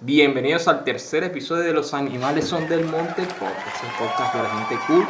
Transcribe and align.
Bienvenidos 0.00 0.68
al 0.68 0.84
tercer 0.84 1.24
episodio 1.24 1.64
de 1.64 1.72
Los 1.72 1.92
Animales 1.92 2.44
son 2.44 2.68
del 2.68 2.84
Monte 2.84 3.22
Podcast, 3.22 3.82
el 3.82 3.90
podcast 3.98 4.32
de 4.32 4.42
la 4.44 4.48
gente 4.50 4.78
cool, 4.86 5.04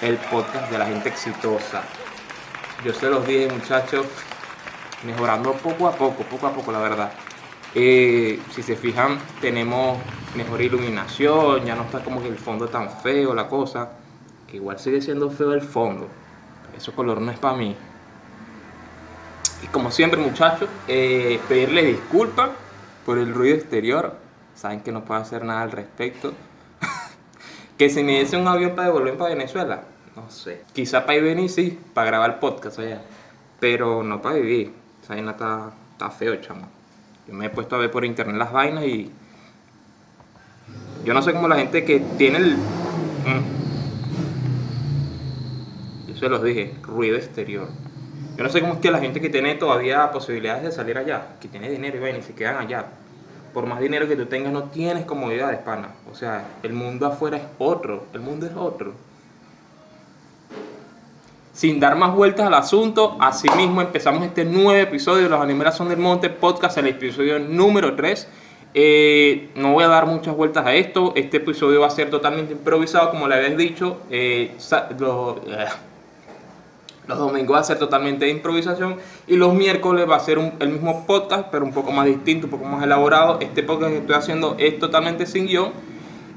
el 0.00 0.16
podcast 0.16 0.70
de 0.72 0.78
la 0.78 0.86
gente 0.86 1.10
exitosa. 1.10 1.82
Yo 2.82 2.94
se 2.94 3.10
los 3.10 3.26
dije, 3.26 3.50
muchachos, 3.52 4.06
mejorando 5.04 5.52
poco 5.52 5.88
a 5.88 5.92
poco, 5.92 6.22
poco 6.22 6.46
a 6.46 6.54
poco, 6.54 6.72
la 6.72 6.78
verdad. 6.78 7.12
Eh, 7.74 8.40
si 8.50 8.62
se 8.62 8.76
fijan, 8.76 9.18
tenemos 9.42 9.98
mejor 10.34 10.62
iluminación, 10.62 11.66
ya 11.66 11.74
no 11.74 11.82
está 11.82 12.02
como 12.02 12.22
que 12.22 12.28
el 12.28 12.38
fondo 12.38 12.66
tan 12.66 12.88
feo, 12.88 13.34
la 13.34 13.46
cosa, 13.46 13.90
que 14.48 14.56
igual 14.56 14.78
sigue 14.78 15.02
siendo 15.02 15.30
feo 15.30 15.52
el 15.52 15.60
fondo. 15.60 16.08
Eso 16.74 16.92
color 16.92 17.20
no 17.20 17.30
es 17.30 17.38
para 17.38 17.58
mí. 17.58 17.76
Y 19.62 19.66
como 19.66 19.90
siempre, 19.90 20.18
muchachos, 20.18 20.70
eh, 20.88 21.38
pedirles 21.46 21.84
disculpas 21.88 22.48
por 23.04 23.18
el 23.18 23.34
ruido 23.34 23.56
exterior 23.56 24.29
saben 24.60 24.80
que 24.82 24.92
no 24.92 25.04
puedo 25.04 25.18
hacer 25.20 25.42
nada 25.44 25.62
al 25.62 25.72
respecto. 25.72 26.34
que 27.78 27.88
si 27.88 28.04
me 28.04 28.20
diese 28.20 28.36
un 28.36 28.46
avión 28.46 28.74
para 28.74 28.88
devolver 28.88 29.16
para 29.16 29.30
Venezuela, 29.30 29.84
no 30.14 30.30
sé. 30.30 30.64
Quizá 30.74 31.06
para 31.06 31.16
ir 31.16 31.24
venir, 31.24 31.48
sí, 31.48 31.78
para 31.94 32.08
grabar 32.08 32.40
podcast 32.40 32.78
allá. 32.78 33.00
Pero 33.58 34.02
no 34.02 34.20
para 34.20 34.34
vivir. 34.36 34.74
Esa 35.02 35.14
vaina 35.14 35.30
está, 35.30 35.70
está 35.92 36.10
feo, 36.10 36.36
chamo. 36.36 36.68
Yo 37.26 37.32
me 37.32 37.46
he 37.46 37.50
puesto 37.50 37.76
a 37.76 37.78
ver 37.78 37.90
por 37.90 38.04
internet 38.04 38.36
las 38.36 38.52
vainas 38.52 38.84
y. 38.84 39.10
Yo 41.04 41.14
no 41.14 41.22
sé 41.22 41.32
cómo 41.32 41.48
la 41.48 41.56
gente 41.56 41.82
que 41.86 42.00
tiene 42.18 42.36
el. 42.38 42.56
Mm. 42.56 43.60
Yo 46.08 46.16
se 46.16 46.28
los 46.28 46.42
dije, 46.42 46.74
ruido 46.82 47.16
exterior. 47.16 47.68
Yo 48.36 48.44
no 48.44 48.50
sé 48.50 48.60
cómo 48.60 48.74
es 48.74 48.80
que 48.80 48.90
la 48.90 48.98
gente 48.98 49.22
que 49.22 49.30
tiene 49.30 49.54
todavía 49.54 50.10
posibilidades 50.10 50.64
de 50.64 50.72
salir 50.72 50.98
allá, 50.98 51.36
que 51.40 51.48
tiene 51.48 51.70
dinero 51.70 51.96
y 51.96 52.00
vaina 52.00 52.18
y 52.18 52.22
se 52.22 52.34
quedan 52.34 52.56
allá, 52.56 52.86
por 53.52 53.66
más 53.66 53.80
dinero 53.80 54.08
que 54.08 54.16
tú 54.16 54.26
tengas, 54.26 54.52
no 54.52 54.64
tienes 54.64 55.04
comodidades, 55.04 55.58
pana. 55.58 55.90
O 56.10 56.14
sea, 56.14 56.44
el 56.62 56.72
mundo 56.72 57.06
afuera 57.06 57.36
es 57.36 57.42
otro, 57.58 58.06
el 58.12 58.20
mundo 58.20 58.46
es 58.46 58.52
otro. 58.56 58.92
Sin 61.52 61.78
dar 61.78 61.96
más 61.96 62.14
vueltas 62.14 62.46
al 62.46 62.54
asunto, 62.54 63.16
así 63.20 63.48
mismo 63.56 63.80
empezamos 63.82 64.24
este 64.24 64.44
nuevo 64.44 64.72
episodio 64.72 65.24
de 65.24 65.28
Los 65.28 65.40
Animales 65.40 65.74
son 65.74 65.88
del 65.88 65.98
Monte 65.98 66.30
Podcast, 66.30 66.78
el 66.78 66.86
episodio 66.86 67.38
número 67.38 67.94
3. 67.94 68.28
Eh, 68.72 69.50
no 69.56 69.72
voy 69.72 69.84
a 69.84 69.88
dar 69.88 70.06
muchas 70.06 70.34
vueltas 70.34 70.64
a 70.64 70.74
esto, 70.74 71.12
este 71.16 71.38
episodio 71.38 71.80
va 71.80 71.88
a 71.88 71.90
ser 71.90 72.08
totalmente 72.08 72.52
improvisado, 72.52 73.10
como 73.10 73.28
le 73.28 73.34
habéis 73.34 73.56
dicho. 73.56 73.98
Eh, 74.10 74.56
eh 74.56 75.66
los 77.10 77.18
domingos 77.18 77.56
va 77.56 77.60
a 77.60 77.64
ser 77.64 77.78
totalmente 77.78 78.24
de 78.24 78.30
improvisación 78.30 78.96
y 79.26 79.36
los 79.36 79.52
miércoles 79.52 80.08
va 80.08 80.16
a 80.16 80.20
ser 80.20 80.38
el 80.60 80.68
mismo 80.68 81.04
podcast, 81.06 81.48
pero 81.50 81.64
un 81.64 81.72
poco 81.72 81.90
más 81.90 82.06
distinto, 82.06 82.46
un 82.46 82.52
poco 82.52 82.64
más 82.64 82.82
elaborado. 82.84 83.38
Este 83.40 83.62
podcast 83.62 83.92
que 83.92 83.98
estoy 83.98 84.14
haciendo 84.14 84.54
es 84.58 84.78
totalmente 84.78 85.26
sin 85.26 85.46
guion. 85.46 85.72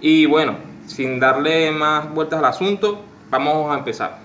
Y 0.01 0.25
bueno, 0.25 0.55
sin 0.88 1.19
darle 1.19 1.71
más 1.71 2.11
vueltas 2.13 2.39
al 2.39 2.45
asunto, 2.45 2.99
vamos 3.29 3.73
a 3.73 3.77
empezar. 3.77 4.19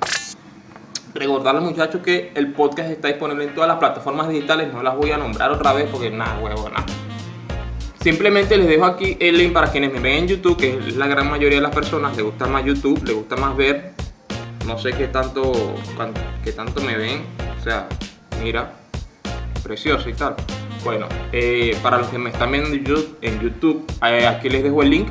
Recordarles 1.15 1.63
muchachos 1.63 2.01
que 2.03 2.33
el 2.35 2.53
podcast 2.53 2.91
está 2.91 3.09
disponible 3.09 3.45
en 3.45 3.55
todas 3.55 3.69
las 3.69 3.79
plataformas 3.79 4.29
digitales, 4.29 4.73
no 4.73 4.83
las 4.83 4.97
voy 4.97 5.11
a 5.11 5.19
nombrar 5.19 5.51
otra 5.51 5.75
vez 5.75 5.89
porque 5.91 6.11
nada, 6.11 6.39
huevo, 6.39 6.69
nada. 6.71 6.87
Simplemente 8.01 8.57
les 8.57 8.69
dejo 8.69 8.87
aquí 8.87 9.19
el 9.21 9.37
link 9.37 9.53
para 9.53 9.71
quienes 9.71 9.93
me 9.93 10.01
ven 10.01 10.15
en 10.15 10.29
YouTube, 10.29 10.57
que 10.57 10.79
es 10.79 10.97
la 10.97 11.09
gran 11.09 11.29
mayoría 11.29 11.59
de 11.59 11.63
las 11.63 11.75
personas, 11.75 12.17
les 12.17 12.25
gusta 12.25 12.47
más 12.47 12.65
YouTube, 12.65 13.03
les 13.05 13.15
gusta 13.15 13.37
más 13.37 13.55
ver 13.57 13.98
no 14.69 14.77
sé 14.79 14.93
qué 14.93 15.09
tanto, 15.09 15.75
qué 16.45 16.53
tanto 16.53 16.83
me 16.83 16.95
ven. 16.95 17.25
O 17.59 17.65
sea, 17.65 17.89
mira, 18.43 18.75
precioso 19.63 20.11
y 20.11 20.13
tal. 20.13 20.37
Bueno, 20.85 21.07
eh, 21.33 21.77
para 21.83 21.97
los 21.97 22.09
que 22.09 22.19
me 22.19 22.29
están 22.29 22.53
viendo 22.53 22.71
en 23.23 23.41
YouTube, 23.41 23.91
eh, 24.07 24.27
aquí 24.27 24.51
les 24.51 24.63
dejo 24.63 24.83
el 24.83 24.91
link, 24.91 25.09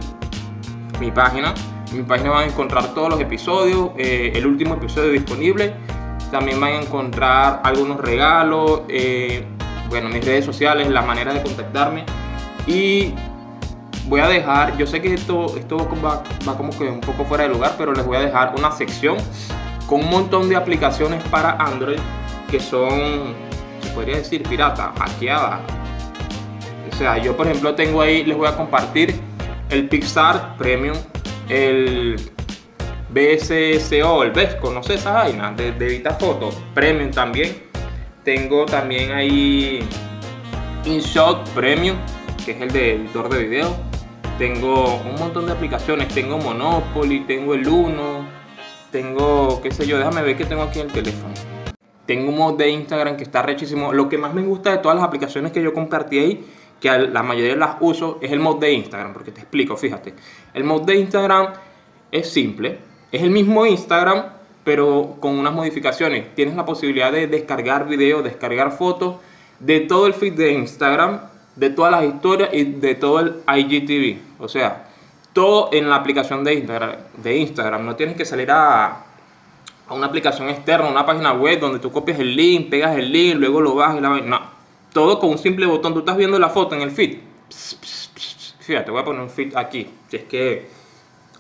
mi 1.00 1.12
página. 1.12 1.56
En 1.90 1.98
mi 1.98 2.04
página 2.04 2.30
van 2.30 2.44
a 2.44 2.46
encontrar 2.46 2.94
todos 2.94 3.10
los 3.10 3.20
episodios, 3.20 3.90
eh, 3.98 4.32
el 4.36 4.46
último 4.46 4.76
episodio 4.76 5.12
disponible. 5.12 5.74
También 6.32 6.62
van 6.62 6.74
a 6.74 6.82
encontrar 6.82 7.62
algunos 7.64 8.00
regalos, 8.00 8.82
bueno, 9.90 10.10
mis 10.10 10.24
redes 10.24 10.46
sociales, 10.46 10.88
la 10.90 11.02
manera 11.02 11.34
de 11.34 11.42
contactarme. 11.42 12.06
Y 12.68 13.14
voy 14.08 14.22
a 14.22 14.28
dejar, 14.28 14.78
yo 14.78 14.88
sé 14.88 15.02
que 15.02 15.14
esto, 15.14 15.58
esto 15.58 15.78
va, 16.04 16.24
como 16.56 16.70
que 16.78 16.86
un 16.86 17.02
poco 17.02 17.26
fuera 17.26 17.44
de 17.44 17.50
lugar, 17.50 17.76
pero 17.78 17.94
les 17.94 18.06
voy 18.06 18.18
a 18.18 18.22
dejar 18.22 18.56
una 18.58 18.72
sección 18.72 19.18
con 19.86 20.04
un 20.04 20.10
montón 20.10 20.50
de 20.50 20.56
aplicaciones 20.56 21.24
para 21.26 21.52
Android 21.52 22.00
que 22.50 22.60
son, 22.60 23.36
se 23.82 23.90
podría 23.94 24.18
decir, 24.18 24.44
pirata, 24.44 24.94
hackeadas. 24.98 25.60
O 26.92 26.96
sea, 26.96 27.18
yo 27.18 27.36
por 27.36 27.48
ejemplo 27.48 27.76
tengo 27.76 28.02
ahí, 28.02 28.24
les 28.24 28.38
voy 28.38 28.48
a 28.48 28.56
compartir 28.56 29.20
el 29.70 29.90
Pixar 29.90 30.56
Premium, 30.58 30.98
el 31.50 32.16
BSCO, 33.10 34.24
el 34.24 34.32
BESCO, 34.32 34.72
no 34.72 34.82
sé 34.82 34.96
esa 34.96 35.12
vaina, 35.12 35.52
de, 35.52 35.74
de 35.74 35.88
editar 35.88 36.18
fotos, 36.18 36.56
Premium 36.74 37.12
también. 37.12 37.68
Tengo 38.24 38.66
también 38.66 39.12
ahí 39.12 39.88
InShot 40.86 41.48
Premium, 41.50 41.98
que 42.46 42.52
es 42.52 42.62
el 42.62 42.72
de 42.72 42.96
editor 42.96 43.30
de 43.30 43.44
video 43.44 43.87
tengo 44.38 45.02
un 45.02 45.16
montón 45.20 45.48
de 45.48 45.54
aplicaciones, 45.54 46.10
tengo 46.10 46.38
Monopoly, 46.38 47.22
tengo 47.22 47.56
el 47.56 47.68
Uno, 47.68 48.28
tengo, 48.92 49.60
qué 49.62 49.72
sé 49.72 49.88
yo, 49.88 49.98
déjame 49.98 50.22
ver 50.22 50.38
qué 50.38 50.46
tengo 50.46 50.62
aquí 50.62 50.80
en 50.80 50.88
el 50.88 50.94
teléfono. 50.94 51.34
Tengo 52.06 52.30
un 52.30 52.38
mod 52.38 52.58
de 52.58 52.70
Instagram 52.70 53.18
que 53.18 53.24
está 53.24 53.42
rechísimo. 53.42 53.92
Lo 53.92 54.08
que 54.08 54.18
más 54.18 54.34
me 54.34 54.44
gusta 54.44 54.72
de 54.72 54.78
todas 54.78 54.96
las 54.96 55.06
aplicaciones 55.06 55.52
que 55.52 55.62
yo 55.62 55.74
compartí 55.74 56.20
ahí, 56.20 56.46
que 56.80 56.90
la 56.98 57.24
mayoría 57.24 57.56
las 57.56 57.78
uso, 57.80 58.20
es 58.22 58.32
el 58.32 58.40
mod 58.40 58.60
de 58.60 58.72
Instagram, 58.74 59.12
porque 59.12 59.32
te 59.32 59.42
explico, 59.42 59.76
fíjate. 59.76 60.14
El 60.54 60.64
mod 60.64 60.84
de 60.84 60.96
Instagram 60.98 61.54
es 62.12 62.30
simple, 62.30 62.78
es 63.12 63.24
el 63.24 63.32
mismo 63.32 63.66
Instagram, 63.66 64.24
pero 64.64 65.18
con 65.20 65.38
unas 65.38 65.54
modificaciones. 65.54 66.36
Tienes 66.36 66.56
la 66.56 66.66
posibilidad 66.66 67.12
de 67.12 67.28
descargar 67.28 67.88
videos, 67.88 68.24
descargar 68.24 68.72
fotos 68.72 69.16
de 69.60 69.80
todo 69.82 70.06
el 70.06 70.14
feed 70.14 70.34
de 70.34 70.54
Instagram 70.54 71.22
de 71.58 71.72
todas 71.72 71.92
las 71.92 72.06
historias 72.06 72.50
y 72.54 72.64
de 72.64 72.96
todo 72.96 73.20
el 73.20 73.36
IGTV. 73.48 74.27
O 74.40 74.48
sea, 74.48 74.88
todo 75.34 75.70
en 75.72 75.90
la 75.90 75.96
aplicación 75.96 76.44
de 76.44 76.56
Instagram. 76.56 76.96
De 77.18 77.38
Instagram. 77.38 77.86
No 77.86 77.96
tienes 77.96 78.16
que 78.16 78.26
salir 78.26 78.50
a, 78.52 79.06
una 79.90 80.08
aplicación 80.08 80.50
externa, 80.50 80.88
una 80.88 81.06
página 81.06 81.34
web 81.34 81.60
donde 81.60 81.80
tú 81.80 81.92
copias 81.92 82.20
el 82.20 82.36
link, 82.36 82.70
pegas 82.70 82.96
el 82.98 83.12
link, 83.12 83.36
luego 83.36 83.62
lo 83.62 83.76
bajas 83.76 83.98
y 83.98 84.02
la 84.02 84.10
No. 84.22 84.58
Todo 84.94 85.20
con 85.20 85.32
un 85.32 85.38
simple 85.38 85.66
botón. 85.66 85.94
Tú 85.94 86.00
estás 86.00 86.18
viendo 86.18 86.40
la 86.40 86.50
foto 86.50 86.76
en 86.76 86.82
el 86.82 86.92
feed. 86.92 87.20
Fíjate, 88.60 88.92
voy 88.92 89.02
a 89.02 89.06
poner 89.06 89.22
un 89.22 89.30
feed 89.30 89.56
aquí. 89.56 89.90
Si 90.10 90.18
es 90.18 90.24
que 90.24 90.70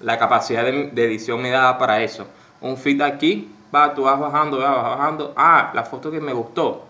la 0.01 0.17
capacidad 0.17 0.63
de, 0.63 1.03
edición 1.03 1.41
me 1.41 1.49
da 1.49 1.77
para 1.77 2.01
eso. 2.01 2.27
Un 2.61 2.77
feed 2.77 3.01
aquí, 3.01 3.51
va, 3.73 3.93
tú 3.93 4.03
vas 4.03 4.19
bajando, 4.19 4.59
vas 4.59 4.97
bajando. 4.97 5.33
Ah, 5.35 5.71
la 5.73 5.83
foto 5.83 6.11
que 6.11 6.21
me 6.21 6.33
gustó. 6.33 6.85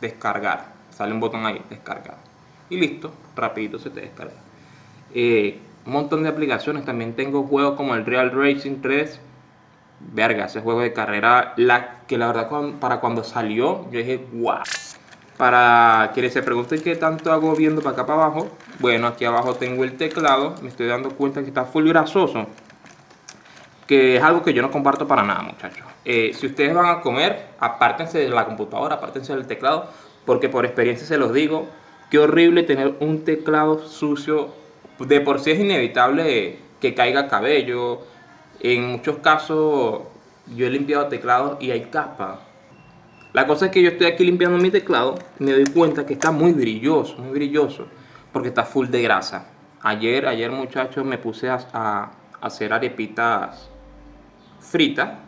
Descargar 0.00 0.74
sale 0.96 1.12
un 1.12 1.20
botón 1.20 1.44
ahí, 1.44 1.60
descarga. 1.68 2.14
Y 2.70 2.78
listo, 2.78 3.12
rapidito 3.34 3.78
se 3.78 3.90
te 3.90 4.00
descarga. 4.00 4.43
Eh, 5.14 5.60
un 5.86 5.92
montón 5.92 6.22
de 6.22 6.28
aplicaciones, 6.28 6.84
también 6.84 7.14
tengo 7.14 7.44
juegos 7.44 7.76
como 7.76 7.94
el 7.94 8.04
Real 8.04 8.30
Racing 8.32 8.80
3. 8.82 9.20
Verga, 10.12 10.46
ese 10.46 10.60
juego 10.60 10.80
de 10.80 10.92
carrera, 10.92 11.54
la, 11.56 12.02
que 12.06 12.18
la 12.18 12.26
verdad 12.26 12.50
para 12.80 13.00
cuando 13.00 13.24
salió, 13.24 13.90
yo 13.90 13.98
dije, 13.98 14.26
wow. 14.32 14.58
Para 15.36 16.10
quienes 16.14 16.32
se 16.32 16.42
pregunten 16.42 16.80
qué 16.82 16.94
tanto 16.94 17.32
hago 17.32 17.54
viendo 17.56 17.80
para 17.80 17.94
acá 17.94 18.06
para 18.06 18.24
abajo, 18.24 18.50
bueno, 18.80 19.06
aquí 19.06 19.24
abajo 19.24 19.54
tengo 19.54 19.82
el 19.82 19.96
teclado, 19.96 20.54
me 20.62 20.68
estoy 20.68 20.86
dando 20.86 21.10
cuenta 21.10 21.40
que 21.42 21.48
está 21.48 21.64
full 21.64 21.88
grasoso, 21.88 22.46
que 23.86 24.16
es 24.16 24.22
algo 24.22 24.42
que 24.42 24.52
yo 24.52 24.62
no 24.62 24.70
comparto 24.70 25.08
para 25.08 25.22
nada, 25.22 25.42
muchachos. 25.42 25.84
Eh, 26.04 26.32
si 26.34 26.46
ustedes 26.46 26.74
van 26.74 26.86
a 26.86 27.00
comer, 27.00 27.46
apártense 27.58 28.18
de 28.18 28.28
la 28.28 28.44
computadora, 28.44 28.96
apártense 28.96 29.34
del 29.34 29.46
teclado, 29.46 29.88
porque 30.24 30.48
por 30.48 30.64
experiencia 30.64 31.06
se 31.06 31.16
los 31.18 31.32
digo, 31.32 31.66
qué 32.10 32.18
horrible 32.18 32.62
tener 32.62 32.94
un 33.00 33.24
teclado 33.24 33.78
sucio. 33.80 34.63
De 34.98 35.20
por 35.20 35.40
sí 35.40 35.50
es 35.50 35.58
inevitable 35.58 36.58
que 36.80 36.94
caiga 36.94 37.28
cabello. 37.28 38.02
En 38.60 38.92
muchos 38.92 39.18
casos 39.18 40.02
yo 40.54 40.66
he 40.66 40.70
limpiado 40.70 41.08
teclados 41.08 41.56
y 41.60 41.70
hay 41.70 41.82
capa. 41.86 42.40
La 43.32 43.46
cosa 43.46 43.66
es 43.66 43.72
que 43.72 43.82
yo 43.82 43.90
estoy 43.90 44.06
aquí 44.06 44.24
limpiando 44.24 44.58
mi 44.58 44.70
teclado 44.70 45.16
y 45.40 45.44
me 45.44 45.52
doy 45.52 45.64
cuenta 45.64 46.06
que 46.06 46.12
está 46.12 46.30
muy 46.30 46.52
brilloso, 46.52 47.18
muy 47.18 47.32
brilloso, 47.32 47.88
porque 48.32 48.48
está 48.48 48.64
full 48.64 48.86
de 48.88 49.02
grasa. 49.02 49.48
Ayer, 49.82 50.26
ayer 50.28 50.50
muchachos, 50.50 51.04
me 51.04 51.18
puse 51.18 51.48
a, 51.48 51.58
a 51.72 52.12
hacer 52.40 52.72
arepitas 52.72 53.68
fritas. 54.60 55.18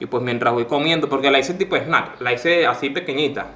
Y 0.00 0.06
pues 0.06 0.22
mientras 0.24 0.52
voy 0.52 0.64
comiendo, 0.64 1.08
porque 1.08 1.30
la 1.30 1.38
hice 1.38 1.54
tipo 1.54 1.76
snack, 1.76 2.20
la 2.20 2.32
hice 2.32 2.66
así 2.66 2.90
pequeñita, 2.90 3.46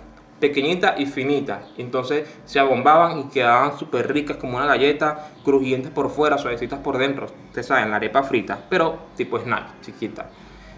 pequeñita 0.40 0.94
y 0.98 1.06
finita. 1.06 1.62
Entonces 1.78 2.28
se 2.44 2.58
abombaban 2.58 3.18
y 3.20 3.24
quedaban 3.28 3.78
súper 3.78 4.12
ricas 4.12 4.36
como 4.36 4.56
una 4.56 4.66
galleta, 4.66 5.30
crujientes 5.44 5.90
por 5.90 6.10
fuera, 6.10 6.38
suavecitas 6.38 6.80
por 6.80 6.98
dentro. 6.98 7.26
Ustedes 7.48 7.66
saben, 7.66 7.90
la 7.90 7.96
arepa 7.96 8.22
frita, 8.22 8.58
pero 8.68 8.98
tipo 9.16 9.38
snack, 9.38 9.80
chiquita. 9.80 10.30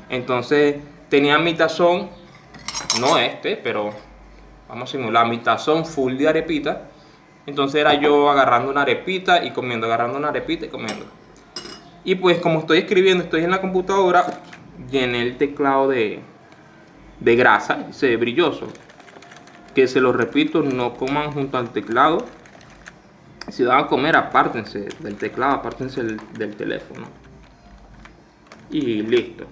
Entonces 0.09 0.77
tenía 1.09 1.39
mi 1.39 1.55
tazón, 1.55 2.09
no 3.01 3.19
este, 3.19 3.57
pero 3.57 3.91
vamos 4.69 4.89
a 4.89 4.93
simular 4.93 5.27
mi 5.27 5.39
tazón 5.39 5.85
full 5.85 6.17
de 6.17 6.29
arepita. 6.29 6.89
Entonces 7.47 7.81
era 7.81 7.95
yo 7.95 8.31
agarrando 8.31 8.71
una 8.71 8.83
arepita 8.83 9.43
y 9.43 9.51
comiendo, 9.51 9.87
agarrando 9.87 10.19
una 10.19 10.29
arepita 10.29 10.67
y 10.67 10.69
comiendo. 10.69 11.07
Y 12.05 12.15
pues 12.15 12.39
como 12.39 12.61
estoy 12.61 12.79
escribiendo, 12.79 13.25
estoy 13.25 13.45
en 13.45 13.51
la 13.51 13.61
computadora, 13.61 14.25
llené 14.91 15.23
el 15.23 15.37
teclado 15.37 15.89
de, 15.89 16.21
de 17.21 17.37
grasa, 17.37 17.93
se 17.93 18.09
ve 18.09 18.17
brilloso. 18.17 18.69
Que 19.79 19.87
se 19.87 20.01
lo 20.01 20.13
repito, 20.13 20.61
no 20.61 20.95
coman 20.95 21.31
junto 21.31 21.57
al 21.57 21.71
teclado. 21.71 22.27
Si 23.49 23.63
van 23.63 23.85
a 23.85 23.87
comer, 23.87 24.17
apártense 24.17 24.89
del 24.99 25.15
teclado, 25.15 25.53
apártense 25.55 26.03
del, 26.03 26.57
teléfono. 26.57 27.07
Y 28.73 29.03
listo. 29.03 29.45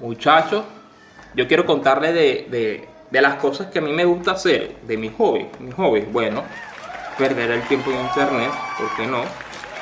Muchachos, 0.00 0.66
yo 1.34 1.48
quiero 1.48 1.64
contarles 1.64 2.12
de, 2.12 2.86
de, 3.10 3.22
las 3.22 3.36
cosas 3.36 3.68
que 3.68 3.78
a 3.78 3.82
mí 3.82 3.94
me 3.94 4.04
gusta 4.04 4.32
hacer, 4.32 4.76
de 4.86 4.98
mis 4.98 5.14
hobbies. 5.14 5.46
Mis 5.58 5.72
hobbies, 5.76 6.12
bueno, 6.12 6.44
perder 7.16 7.52
el 7.52 7.62
tiempo 7.62 7.90
en 7.90 8.00
internet, 8.00 8.50
¿por 8.76 8.94
qué 8.94 9.06
no? 9.06 9.22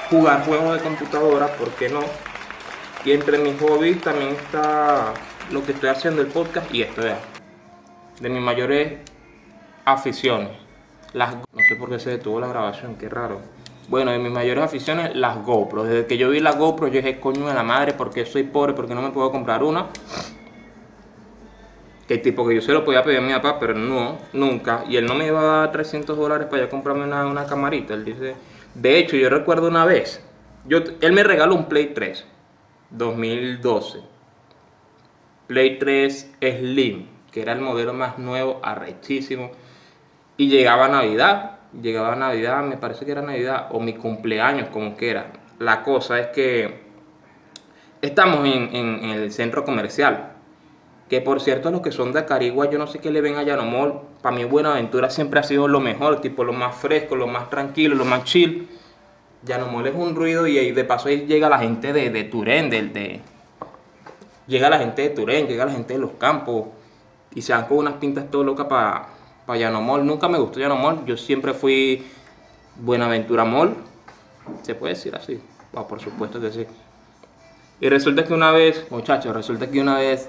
Jugar 0.09 0.45
juegos 0.45 0.75
de 0.75 0.85
computadora, 0.85 1.49
¿por 1.57 1.71
qué 1.71 1.89
no? 1.89 2.05
Y 3.05 3.11
entre 3.11 3.39
mis 3.39 3.61
hobbies 3.61 4.01
también 4.03 4.37
está 4.37 5.15
lo 5.51 5.65
que 5.65 5.73
estoy 5.73 5.89
haciendo 5.89 6.23
el 6.23 6.29
podcast 6.29 6.73
y 6.73 6.83
esto, 6.83 7.03
vean. 7.03 7.38
De 8.21 8.29
mis 8.29 8.43
mayores 8.43 8.99
aficiones. 9.85 10.51
Las, 11.13 11.37
no 11.37 11.63
sé 11.69 11.77
por 11.77 11.89
qué 11.89 11.99
se 11.99 12.11
detuvo 12.11 12.41
la 12.41 12.49
grabación, 12.49 12.97
qué 12.97 13.09
raro. 13.09 13.41
Bueno, 13.89 14.11
de 14.11 14.19
mis 14.19 14.31
mayores 14.31 14.65
aficiones, 14.65 15.17
las 15.17 15.43
GoPro. 15.45 15.85
Desde 15.85 16.07
que 16.07 16.19
yo 16.19 16.29
vi 16.31 16.41
las 16.41 16.59
GoPro, 16.59 16.89
yo 16.89 17.01
dije, 17.01 17.19
coño 17.19 17.47
de 17.47 17.55
la 17.55 17.63
madre, 17.63 17.95
porque 17.95 18.27
soy 18.27 18.43
pobre, 18.43 18.75
porque 18.75 18.95
no 18.95 19.01
me 19.01 19.11
puedo 19.11 19.31
comprar 19.31 19.63
una. 19.63 19.87
Que 22.07 22.19
tipo 22.19 22.47
que 22.47 22.55
yo 22.55 22.61
se 22.61 22.73
lo 22.73 22.85
podía 22.85 23.03
pedir 23.03 23.19
a 23.19 23.23
mi 23.23 23.33
papá, 23.33 23.59
pero 23.59 23.75
no, 23.75 24.19
nunca. 24.33 24.85
Y 24.89 24.97
él 24.97 25.07
no 25.07 25.15
me 25.15 25.27
iba 25.27 25.41
a 25.41 25.59
dar 25.61 25.73
300 25.73 26.17
dólares 26.17 26.49
para 26.51 26.65
yo 26.65 26.71
comprarme 26.71 27.05
una, 27.05 27.27
una 27.27 27.47
camarita. 27.47 27.95
Él 27.95 28.05
dice, 28.05 28.35
de 28.75 28.99
hecho, 28.99 29.17
yo 29.17 29.31
recuerdo 29.31 29.69
una 29.69 29.85
vez, 29.85 30.23
yo, 30.67 30.79
él 31.01 31.13
me 31.13 31.23
regaló 31.23 31.55
un 31.55 31.67
Play 31.67 31.93
3, 31.95 32.27
2012. 32.91 34.01
Play 35.47 35.79
3 35.79 36.31
Slim, 36.41 37.07
que 37.39 37.43
era 37.43 37.53
el 37.53 37.61
modelo 37.61 37.95
más 37.95 38.19
nuevo, 38.19 38.59
arrechísimo. 38.65 39.53
Y 40.37 40.49
llegaba 40.49 40.89
Navidad, 40.89 41.59
llegaba 41.81 42.17
Navidad, 42.17 42.65
me 42.65 42.77
parece 42.77 43.05
que 43.05 43.13
era 43.13 43.23
Navidad, 43.23 43.69
o 43.71 43.79
mi 43.79 43.95
cumpleaños, 43.95 44.71
como 44.71 44.97
que 44.97 45.11
era. 45.11 45.31
La 45.61 45.85
cosa 45.85 46.19
es 46.19 46.27
que 46.29 46.81
estamos 48.03 48.45
en, 48.45 49.05
el 49.05 49.31
centro 49.31 49.65
comercial. 49.65 50.33
Que 51.09 51.21
por 51.21 51.41
cierto, 51.41 51.71
los 51.71 51.81
que 51.81 51.93
son 51.93 52.13
de 52.13 52.25
Carigua, 52.25 52.69
yo 52.69 52.77
no 52.77 52.89
sé 52.89 52.99
qué 52.99 53.13
le 53.13 53.21
ven 53.21 53.37
a 53.37 53.45
Yanomol. 53.45 54.01
Para 54.21 54.35
mí, 54.35 54.43
Buenaventura 54.43 55.09
siempre 55.09 55.39
ha 55.39 55.45
sido 55.45 55.69
lo 55.69 55.79
mejor, 55.79 56.21
tipo 56.21 56.43
lo 56.43 56.53
más 56.53 56.75
fresco, 56.75 57.15
lo 57.15 57.29
más 57.29 57.49
tranquilo, 57.51 57.95
lo 57.95 58.05
más 58.05 58.25
chill. 58.25 58.69
Yanomol 59.45 59.87
es 59.87 59.95
un 59.95 60.17
ruido 60.17 60.49
y 60.49 60.73
de 60.73 60.85
paso 60.85 61.09
ahí 61.09 61.25
llega 61.25 61.49
la 61.49 61.61
gente 61.61 61.93
de, 61.93 62.11
de 62.11 62.25
Turén, 62.25 62.69
del, 62.69 62.93
de, 62.93 63.21
llega 64.49 64.69
la 64.69 64.81
gente 64.81 65.03
de 65.03 65.11
Turén, 65.11 65.47
llega 65.47 65.65
la 65.65 65.71
gente 65.71 65.95
de 65.95 66.01
los 66.01 66.11
campos 66.19 66.65
y 67.35 67.43
se 67.43 67.53
dan 67.53 67.67
con 67.67 67.79
unas 67.79 67.95
pintas 67.95 68.31
todo 68.31 68.45
locas 68.45 68.67
para 68.67 69.09
pa 69.47 69.57
Yanomol. 69.57 70.05
Nunca 70.05 70.29
me 70.29 70.39
gustó 70.39 70.61
Yanomol, 70.61 71.05
yo 71.05 71.17
siempre 71.17 71.55
fui 71.55 72.07
Buenaventura 72.77 73.45
Mall, 73.45 73.75
se 74.63 74.75
puede 74.75 74.95
decir 74.95 75.15
así, 75.15 75.41
por 75.73 76.01
supuesto 76.01 76.41
que 76.41 76.51
sí. 76.51 76.67
Y 77.81 77.89
resulta 77.89 78.25
que 78.25 78.35
una 78.35 78.51
vez, 78.51 78.87
muchachos, 78.91 79.35
resulta 79.35 79.71
que 79.71 79.81
una 79.81 79.99
vez, 79.99 80.29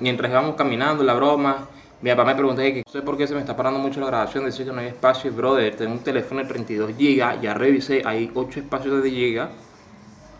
mientras 0.00 0.30
íbamos 0.30 0.56
caminando, 0.56 1.04
la 1.04 1.14
broma, 1.14 1.68
mi 2.02 2.10
papá 2.10 2.24
me 2.24 2.34
preguntó 2.34 2.62
que 2.62 2.82
no 2.84 2.92
sé 2.92 3.02
por 3.02 3.16
qué 3.16 3.26
se 3.26 3.34
me 3.34 3.40
está 3.40 3.56
parando 3.56 3.78
mucho 3.78 4.00
la 4.00 4.06
grabación, 4.06 4.44
decía 4.44 4.64
que 4.64 4.72
no 4.72 4.80
hay 4.80 4.88
espacio, 4.88 5.32
brother, 5.32 5.76
tengo 5.76 5.92
un 5.92 6.00
teléfono 6.00 6.42
de 6.42 6.48
32 6.48 6.90
GB, 6.96 7.40
ya 7.40 7.54
revisé, 7.54 8.02
hay 8.04 8.30
8 8.34 8.60
espacios 8.60 9.02
de 9.02 9.10
GB 9.10 9.48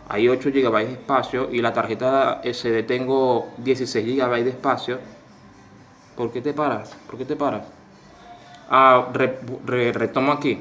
hay 0.09 0.29
8 0.29 0.49
GB 0.51 0.85
de 0.85 0.91
espacio 0.93 1.49
y 1.51 1.61
la 1.61 1.73
tarjeta 1.73 2.41
SD 2.43 2.83
tengo 2.83 3.49
16 3.57 4.05
GB 4.05 4.43
de 4.43 4.49
espacio. 4.51 4.99
¿Por 6.17 6.31
qué 6.31 6.41
te 6.41 6.51
paras? 6.51 6.97
¿Por 7.05 7.19
qué 7.19 7.25
te 7.25 7.35
paras? 7.35 7.61
Ah, 8.69 9.07
retomo 9.13 10.31
aquí. 10.31 10.59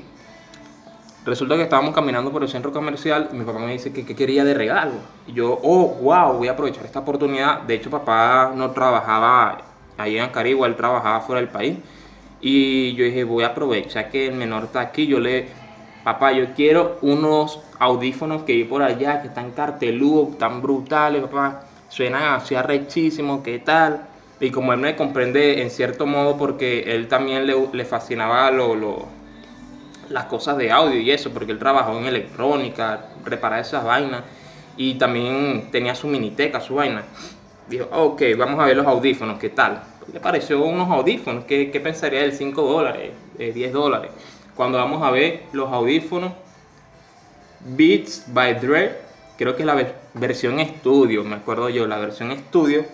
Resulta 1.24 1.56
que 1.56 1.62
estábamos 1.62 1.94
caminando 1.94 2.30
por 2.30 2.42
el 2.42 2.48
centro 2.48 2.70
comercial 2.72 3.30
y 3.32 3.36
mi 3.36 3.44
papá 3.44 3.58
me 3.58 3.72
dice 3.72 3.90
que, 3.90 4.04
quería 4.04 4.44
de 4.44 4.52
regalo. 4.52 4.92
Y 5.26 5.32
yo, 5.32 5.58
oh, 5.62 5.96
wow, 6.02 6.34
voy 6.34 6.48
a 6.48 6.52
aprovechar 6.52 6.84
esta 6.84 6.98
oportunidad. 7.00 7.62
De 7.62 7.74
hecho, 7.74 7.90
papá 7.90 8.52
no 8.54 8.70
trabajaba 8.72 9.62
ahí 9.96 10.18
en 10.18 10.28
Carigua, 10.28 10.66
él 10.66 10.76
trabajaba 10.76 11.22
fuera 11.22 11.40
del 11.40 11.48
país. 11.48 11.78
Y 12.42 12.94
yo 12.94 13.06
dije, 13.06 13.24
voy 13.24 13.42
a 13.42 13.48
aprovechar 13.48 14.10
que 14.10 14.26
el 14.26 14.34
menor 14.34 14.64
está 14.64 14.80
aquí. 14.80 15.06
Yo 15.06 15.18
le, 15.18 15.48
papá, 16.04 16.32
yo 16.32 16.52
quiero 16.54 16.98
unos 17.00 17.60
audífonos 17.78 18.42
que 18.42 18.52
vi 18.52 18.64
por 18.64 18.82
allá, 18.82 19.22
que 19.22 19.28
están 19.28 19.52
carteludos, 19.52 20.36
tan 20.36 20.60
brutales, 20.60 21.22
papá, 21.22 21.62
suenan 21.88 22.34
así 22.34 22.54
arrechísimos, 22.54 23.42
¿qué 23.42 23.58
tal? 23.58 24.06
Y 24.38 24.50
como 24.50 24.72
él 24.72 24.80
me 24.80 24.96
comprende 24.96 25.62
en 25.62 25.70
cierto 25.70 26.06
modo 26.06 26.36
porque 26.36 26.94
él 26.94 27.08
también 27.08 27.46
le, 27.46 27.84
fascinaba 27.84 28.50
lo, 28.50 29.06
las 30.10 30.24
cosas 30.26 30.58
de 30.58 30.70
audio 30.70 31.00
y 31.00 31.10
eso, 31.10 31.30
porque 31.32 31.52
él 31.52 31.58
trabajó 31.58 31.98
en 31.98 32.04
electrónica, 32.04 33.06
reparar 33.24 33.60
esas 33.60 33.84
vainas 33.84 34.22
y 34.76 34.94
también 34.94 35.68
tenía 35.72 35.94
su 35.94 36.06
miniteca, 36.06 36.60
su 36.60 36.74
vaina. 36.74 37.04
Dijo, 37.68 37.88
ok, 37.90 38.22
vamos 38.36 38.60
a 38.60 38.66
ver 38.66 38.76
los 38.76 38.86
audífonos, 38.86 39.38
¿qué 39.38 39.48
tal? 39.48 39.82
Le 40.12 40.20
pareció 40.20 40.62
unos 40.62 40.88
audífonos, 40.90 41.44
¿qué, 41.44 41.70
qué 41.70 41.80
pensaría 41.80 42.22
él? 42.22 42.32
5 42.32 42.62
dólares, 42.62 43.12
10 43.38 43.56
eh, 43.56 43.70
dólares. 43.70 44.10
Cuando 44.54 44.78
vamos 44.78 45.02
a 45.02 45.10
ver 45.10 45.44
los 45.52 45.72
audífonos, 45.72 46.32
Beats 47.60 48.24
by 48.28 48.60
Dre, 48.60 48.96
creo 49.36 49.56
que 49.56 49.62
es 49.62 49.66
la 49.66 49.86
versión 50.14 50.60
estudio, 50.60 51.24
me 51.24 51.36
acuerdo 51.36 51.68
yo, 51.68 51.86
la 51.86 51.98
versión 51.98 52.30
estudio. 52.30 52.84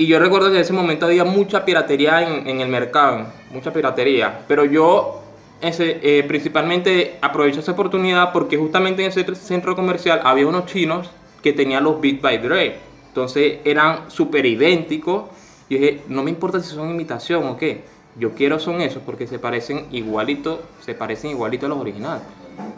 Y 0.00 0.06
yo 0.06 0.18
recuerdo 0.18 0.48
que 0.48 0.54
en 0.54 0.62
ese 0.62 0.72
momento 0.72 1.04
había 1.04 1.26
mucha 1.26 1.62
piratería 1.66 2.22
en, 2.22 2.62
el 2.62 2.68
mercado, 2.70 3.26
mucha 3.50 3.70
piratería. 3.70 4.46
Pero 4.48 4.64
yo 4.64 5.20
ese, 5.60 6.00
eh, 6.02 6.24
principalmente 6.26 7.18
aproveché 7.20 7.60
esa 7.60 7.72
oportunidad 7.72 8.32
porque 8.32 8.56
justamente 8.56 9.02
en 9.02 9.08
ese 9.10 9.34
centro 9.34 9.76
comercial 9.76 10.22
había 10.24 10.46
unos 10.46 10.64
chinos 10.64 11.10
que 11.42 11.52
tenían 11.52 11.84
los 11.84 12.00
Beats 12.00 12.22
by 12.22 12.38
Dre. 12.38 12.78
Entonces 13.08 13.58
eran 13.62 14.10
súper 14.10 14.46
idénticos. 14.46 15.24
Y 15.68 15.76
dije, 15.76 16.00
no 16.08 16.22
me 16.22 16.30
importa 16.30 16.60
si 16.60 16.74
son 16.74 16.88
imitación 16.88 17.46
o 17.46 17.58
qué. 17.58 17.84
Yo 18.16 18.34
quiero 18.34 18.58
son 18.58 18.80
esos 18.80 19.02
porque 19.02 19.26
se 19.26 19.38
parecen 19.38 19.84
igualito, 19.90 20.62
se 20.80 20.94
parecen 20.94 21.32
igualito 21.32 21.66
a 21.66 21.68
los 21.68 21.78
originales. 21.78 22.22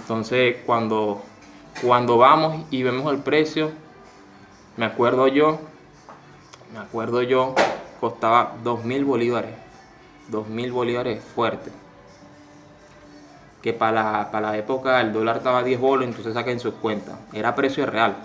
Entonces, 0.01 0.57
cuando, 0.67 1.23
cuando 1.83 2.19
vamos 2.19 2.67
y 2.73 2.83
vemos 2.83 3.13
el 3.13 3.21
precio, 3.21 3.71
me 4.77 4.87
acuerdo 4.87 5.29
yo, 5.29 5.61
me 6.73 6.79
acuerdo 6.79 7.23
yo, 7.23 7.55
costaba 8.01 8.55
dos 8.63 8.85
mil 8.85 9.05
bolívares. 9.05 9.53
Dos 10.29 10.49
mil 10.49 10.73
bolívares 10.73 11.23
fuerte. 11.23 11.71
Que 13.61 13.73
para 13.73 14.29
la, 14.33 14.41
la 14.41 14.57
época 14.57 15.01
el 15.01 15.13
dólar 15.13 15.37
estaba 15.37 15.61
a 15.61 15.63
10 15.63 15.79
bolos, 15.81 16.07
entonces 16.07 16.35
saquen 16.35 16.59
sus 16.59 16.75
cuentas. 16.75 17.17
Era 17.33 17.55
precio 17.55 17.87
real. 17.87 18.17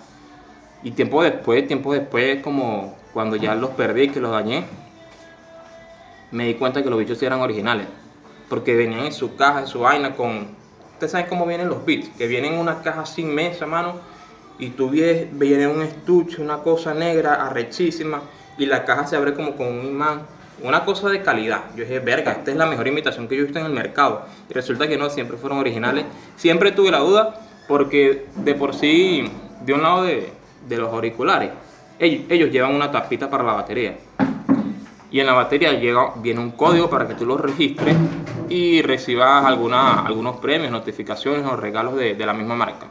Y 0.81 0.91
tiempo 0.91 1.21
después, 1.21 1.67
tiempo 1.67 1.93
después, 1.93 2.41
como 2.41 2.95
cuando 3.13 3.35
ya 3.35 3.53
los 3.53 3.71
perdí, 3.71 4.09
que 4.09 4.19
los 4.19 4.31
dañé, 4.31 4.65
me 6.31 6.45
di 6.45 6.55
cuenta 6.55 6.81
que 6.81 6.89
los 6.89 6.97
bichos 6.97 7.21
eran 7.21 7.41
originales. 7.41 7.87
Porque 8.49 8.75
venían 8.75 9.05
en 9.05 9.13
su 9.13 9.35
caja, 9.35 9.59
en 9.59 9.67
su 9.67 9.81
vaina, 9.81 10.15
con 10.15 10.57
Ustedes 10.97 11.11
saben 11.11 11.27
cómo 11.27 11.45
vienen 11.45 11.69
los 11.69 11.85
beats, 11.85 12.09
que 12.17 12.25
vienen 12.25 12.55
en 12.55 12.59
una 12.59 12.81
caja 12.81 13.05
sin 13.05 13.29
mesa, 13.31 13.67
mano, 13.67 13.99
y 14.59 14.69
tú 14.69 14.89
viene 14.89 15.67
un 15.67 15.81
estuche, 15.81 16.41
una 16.41 16.57
cosa 16.59 16.93
negra, 16.93 17.45
arrechísima, 17.45 18.21
y 18.57 18.65
la 18.65 18.85
caja 18.85 19.05
se 19.05 19.15
abre 19.15 19.33
como 19.33 19.55
con 19.55 19.67
un 19.67 19.85
imán. 19.85 20.21
Una 20.63 20.83
cosa 20.85 21.09
de 21.09 21.21
calidad. 21.21 21.65
Yo 21.75 21.83
dije, 21.83 21.99
verga, 21.99 22.31
esta 22.31 22.49
es 22.49 22.57
la 22.57 22.65
mejor 22.65 22.87
imitación 22.87 23.27
que 23.27 23.35
yo 23.35 23.41
he 23.41 23.43
visto 23.43 23.59
en 23.59 23.67
el 23.67 23.73
mercado. 23.73 24.25
Y 24.49 24.53
resulta 24.53 24.87
que 24.87 24.97
no, 24.97 25.07
siempre 25.11 25.37
fueron 25.37 25.59
originales. 25.59 26.05
Siempre 26.35 26.71
tuve 26.71 26.89
la 26.89 26.99
duda, 26.99 27.39
porque 27.67 28.25
de 28.37 28.55
por 28.55 28.73
sí, 28.73 29.29
de 29.63 29.73
un 29.73 29.83
lado 29.83 30.03
de, 30.03 30.31
los 30.69 30.91
auriculares, 30.91 31.51
ellos, 31.99 32.25
ellos 32.29 32.51
llevan 32.51 32.73
una 32.73 32.91
tapita 32.91 33.29
para 33.29 33.43
la 33.43 33.53
batería 33.53 33.97
y 35.09 35.19
en 35.19 35.25
la 35.25 35.33
batería 35.33 35.73
llega, 35.73 36.13
viene 36.17 36.41
un 36.41 36.51
código 36.51 36.89
para 36.89 37.07
que 37.07 37.15
tú 37.15 37.25
lo 37.25 37.37
registres 37.37 37.95
y 38.49 38.81
recibas 38.81 39.45
alguna, 39.45 40.05
algunos 40.05 40.37
premios, 40.37 40.71
notificaciones 40.71 41.45
o 41.45 41.55
regalos 41.55 41.95
de, 41.95 42.15
de, 42.15 42.25
la 42.25 42.33
misma 42.33 42.55
marca. 42.55 42.87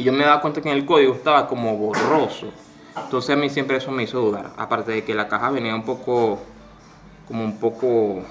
Y 0.00 0.02
yo 0.02 0.14
me 0.14 0.24
daba 0.24 0.40
cuenta 0.40 0.62
que 0.62 0.70
en 0.70 0.78
el 0.78 0.86
código 0.86 1.12
estaba 1.12 1.46
como 1.46 1.76
borroso. 1.76 2.50
Entonces 2.96 3.36
a 3.36 3.36
mí 3.36 3.50
siempre 3.50 3.76
eso 3.76 3.92
me 3.92 4.04
hizo 4.04 4.18
dudar. 4.18 4.50
Aparte 4.56 4.92
de 4.92 5.04
que 5.04 5.14
la 5.14 5.28
caja 5.28 5.50
venía 5.50 5.74
un 5.74 5.84
poco, 5.84 6.40
como 7.28 7.44
un 7.44 7.58
poco... 7.58 8.22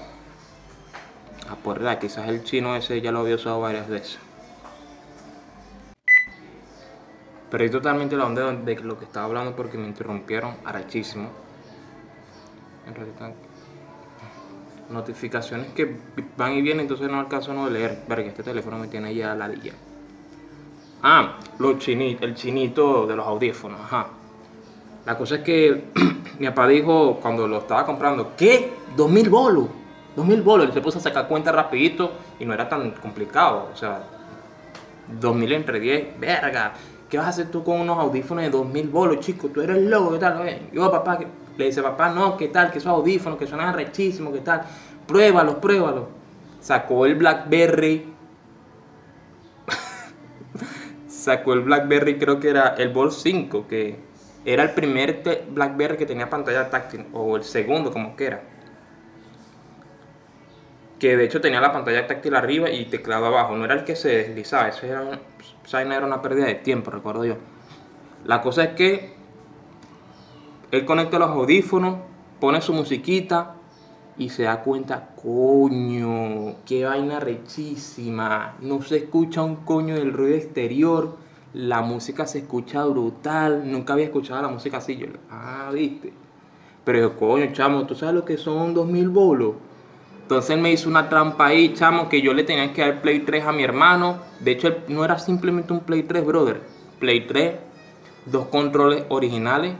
A 1.48 1.54
por 1.54 1.80
la, 1.80 2.00
quizás 2.00 2.28
el 2.28 2.42
chino 2.42 2.74
ese 2.74 3.00
ya 3.00 3.12
lo 3.12 3.20
había 3.20 3.36
usado 3.36 3.60
varias 3.60 3.88
veces. 3.88 4.18
Perdí 7.52 7.70
totalmente 7.70 8.16
la 8.16 8.26
onda 8.26 8.50
de 8.50 8.74
lo 8.80 8.98
que 8.98 9.04
estaba 9.04 9.26
hablando 9.26 9.54
porque 9.54 9.78
me 9.78 9.86
interrumpieron 9.86 10.56
arachísimo. 10.64 11.30
notificaciones 14.88 15.68
que 15.68 15.96
van 16.36 16.54
y 16.54 16.62
vienen, 16.62 16.80
entonces 16.80 17.08
no 17.08 17.20
alcanzo 17.20 17.52
a 17.52 17.54
no 17.54 17.70
leer. 17.70 18.02
Verga, 18.08 18.26
este 18.26 18.42
teléfono 18.42 18.76
me 18.76 18.88
tiene 18.88 19.14
ya 19.14 19.36
la 19.36 19.46
lilla. 19.46 19.74
Ah, 21.02 21.36
los 21.58 21.78
chinitos, 21.78 22.22
el 22.22 22.34
chinito 22.34 23.06
de 23.06 23.16
los 23.16 23.26
audífonos, 23.26 23.80
ajá. 23.80 24.08
La 25.06 25.16
cosa 25.16 25.36
es 25.36 25.40
que 25.40 25.84
mi 26.38 26.46
papá 26.48 26.68
dijo 26.68 27.18
cuando 27.22 27.48
lo 27.48 27.58
estaba 27.58 27.86
comprando, 27.86 28.32
¿qué? 28.36 28.70
¿Dos 28.94 29.10
mil 29.10 29.30
bolos? 29.30 29.66
¿Dos 30.14 30.26
mil 30.26 30.42
bolos? 30.42 30.68
Y 30.68 30.72
se 30.72 30.82
puso 30.82 30.98
a 30.98 31.00
sacar 31.00 31.26
cuenta 31.26 31.52
rapidito 31.52 32.12
y 32.38 32.44
no 32.44 32.52
era 32.52 32.68
tan 32.68 32.90
complicado. 32.92 33.70
O 33.72 33.76
sea, 33.76 34.02
dos 35.20 35.34
mil 35.34 35.50
entre 35.52 35.80
diez, 35.80 36.20
verga. 36.20 36.74
¿Qué 37.08 37.16
vas 37.16 37.26
a 37.26 37.30
hacer 37.30 37.50
tú 37.50 37.64
con 37.64 37.80
unos 37.80 37.98
audífonos 37.98 38.44
de 38.44 38.50
dos 38.50 38.66
mil 38.66 38.88
bolos, 38.88 39.20
chico? 39.20 39.48
Tú 39.48 39.62
eres 39.62 39.78
loco, 39.78 40.12
¿qué 40.12 40.18
tal? 40.18 40.60
Yo, 40.70 40.90
papá, 40.90 41.18
le 41.56 41.64
dice, 41.64 41.82
papá, 41.82 42.10
no, 42.10 42.36
¿qué 42.36 42.48
tal? 42.48 42.70
Que 42.70 42.78
esos 42.78 42.90
audífonos 42.90 43.38
que 43.38 43.46
suenan 43.46 43.74
rechísimos, 43.74 44.34
¿qué 44.34 44.40
tal? 44.40 44.62
Pruébalos, 45.06 45.56
pruébalos. 45.56 46.04
Sacó 46.60 47.06
el 47.06 47.14
Blackberry 47.14 48.19
sacó 51.20 51.52
el 51.52 51.60
BlackBerry, 51.60 52.18
creo 52.18 52.40
que 52.40 52.48
era 52.48 52.68
el 52.78 52.88
Bolt 52.88 53.12
5, 53.12 53.68
que 53.68 53.96
era 54.44 54.62
el 54.62 54.70
primer 54.70 55.22
BlackBerry 55.50 55.98
que 55.98 56.06
tenía 56.06 56.30
pantalla 56.30 56.70
táctil, 56.70 57.06
o 57.12 57.36
el 57.36 57.44
segundo, 57.44 57.92
como 57.92 58.16
que 58.16 58.26
era. 58.26 58.42
Que 60.98 61.16
de 61.16 61.24
hecho 61.24 61.40
tenía 61.40 61.60
la 61.60 61.72
pantalla 61.72 62.06
táctil 62.06 62.34
arriba 62.34 62.70
y 62.70 62.86
teclado 62.86 63.26
abajo, 63.26 63.54
no 63.56 63.64
era 63.66 63.74
el 63.74 63.84
que 63.84 63.96
se 63.96 64.08
deslizaba, 64.08 64.68
eso 64.68 64.86
era, 64.86 65.94
era 65.94 66.06
una 66.06 66.22
pérdida 66.22 66.46
de 66.46 66.54
tiempo, 66.56 66.90
recuerdo 66.90 67.24
yo. 67.24 67.36
La 68.24 68.40
cosa 68.40 68.64
es 68.64 68.70
que 68.70 69.12
él 70.70 70.84
conecta 70.84 71.18
los 71.18 71.30
audífonos, 71.30 71.98
pone 72.38 72.62
su 72.62 72.72
musiquita, 72.72 73.56
y 74.18 74.28
se 74.28 74.44
da 74.44 74.62
cuenta, 74.62 75.10
coño, 75.20 76.56
qué 76.66 76.84
vaina 76.84 77.20
rechísima. 77.20 78.56
No 78.60 78.82
se 78.82 78.98
escucha 78.98 79.42
un 79.42 79.56
coño 79.56 79.94
del 79.94 80.12
ruido 80.12 80.36
exterior. 80.36 81.16
La 81.54 81.80
música 81.80 82.26
se 82.26 82.38
escucha 82.40 82.84
brutal. 82.84 83.70
Nunca 83.70 83.94
había 83.94 84.06
escuchado 84.06 84.42
la 84.42 84.48
música 84.48 84.78
así. 84.78 84.96
Yo, 84.96 85.06
ah, 85.30 85.70
viste. 85.72 86.12
Pero 86.84 87.16
coño, 87.16 87.52
chamo, 87.52 87.86
¿tú 87.86 87.94
sabes 87.94 88.14
lo 88.14 88.24
que 88.24 88.36
son 88.36 88.74
2000 88.74 89.08
bolos? 89.08 89.54
Entonces 90.22 90.50
él 90.50 90.60
me 90.60 90.70
hizo 90.70 90.88
una 90.88 91.08
trampa 91.08 91.46
ahí, 91.46 91.74
chamo, 91.74 92.08
que 92.08 92.22
yo 92.22 92.32
le 92.32 92.44
tenía 92.44 92.72
que 92.72 92.82
dar 92.82 93.02
Play 93.02 93.20
3 93.20 93.46
a 93.46 93.52
mi 93.52 93.64
hermano. 93.64 94.18
De 94.38 94.52
hecho, 94.52 94.76
no 94.88 95.04
era 95.04 95.18
simplemente 95.18 95.72
un 95.72 95.80
Play 95.80 96.04
3, 96.04 96.24
brother. 96.24 96.60
Play 97.00 97.26
3, 97.26 97.54
dos 98.26 98.46
controles 98.46 99.04
originales 99.08 99.74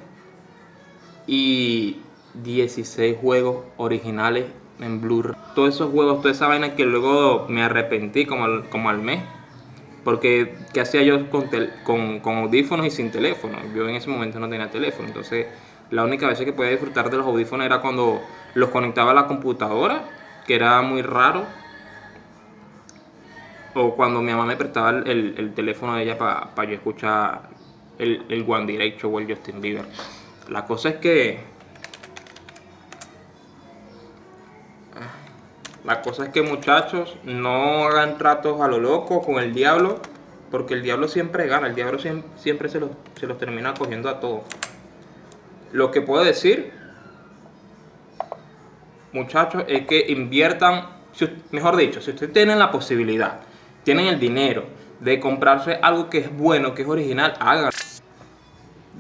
y 1.27 1.99
16 2.35 3.17
juegos 3.21 3.65
originales 3.77 4.47
en 4.81 5.01
Blu-ray. 5.01 5.37
Todos 5.55 5.75
esos 5.75 5.91
juegos, 5.91 6.19
toda 6.19 6.33
esa 6.33 6.49
vaina 6.49 6.75
que 6.75 6.85
luego 6.85 7.47
me 7.49 7.63
arrepentí 7.63 8.27
como 8.27 8.45
al, 8.45 8.69
como 8.69 8.89
al 8.91 8.99
mes. 8.99 9.23
Porque, 10.05 10.55
¿qué 10.73 10.81
hacía 10.81 11.03
yo 11.03 11.29
con, 11.29 11.51
con, 12.23 12.37
audífonos 12.39 12.87
y 12.87 12.91
sin 12.91 13.11
teléfono? 13.11 13.59
Yo 13.75 13.87
en 13.89 13.97
ese 13.97 14.09
momento 14.09 14.41
no 14.41 14.49
tenía 14.49 14.71
teléfono. 14.71 15.09
Entonces, 15.09 15.47
la 15.91 16.05
única 16.05 16.27
vez 16.27 16.39
que 16.39 16.53
podía 16.53 16.71
disfrutar 16.71 17.11
de 17.11 17.19
los 17.19 17.27
audífonos 17.27 17.67
era 17.67 17.81
cuando 17.81 18.23
los 18.55 18.71
conectaba 18.71 19.11
a 19.11 19.15
la 19.15 19.27
computadora, 19.27 20.05
que 20.47 20.55
era 20.55 20.81
muy 20.81 21.03
raro. 21.03 21.45
O 23.75 23.95
cuando 23.95 24.23
mi 24.23 24.33
mamá 24.33 24.47
me 24.47 24.57
prestaba 24.57 24.91
el, 24.91 25.53
teléfono 25.55 25.95
de 25.97 26.05
ella 26.05 26.17
para 26.19 26.65
yo 26.65 26.75
escuchar 26.75 27.43
el, 27.99 28.25
el 28.29 28.45
One 28.49 28.67
Direction 28.67 29.15
o 29.15 29.21
el 29.21 29.29
Justin 29.29 29.61
Bieber. 29.61 29.85
La 30.49 30.65
cosa 30.65 30.89
es 30.89 30.97
que 30.97 31.41
La 35.91 36.03
cosa 36.03 36.27
es 36.27 36.29
que 36.29 36.43
muchachos, 36.43 37.17
no 37.25 37.85
hagan 37.85 38.17
tratos 38.17 38.61
a 38.61 38.69
lo 38.69 38.79
loco 38.79 39.23
con 39.23 39.43
el 39.43 39.53
diablo, 39.53 39.99
porque 40.49 40.75
el 40.75 40.85
diablo 40.85 41.09
siempre 41.09 41.49
gana, 41.49 41.67
el 41.67 41.75
diablo 41.75 41.99
siempre, 41.99 42.69
se, 42.69 42.79
los, 42.79 42.91
termina 43.41 43.75
cogiendo 43.75 44.09
a 44.09 44.21
todos. 44.21 44.43
Lo 45.73 45.91
que 45.91 46.01
puedo 46.01 46.23
decir, 46.23 46.71
muchachos, 49.11 49.65
es 49.67 49.85
que 49.89 50.07
inviertan, 50.13 50.91
mejor 51.51 51.75
dicho, 51.75 52.01
si 52.01 52.13
ustedes 52.13 52.33
tienen 52.33 52.61
la 52.61 52.71
posibilidad, 52.71 53.41
tienen 53.83 54.07
el 54.07 54.21
dinero 54.21 54.67
de 55.01 55.19
comprarse 55.19 55.81
algo 55.83 56.09
que 56.09 56.19
es 56.19 56.33
bueno, 56.33 56.73
que 56.73 56.83
es 56.83 56.89
original, 56.89 57.35
háganlo. 57.41 57.71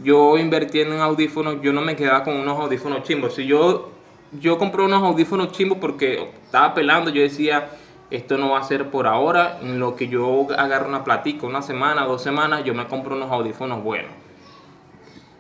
Yo 0.02 0.36
invirtiendo 0.38 0.96
en 0.96 1.02
audífonos, 1.02 1.62
yo 1.62 1.72
no 1.72 1.82
me 1.82 1.94
quedaba 1.94 2.24
con 2.24 2.34
unos 2.34 2.58
audífonos 2.58 3.04
chimbos. 3.04 3.36
Si 3.36 3.46
yo 3.46 3.99
yo 4.32 4.58
compré 4.58 4.82
unos 4.82 5.02
audífonos 5.02 5.52
chimbos 5.52 5.78
porque 5.80 6.30
estaba 6.44 6.74
pelando, 6.74 7.10
yo 7.10 7.22
decía, 7.22 7.70
esto 8.10 8.38
no 8.38 8.50
va 8.50 8.60
a 8.60 8.64
ser 8.64 8.90
por 8.90 9.06
ahora, 9.06 9.58
en 9.62 9.78
lo 9.78 9.96
que 9.96 10.08
yo 10.08 10.48
agarro 10.56 10.88
una 10.88 11.04
platica, 11.04 11.46
una 11.46 11.62
semana, 11.62 12.04
dos 12.04 12.22
semanas, 12.22 12.64
yo 12.64 12.74
me 12.74 12.86
compro 12.86 13.16
unos 13.16 13.30
audífonos 13.30 13.82
buenos. 13.82 14.12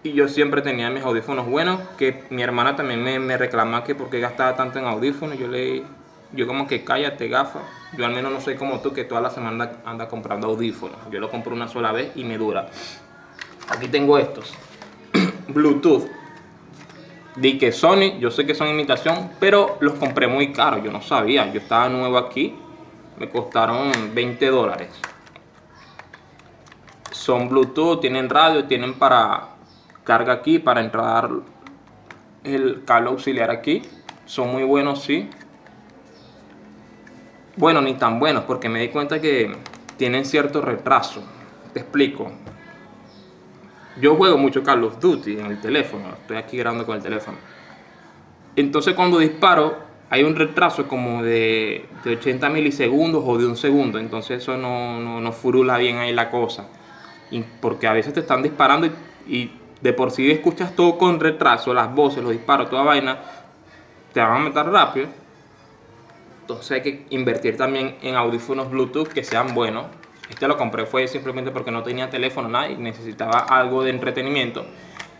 Y 0.02 0.12
yo 0.12 0.28
siempre 0.28 0.62
tenía 0.62 0.88
mis 0.90 1.04
audífonos 1.04 1.46
buenos, 1.46 1.80
que 1.98 2.24
mi 2.30 2.42
hermana 2.42 2.74
también 2.74 3.02
me, 3.02 3.18
me 3.18 3.36
reclamaba 3.36 3.84
que 3.84 3.94
porque 3.94 4.18
gastaba 4.18 4.56
tanto 4.56 4.78
en 4.78 4.86
audífonos, 4.86 5.38
yo 5.38 5.46
le 5.46 5.84
yo 6.32 6.46
como 6.46 6.68
que 6.68 6.84
cállate 6.84 7.26
gafa, 7.28 7.60
yo 7.96 8.06
al 8.06 8.14
menos 8.14 8.32
no 8.32 8.40
soy 8.40 8.54
como 8.54 8.80
tú 8.80 8.92
que 8.92 9.02
toda 9.04 9.20
la 9.20 9.30
semana 9.30 9.72
anda 9.84 10.08
comprando 10.08 10.46
audífonos, 10.46 10.96
yo 11.10 11.18
lo 11.18 11.28
compro 11.28 11.54
una 11.54 11.66
sola 11.66 11.92
vez 11.92 12.12
y 12.14 12.24
me 12.24 12.38
dura. 12.38 12.68
Aquí 13.68 13.88
tengo 13.88 14.16
estos, 14.16 14.54
Bluetooth, 15.48 16.08
Di 17.40 17.56
que 17.56 17.72
Sony, 17.72 18.18
yo 18.20 18.30
sé 18.30 18.44
que 18.44 18.54
son 18.54 18.68
imitación, 18.68 19.30
pero 19.40 19.78
los 19.80 19.94
compré 19.94 20.26
muy 20.26 20.52
caros, 20.52 20.84
yo 20.84 20.92
no 20.92 21.00
sabía. 21.00 21.50
Yo 21.50 21.60
estaba 21.60 21.88
nuevo 21.88 22.18
aquí, 22.18 22.54
me 23.16 23.30
costaron 23.30 23.90
20 24.12 24.46
dólares. 24.48 24.90
Son 27.10 27.48
Bluetooth, 27.48 27.98
tienen 27.98 28.28
radio, 28.28 28.66
tienen 28.66 28.92
para 28.92 29.54
carga 30.04 30.34
aquí, 30.34 30.58
para 30.58 30.82
entrar 30.82 31.30
el 32.44 32.84
cable 32.84 33.08
auxiliar 33.08 33.50
aquí. 33.50 33.80
Son 34.26 34.52
muy 34.52 34.64
buenos, 34.64 35.02
sí. 35.02 35.30
Bueno, 37.56 37.80
ni 37.80 37.94
tan 37.94 38.20
buenos, 38.20 38.44
porque 38.44 38.68
me 38.68 38.80
di 38.80 38.88
cuenta 38.88 39.18
que 39.18 39.50
tienen 39.96 40.26
cierto 40.26 40.60
retraso. 40.60 41.22
Te 41.72 41.80
explico. 41.80 42.30
Yo 43.98 44.14
juego 44.14 44.38
mucho 44.38 44.62
Call 44.62 44.84
of 44.84 45.00
Duty 45.00 45.38
en 45.38 45.46
el 45.46 45.60
teléfono, 45.60 46.10
estoy 46.20 46.36
aquí 46.36 46.56
grabando 46.56 46.86
con 46.86 46.96
el 46.96 47.02
teléfono. 47.02 47.38
Entonces 48.56 48.94
cuando 48.94 49.18
disparo 49.18 49.78
hay 50.10 50.22
un 50.22 50.36
retraso 50.36 50.88
como 50.88 51.22
de, 51.22 51.86
80 52.04 52.48
milisegundos 52.50 53.22
o 53.26 53.38
de 53.38 53.46
un 53.46 53.56
segundo, 53.56 53.98
entonces 53.98 54.42
eso 54.42 54.56
no, 54.56 55.20
no, 55.20 55.32
furula 55.32 55.78
bien 55.78 55.98
ahí 55.98 56.12
la 56.12 56.30
cosa. 56.30 56.68
Y 57.30 57.42
porque 57.60 57.86
a 57.86 57.92
veces 57.92 58.12
te 58.12 58.20
están 58.20 58.42
disparando 58.42 58.88
y, 59.26 59.52
de 59.80 59.92
por 59.92 60.10
sí 60.10 60.30
escuchas 60.30 60.76
todo 60.76 60.98
con 60.98 61.20
retraso, 61.20 61.72
las 61.72 61.94
voces, 61.94 62.22
los 62.22 62.32
disparos, 62.32 62.68
toda 62.68 62.82
vaina, 62.82 63.18
te 64.12 64.20
van 64.20 64.32
a 64.32 64.38
matar 64.48 64.70
rápido. 64.70 65.08
Entonces 66.42 66.72
hay 66.72 66.82
que 66.82 67.06
invertir 67.10 67.56
también 67.56 67.96
en 68.02 68.16
audífonos 68.16 68.70
Bluetooth 68.70 69.08
que 69.08 69.24
sean 69.24 69.54
buenos 69.54 69.86
este 70.30 70.46
lo 70.46 70.56
compré 70.56 70.86
fue 70.86 71.08
simplemente 71.08 71.50
porque 71.50 71.70
no 71.70 71.82
tenía 71.82 72.08
teléfono 72.08 72.48
nada 72.48 72.68
y 72.68 72.76
necesitaba 72.76 73.40
algo 73.40 73.82
de 73.82 73.90
entretenimiento. 73.90 74.64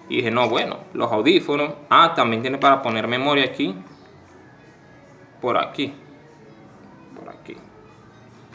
Y 0.09 0.17
dije, 0.17 0.31
no, 0.31 0.49
bueno, 0.49 0.79
los 0.93 1.11
audífonos. 1.13 1.73
Ah, 1.89 2.15
también 2.15 2.43
tiene 2.43 2.59
para 2.59 2.81
poner 2.81 3.07
memoria 3.07 3.45
aquí. 3.45 3.75
Por 5.41 5.59
aquí. 5.59 5.93
Por 7.17 7.29
aquí. 7.29 7.57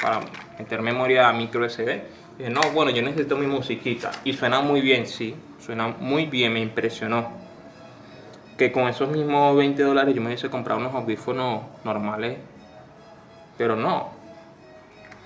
Para 0.01 0.21
meter 0.57 0.81
memoria 0.81 1.29
a 1.29 1.33
micro 1.33 1.69
SD. 1.69 2.03
Y 2.35 2.39
dije, 2.39 2.49
no, 2.49 2.61
bueno, 2.73 2.91
yo 2.91 3.01
necesito 3.01 3.37
mi 3.37 3.47
musiquita. 3.47 4.11
Y 4.23 4.33
suena 4.33 4.61
muy 4.61 4.81
bien, 4.81 5.05
sí. 5.05 5.35
Suena 5.59 5.87
muy 5.99 6.25
bien, 6.25 6.53
me 6.53 6.59
impresionó. 6.59 7.31
Que 8.57 8.71
con 8.71 8.87
esos 8.87 9.09
mismos 9.09 9.55
20 9.55 9.83
dólares 9.83 10.15
yo 10.15 10.21
me 10.21 10.27
hubiese 10.27 10.49
comprado 10.49 10.79
unos 10.79 10.93
audífonos 10.93 11.63
normales. 11.83 12.37
Pero 13.57 13.75
no, 13.75 14.14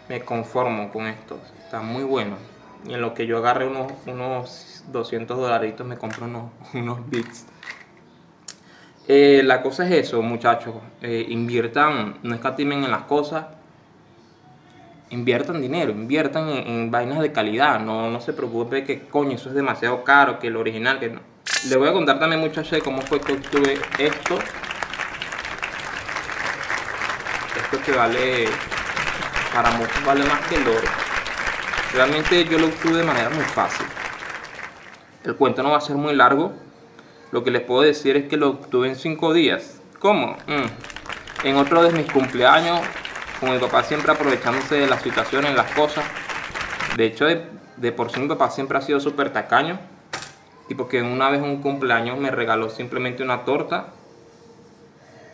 me 0.09 0.21
conformo 0.21 0.91
con 0.91 1.05
esto. 1.05 1.39
Está 1.63 1.81
muy 1.81 2.03
bueno. 2.03 2.35
Y 2.85 2.93
en 2.93 3.01
lo 3.01 3.13
que 3.13 3.27
yo 3.27 3.37
agarre 3.37 3.67
unos, 3.67 3.91
unos 4.07 4.83
200 4.87 5.37
dolaritos 5.37 5.85
me 5.85 5.97
compro 5.97 6.25
unos, 6.25 6.51
unos 6.73 7.07
bits. 7.09 7.45
Eh, 9.07 9.41
la 9.43 9.61
cosa 9.61 9.85
es 9.85 10.07
eso, 10.07 10.21
muchachos. 10.21 10.75
Eh, 11.01 11.27
inviertan, 11.29 12.17
no 12.23 12.35
escatimen 12.35 12.83
en 12.83 12.91
las 12.91 13.03
cosas. 13.03 13.45
Inviertan 15.11 15.61
dinero, 15.61 15.91
inviertan 15.91 16.49
en, 16.49 16.91
vainas 16.91 17.19
de 17.19 17.31
calidad. 17.31 17.79
No, 17.79 18.11
no 18.11 18.21
se 18.21 18.33
preocupe 18.33 18.83
que 18.83 19.07
coño, 19.07 19.35
eso 19.35 19.49
es 19.49 19.55
demasiado 19.55 20.03
caro, 20.03 20.37
que 20.37 20.47
el 20.47 20.55
original, 20.55 20.99
que 20.99 21.09
no. 21.09 21.21
Le 21.67 21.75
voy 21.77 21.89
a 21.89 21.93
contar 21.93 22.19
también, 22.19 22.41
muchachos, 22.41 22.79
cómo 22.83 23.01
fue 23.01 23.19
que 23.19 23.33
obtuve 23.33 23.79
esto. 23.97 24.37
Esto 27.57 27.83
que 27.83 27.91
vale 27.91 28.47
para 29.53 29.71
muchos 29.71 30.03
vale 30.05 30.23
más 30.25 30.39
que 30.47 30.55
el 30.55 30.67
oro. 30.67 30.87
Realmente 31.93 32.45
yo 32.45 32.59
lo 32.59 32.67
obtuve 32.67 32.97
de 32.97 33.03
manera 33.03 33.29
muy 33.29 33.43
fácil. 33.43 33.85
El 35.23 35.35
cuento 35.35 35.63
no 35.63 35.71
va 35.71 35.77
a 35.77 35.81
ser 35.81 35.95
muy 35.95 36.15
largo. 36.15 36.53
Lo 37.31 37.43
que 37.43 37.51
les 37.51 37.61
puedo 37.61 37.81
decir 37.81 38.15
es 38.15 38.27
que 38.27 38.37
lo 38.37 38.49
obtuve 38.49 38.89
en 38.89 38.95
5 38.95 39.33
días. 39.33 39.81
¿Cómo? 39.99 40.37
Mm. 40.47 41.47
en 41.47 41.55
otro 41.57 41.83
de 41.83 41.91
mis 41.91 42.09
cumpleaños, 42.11 42.81
con 43.39 43.51
mi 43.51 43.57
papá 43.59 43.83
siempre 43.83 44.11
aprovechándose 44.11 44.75
de 44.75 44.87
las 44.87 45.01
situaciones, 45.01 45.55
las 45.55 45.71
cosas. 45.71 46.05
De 46.95 47.05
hecho, 47.05 47.25
de, 47.25 47.91
por 47.91 48.11
sí 48.11 48.19
mi 48.19 48.27
papá 48.27 48.49
siempre 48.49 48.77
ha 48.77 48.81
sido 48.81 48.99
súper 48.99 49.31
tacaño. 49.31 49.79
Y 50.69 50.75
porque 50.75 51.01
una 51.01 51.29
vez 51.29 51.41
un 51.41 51.61
cumpleaños 51.61 52.17
me 52.17 52.31
regaló 52.31 52.69
simplemente 52.69 53.23
una 53.23 53.43
torta. 53.45 53.87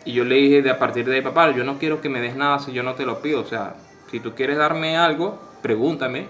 Y 0.04 0.12
yo 0.12 0.24
le 0.24 0.36
dije 0.36 0.62
de 0.62 0.70
a 0.70 0.78
partir 0.78 1.04
de 1.06 1.16
ahí, 1.16 1.22
papá, 1.22 1.50
yo 1.50 1.64
no 1.64 1.78
quiero 1.78 2.00
que 2.00 2.08
me 2.08 2.20
des 2.20 2.36
nada 2.36 2.58
si 2.58 2.72
yo 2.72 2.82
no 2.82 2.94
te 2.94 3.04
lo 3.04 3.20
pido. 3.20 3.40
O 3.40 3.44
sea, 3.44 3.74
si 4.10 4.20
tú 4.20 4.34
quieres 4.34 4.56
darme 4.56 4.96
algo, 4.96 5.38
pregúntame. 5.62 6.26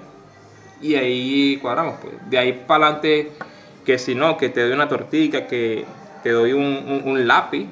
Y 0.80 0.94
ahí 0.94 1.58
cuadramos, 1.60 1.96
pues. 2.00 2.14
De 2.28 2.38
ahí 2.38 2.64
para 2.66 2.86
adelante, 2.86 3.32
que 3.84 3.98
si 3.98 4.14
no, 4.14 4.36
que 4.36 4.48
te 4.48 4.62
doy 4.62 4.72
una 4.72 4.88
tortilla, 4.88 5.46
que 5.46 5.84
te 6.22 6.30
doy 6.30 6.52
un, 6.52 7.02
un 7.04 7.26
lápiz, 7.26 7.68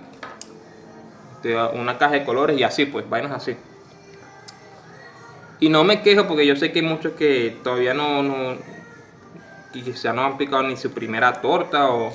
te 1.43 1.57
una 1.57 1.99
caja 1.99 2.15
de 2.15 2.25
colores 2.25 2.59
y 2.59 2.63
así, 2.63 2.87
pues, 2.87 3.09
vainas 3.09 3.33
así. 3.33 3.57
Y 5.61 5.69
no 5.69 5.85
me 5.85 6.03
quejo 6.03 6.27
porque 6.27 6.47
yo 6.47 6.57
sé 6.57 6.73
que 6.73 6.81
hay 6.81 6.85
muchos 6.85 7.13
que 7.13 7.57
todavía 7.63 7.95
no, 7.95 8.23
no 8.23 8.57
quizá 9.73 10.13
no 10.13 10.25
han 10.25 10.37
picado 10.37 10.63
ni 10.63 10.77
su 10.77 10.93
primera 10.93 11.41
torta 11.41 11.91
o, 11.91 12.13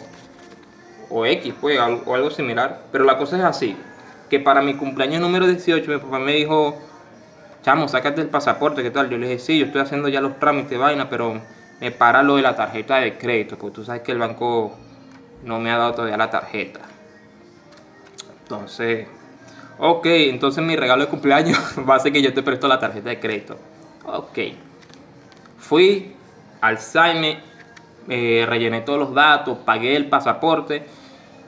o 1.09 1.25
X, 1.25 1.53
pues, 1.59 1.79
o 1.79 2.15
algo 2.15 2.29
similar. 2.29 2.83
Pero 2.91 3.03
la 3.03 3.17
cosa 3.17 3.37
es 3.37 3.43
así, 3.43 3.75
que 4.29 4.39
para 4.39 4.61
mi 4.61 4.75
cumpleaños 4.75 5.21
número 5.21 5.47
18 5.47 5.89
mi 5.89 5.97
papá 5.97 6.19
me 6.19 6.33
dijo, 6.33 6.77
chamo, 7.63 7.87
sácate 7.87 8.21
el 8.21 8.29
pasaporte, 8.29 8.83
¿qué 8.83 8.91
tal? 8.91 9.09
Yo 9.09 9.17
le 9.17 9.27
dije, 9.27 9.39
sí, 9.39 9.59
yo 9.59 9.65
estoy 9.67 9.81
haciendo 9.81 10.07
ya 10.07 10.21
los 10.21 10.39
trámites 10.39 10.71
de 10.71 10.77
vaina, 10.77 11.09
pero 11.09 11.41
me 11.79 11.91
para 11.91 12.23
lo 12.23 12.35
de 12.35 12.41
la 12.41 12.55
tarjeta 12.55 12.97
de 12.97 13.17
crédito, 13.17 13.57
porque 13.57 13.75
tú 13.75 13.85
sabes 13.85 14.01
que 14.01 14.11
el 14.11 14.19
banco 14.19 14.75
no 15.43 15.59
me 15.59 15.71
ha 15.71 15.77
dado 15.77 15.93
todavía 15.93 16.17
la 16.17 16.29
tarjeta. 16.29 16.81
Entonces, 18.41 19.07
Ok, 19.81 20.07
entonces 20.07 20.61
mi 20.61 20.75
regalo 20.75 21.03
de 21.03 21.07
cumpleaños 21.09 21.57
va 21.89 21.95
a 21.95 21.99
ser 21.99 22.11
que 22.11 22.21
yo 22.21 22.33
te 22.33 22.43
presto 22.43 22.67
la 22.67 22.79
tarjeta 22.79 23.09
de 23.09 23.19
crédito. 23.19 23.57
Ok. 24.05 24.37
Fui 25.57 26.15
al 26.59 26.79
Saime, 26.79 27.39
eh, 28.09 28.45
rellené 28.47 28.81
todos 28.81 28.99
los 28.99 29.13
datos, 29.13 29.57
pagué 29.59 29.95
el 29.95 30.09
pasaporte. 30.09 30.85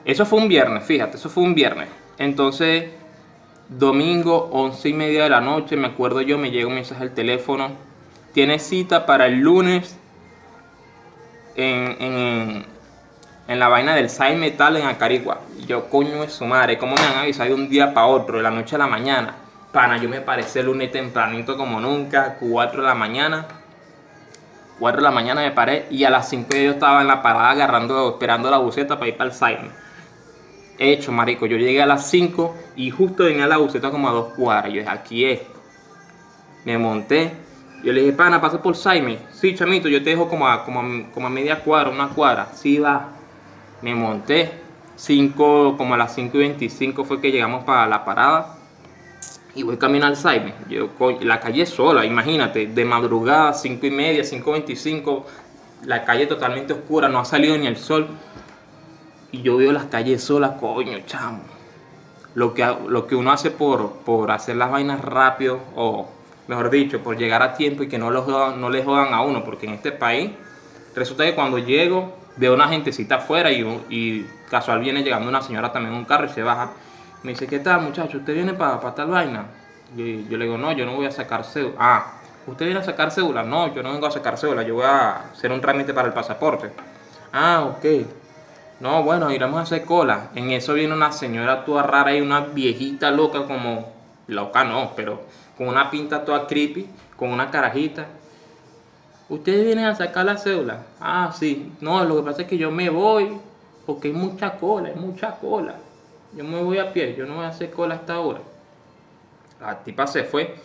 Eso 0.06 0.26
fue 0.26 0.40
un 0.40 0.48
viernes, 0.48 0.86
fíjate, 0.86 1.18
eso 1.18 1.30
fue 1.30 1.44
un 1.44 1.54
viernes. 1.54 1.90
Entonces, 2.18 2.86
domingo, 3.72 4.50
once 4.52 4.90
y 4.90 4.94
media 4.94 5.24
de 5.24 5.30
la 5.30 5.42
noche, 5.42 5.76
me 5.76 5.88
acuerdo 5.88 6.22
yo, 6.22 6.38
me 6.38 6.52
llega 6.52 6.68
un 6.68 6.76
mensaje 6.76 7.02
al 7.02 7.14
teléfono. 7.14 7.72
Tiene 8.34 8.60
cita 8.60 9.06
para 9.06 9.26
el 9.26 9.40
lunes 9.40 9.98
en, 11.56 12.66
en 13.48 13.60
la 13.60 13.68
vaina 13.68 13.94
del 13.96 14.10
Sai 14.10 14.38
Metal 14.38 14.78
en 14.78 14.88
Acarigua. 14.88 15.42
yo, 15.68 15.90
coño 15.90 16.24
es 16.24 16.32
su 16.32 16.46
madre, 16.46 16.78
¿cómo 16.78 16.96
me 16.96 17.02
han 17.02 17.18
avisado 17.18 17.50
de 17.50 17.56
un 17.56 17.70
día 17.70 17.94
para 17.94 18.08
otro, 18.08 18.38
de 18.38 18.44
la 18.44 18.50
noche 18.50 18.76
a 18.76 18.80
la 18.80 18.88
mañana? 18.88 19.36
Pana, 19.74 19.98
yo 19.98 20.08
me 20.08 20.22
parece 20.22 20.62
el 20.62 20.68
lunes 20.68 20.92
tempranito 20.92 21.58
como 21.58 21.82
nunca, 21.82 22.38
4 22.40 22.82
de 22.82 22.88
la 22.88 22.96
mañana. 22.96 23.46
4 24.80 25.02
de 25.02 25.04
la 25.04 25.12
mañana 25.12 25.42
me 25.42 25.52
paré 25.52 25.86
y 25.90 26.06
a 26.06 26.10
las 26.10 26.30
5 26.30 26.48
yo 26.56 26.72
estaba 26.72 27.02
en 27.02 27.08
la 27.08 27.22
parada 27.22 27.52
agarrando, 27.52 28.12
esperando 28.12 28.50
la 28.50 28.58
buceta 28.58 28.98
para 28.98 29.10
ir 29.10 29.18
para 29.18 29.30
el 29.30 29.36
Saime. 29.36 29.70
Hecho, 30.84 31.12
marico, 31.12 31.46
yo 31.46 31.58
llegué 31.58 31.82
a 31.82 31.86
las 31.86 32.10
5 32.10 32.56
y 32.76 32.90
justo 32.90 33.26
venía 33.26 33.46
la 33.46 33.58
buceta 33.58 33.92
como 33.92 34.10
a 34.10 34.12
dos 34.12 34.34
cuadras. 34.34 34.74
Yo 34.74 34.80
dije, 34.80 34.90
aquí 34.90 35.26
es. 35.26 35.42
Me 36.66 36.78
monté. 36.78 37.32
Yo 37.84 37.94
le 37.94 38.02
dije, 38.02 38.14
pana, 38.14 38.42
pasa 38.42 38.62
por 38.62 38.76
Saime. 38.76 39.20
Sí, 39.32 39.54
chamito, 39.56 39.90
yo 39.90 40.04
te 40.04 40.12
dejo 40.12 40.28
como 40.28 40.48
a, 40.48 40.66
como 40.66 41.28
a 41.28 41.30
media 41.30 41.64
cuadra, 41.64 41.90
una 41.90 42.10
cuadra. 42.10 42.50
Sí, 42.54 42.80
va 42.80 43.10
me 43.82 43.96
monté. 43.96 44.62
5, 44.96 45.76
como 45.78 45.96
a 45.96 45.98
las 45.98 46.14
5 46.14 46.38
y 46.38 46.40
25 46.42 47.04
fue 47.04 47.20
que 47.20 47.32
llegamos 47.32 47.64
para 47.64 47.88
la 47.88 48.06
parada. 48.06 48.58
Y 49.56 49.64
voy 49.64 49.78
camino 49.78 50.06
al 50.06 50.16
Saime. 50.16 50.54
Yo, 50.70 50.90
la 51.22 51.40
calle 51.40 51.66
sola, 51.66 52.06
imagínate, 52.06 52.68
de 52.68 52.86
madrugada, 52.86 53.54
5 53.54 53.86
y 53.86 53.92
media, 53.92 54.24
5.25, 54.24 55.24
la 55.86 56.06
calle 56.06 56.28
totalmente 56.28 56.74
oscura, 56.74 57.10
no 57.10 57.20
ha 57.20 57.26
salido 57.26 57.58
ni 57.58 57.68
el 57.68 57.78
sol. 57.78 58.08
Y 59.32 59.42
yo 59.42 59.58
veo 59.58 59.72
las 59.72 59.86
calles 59.86 60.24
solas, 60.24 60.52
coño, 60.60 60.98
chamo. 61.06 61.42
Lo 62.36 62.54
que, 62.54 62.66
lo 62.88 63.08
que 63.08 63.16
uno 63.16 63.32
hace 63.32 63.52
por, 63.52 63.92
por 64.06 64.32
hacer 64.32 64.56
las 64.56 64.72
vainas 64.72 65.02
rápido, 65.02 65.60
o 65.76 66.08
mejor 66.48 66.70
dicho, 66.70 67.00
por 67.00 67.18
llegar 67.18 67.42
a 67.42 67.54
tiempo 67.54 67.84
y 67.84 67.88
que 67.88 67.98
no, 67.98 68.10
los, 68.10 68.28
no 68.28 68.70
le 68.70 68.84
jodan 68.84 69.14
a 69.14 69.22
uno, 69.22 69.44
porque 69.44 69.68
en 69.68 69.74
este 69.74 69.92
país 69.92 70.32
resulta 70.96 71.26
que 71.26 71.36
cuando 71.36 71.58
llego 71.58 72.14
veo 72.38 72.54
una 72.54 72.68
gentecita 72.68 73.16
afuera 73.16 73.52
y, 73.52 73.62
y 73.90 74.26
casual 74.50 74.80
viene 74.80 75.04
llegando 75.04 75.30
una 75.30 75.42
señora 75.42 75.72
también 75.72 75.94
en 75.94 76.00
un 76.00 76.06
carro 76.06 76.26
y 76.26 76.30
se 76.30 76.44
baja. 76.44 76.72
Me 77.24 77.32
dice, 77.32 77.48
¿qué 77.48 77.60
tal 77.60 77.82
muchacho? 77.82 78.18
¿Usted 78.18 78.34
viene 78.34 78.54
para 78.54 78.80
tal 78.96 79.08
vaina? 79.08 79.46
Y 79.96 80.28
yo 80.28 80.38
le 80.38 80.46
digo, 80.46 80.58
no, 80.58 80.72
yo 80.72 80.86
no 80.86 80.96
voy 80.96 81.06
a 81.06 81.12
sacar 81.12 81.44
cédula. 81.44 81.76
Ah, 81.78 82.14
¿usted 82.48 82.66
viene 82.66 82.80
a 82.80 82.84
sacar 82.84 83.12
cédula? 83.12 83.44
No, 83.44 83.74
yo 83.74 83.84
no 83.84 83.92
vengo 83.92 84.08
a 84.08 84.12
sacar 84.12 84.38
cédula, 84.38 84.64
yo 84.64 84.76
voy 84.76 84.86
a 84.86 85.32
hacer 85.32 85.52
un 85.52 85.62
trámite 85.62 85.94
para 85.94 86.08
el 86.08 86.14
pasaporte. 86.14 86.72
Ah, 87.34 87.66
ok. 87.66 87.86
No, 88.82 89.04
bueno, 89.04 89.32
iremos 89.32 89.60
a 89.60 89.64
hacer 89.64 89.86
cola. 89.86 90.32
En 90.34 90.50
eso 90.50 90.74
viene 90.74 90.96
una 90.96 91.12
señora 91.12 91.64
toda 91.66 91.84
rara 91.84 92.16
y 92.16 92.22
una 92.22 92.42
viejita 92.42 93.12
loca 93.12 93.46
como... 93.46 93.94
Loca 94.28 94.64
no, 94.64 94.94
pero 94.96 95.22
con 95.58 95.68
una 95.68 95.92
pinta 95.92 96.26
toda 96.26 96.48
creepy, 96.48 96.88
con 97.16 97.30
una 97.30 97.52
carajita. 97.52 98.08
Ustedes 99.30 99.66
vienen 99.66 99.86
a 99.86 99.96
sacar 99.96 100.26
la 100.26 100.38
cédula. 100.38 100.84
Ah, 101.00 101.32
sí. 101.38 101.74
No, 101.80 102.04
lo 102.04 102.18
que 102.18 102.24
pasa 102.24 102.42
es 102.42 102.48
que 102.48 102.58
yo 102.58 102.72
me 102.72 102.90
voy 102.90 103.38
porque 103.86 104.08
hay 104.08 104.14
mucha 104.16 104.58
cola, 104.58 104.90
hay 104.90 104.96
mucha 104.96 105.36
cola. 105.36 105.76
Yo 106.36 106.44
me 106.44 106.64
voy 106.64 106.80
a 106.80 106.92
pie, 106.92 107.16
yo 107.16 107.26
no 107.28 107.36
voy 107.36 107.46
a 107.46 107.50
hacer 107.50 107.70
cola 107.70 107.96
hasta 107.96 108.16
ahora. 108.16 108.40
La 109.60 109.84
tipa 109.84 110.08
se 110.08 110.24
fue 110.24 110.56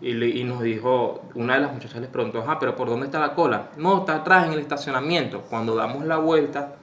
y, 0.00 0.44
nos 0.44 0.62
dijo, 0.62 1.22
una 1.34 1.54
de 1.54 1.60
las 1.60 1.72
muchachas 1.72 2.00
les 2.00 2.08
preguntó, 2.08 2.44
ah, 2.46 2.58
pero 2.58 2.74
¿por 2.76 2.88
dónde 2.88 3.06
está 3.06 3.18
la 3.18 3.34
cola? 3.34 3.68
No, 3.76 3.98
está 3.98 4.16
atrás 4.16 4.46
en 4.46 4.52
el 4.54 4.60
estacionamiento. 4.60 5.42
Cuando 5.42 5.74
damos 5.74 6.04
la 6.06 6.16
vuelta, 6.16 6.76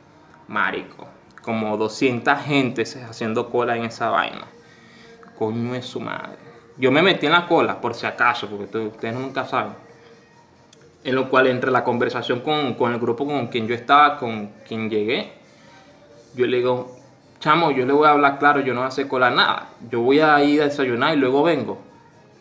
marico, 0.48 1.08
como 1.42 1.78
200 1.78 2.40
gentes 2.42 2.96
haciendo 2.98 3.50
cola 3.50 3.76
en 3.76 3.86
esa 3.86 4.10
vaina. 4.10 4.46
Coño 5.38 5.76
es 5.76 5.86
su 5.86 6.00
madre. 6.00 6.38
Yo 6.78 6.92
me 6.92 7.02
metí 7.02 7.26
en 7.26 7.32
la 7.32 7.48
cola, 7.48 7.80
por 7.80 7.94
si 7.94 8.06
acaso, 8.06 8.48
porque 8.48 8.78
ustedes 8.78 9.14
nunca 9.16 9.46
saben 9.46 9.86
en 11.06 11.14
lo 11.14 11.30
cual 11.30 11.46
entre 11.48 11.70
la 11.70 11.84
conversación 11.84 12.40
con, 12.42 12.92
el 12.92 13.00
grupo 13.00 13.28
con 13.28 13.48
quien 13.48 13.68
yo 13.68 13.76
estaba, 13.76 14.18
con 14.18 14.50
quien 14.68 14.90
llegué, 14.90 15.34
yo 16.34 16.48
le 16.48 16.58
digo, 16.58 16.98
chamo, 17.40 17.70
yo 17.70 17.86
le 17.86 17.94
voy 17.94 18.08
a 18.08 18.12
hablar 18.12 18.40
claro, 18.40 18.60
yo 18.62 18.74
no 18.74 18.80
voy 18.80 18.86
a 18.86 18.88
hacer 18.88 19.08
cola 19.08 19.30
nada, 19.30 19.70
yo 19.88 20.02
voy 20.02 20.20
a 20.20 20.44
ir 20.44 20.64
a 20.64 20.66
desayunar 20.66 21.16
y 21.16 21.18
luego 21.18 21.44
vengo, 21.44 21.78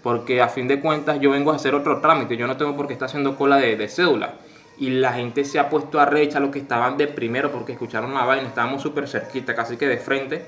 porque 0.03 0.41
a 0.41 0.49
fin 0.49 0.67
de 0.67 0.81
cuentas 0.81 1.21
yo 1.21 1.31
vengo 1.31 1.53
a 1.53 1.57
hacer 1.57 1.75
otro 1.75 2.01
trámite, 2.01 2.39
yo 2.39 2.47
no 2.47 2.57
tengo 2.57 2.75
por 2.75 2.87
qué 2.87 2.95
estar 2.95 3.07
haciendo 3.07 3.37
cola 3.37 3.59
de, 3.59 3.87
cédula. 3.87 4.33
Y 4.79 4.91
la 4.91 5.13
gente 5.13 5.45
se 5.45 5.59
ha 5.59 5.69
puesto 5.69 6.01
a 6.01 6.05
recha 6.05 6.41
los 6.41 6.51
que 6.51 6.59
estaban 6.59 6.97
de 6.97 7.07
primero 7.07 7.53
porque 7.53 7.73
escucharon 7.73 8.13
la 8.13 8.25
vaina, 8.25 8.49
estábamos 8.49 8.83
súper 8.83 9.09
cerquita, 9.09 9.55
casi 9.55 9.77
que 9.77 9.87
de 9.87 9.99
frente. 9.99 10.45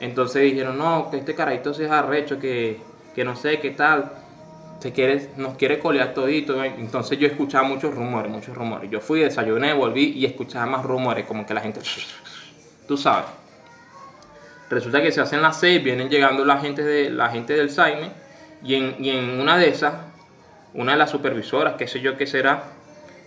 Entonces 0.00 0.42
dijeron, 0.42 0.78
no, 0.78 1.10
que 1.10 1.18
este 1.18 1.34
carajito 1.34 1.72
se 1.72 1.84
es 1.84 1.90
arrecho, 1.90 2.38
que, 2.38 2.78
que 3.14 3.24
no 3.24 3.36
sé 3.36 3.58
qué 3.60 3.70
tal 3.70 4.12
se 4.80 4.92
quiere, 4.92 5.30
nos 5.36 5.56
quiere 5.56 5.78
colear 5.78 6.14
todito. 6.14 6.62
Entonces 6.64 7.18
yo 7.18 7.26
escuchaba 7.26 7.66
muchos 7.66 7.94
rumores, 7.94 8.30
muchos 8.30 8.56
rumores. 8.56 8.90
Yo 8.90 9.00
fui, 9.00 9.20
desayuné, 9.20 9.74
volví 9.74 10.12
y 10.16 10.24
escuchaba 10.24 10.66
más 10.66 10.84
rumores, 10.84 11.26
como 11.26 11.46
que 11.46 11.54
la 11.54 11.60
gente, 11.60 11.80
tú 12.88 12.96
sabes. 12.96 13.26
Resulta 14.70 15.02
que 15.02 15.12
se 15.12 15.20
hacen 15.20 15.42
las 15.42 15.58
seis, 15.58 15.82
vienen 15.82 16.08
llegando 16.08 16.44
la 16.44 16.58
gente, 16.58 16.82
de, 16.82 17.10
la 17.10 17.28
gente 17.28 17.54
del 17.54 17.70
Saime 17.70 18.10
y 18.62 18.76
en, 18.76 18.96
y 19.00 19.10
en 19.10 19.40
una 19.40 19.58
de 19.58 19.68
esas, 19.68 19.94
una 20.74 20.92
de 20.92 20.98
las 20.98 21.10
supervisoras, 21.10 21.74
qué 21.74 21.88
sé 21.88 22.00
yo 22.00 22.16
qué 22.16 22.26
será, 22.26 22.64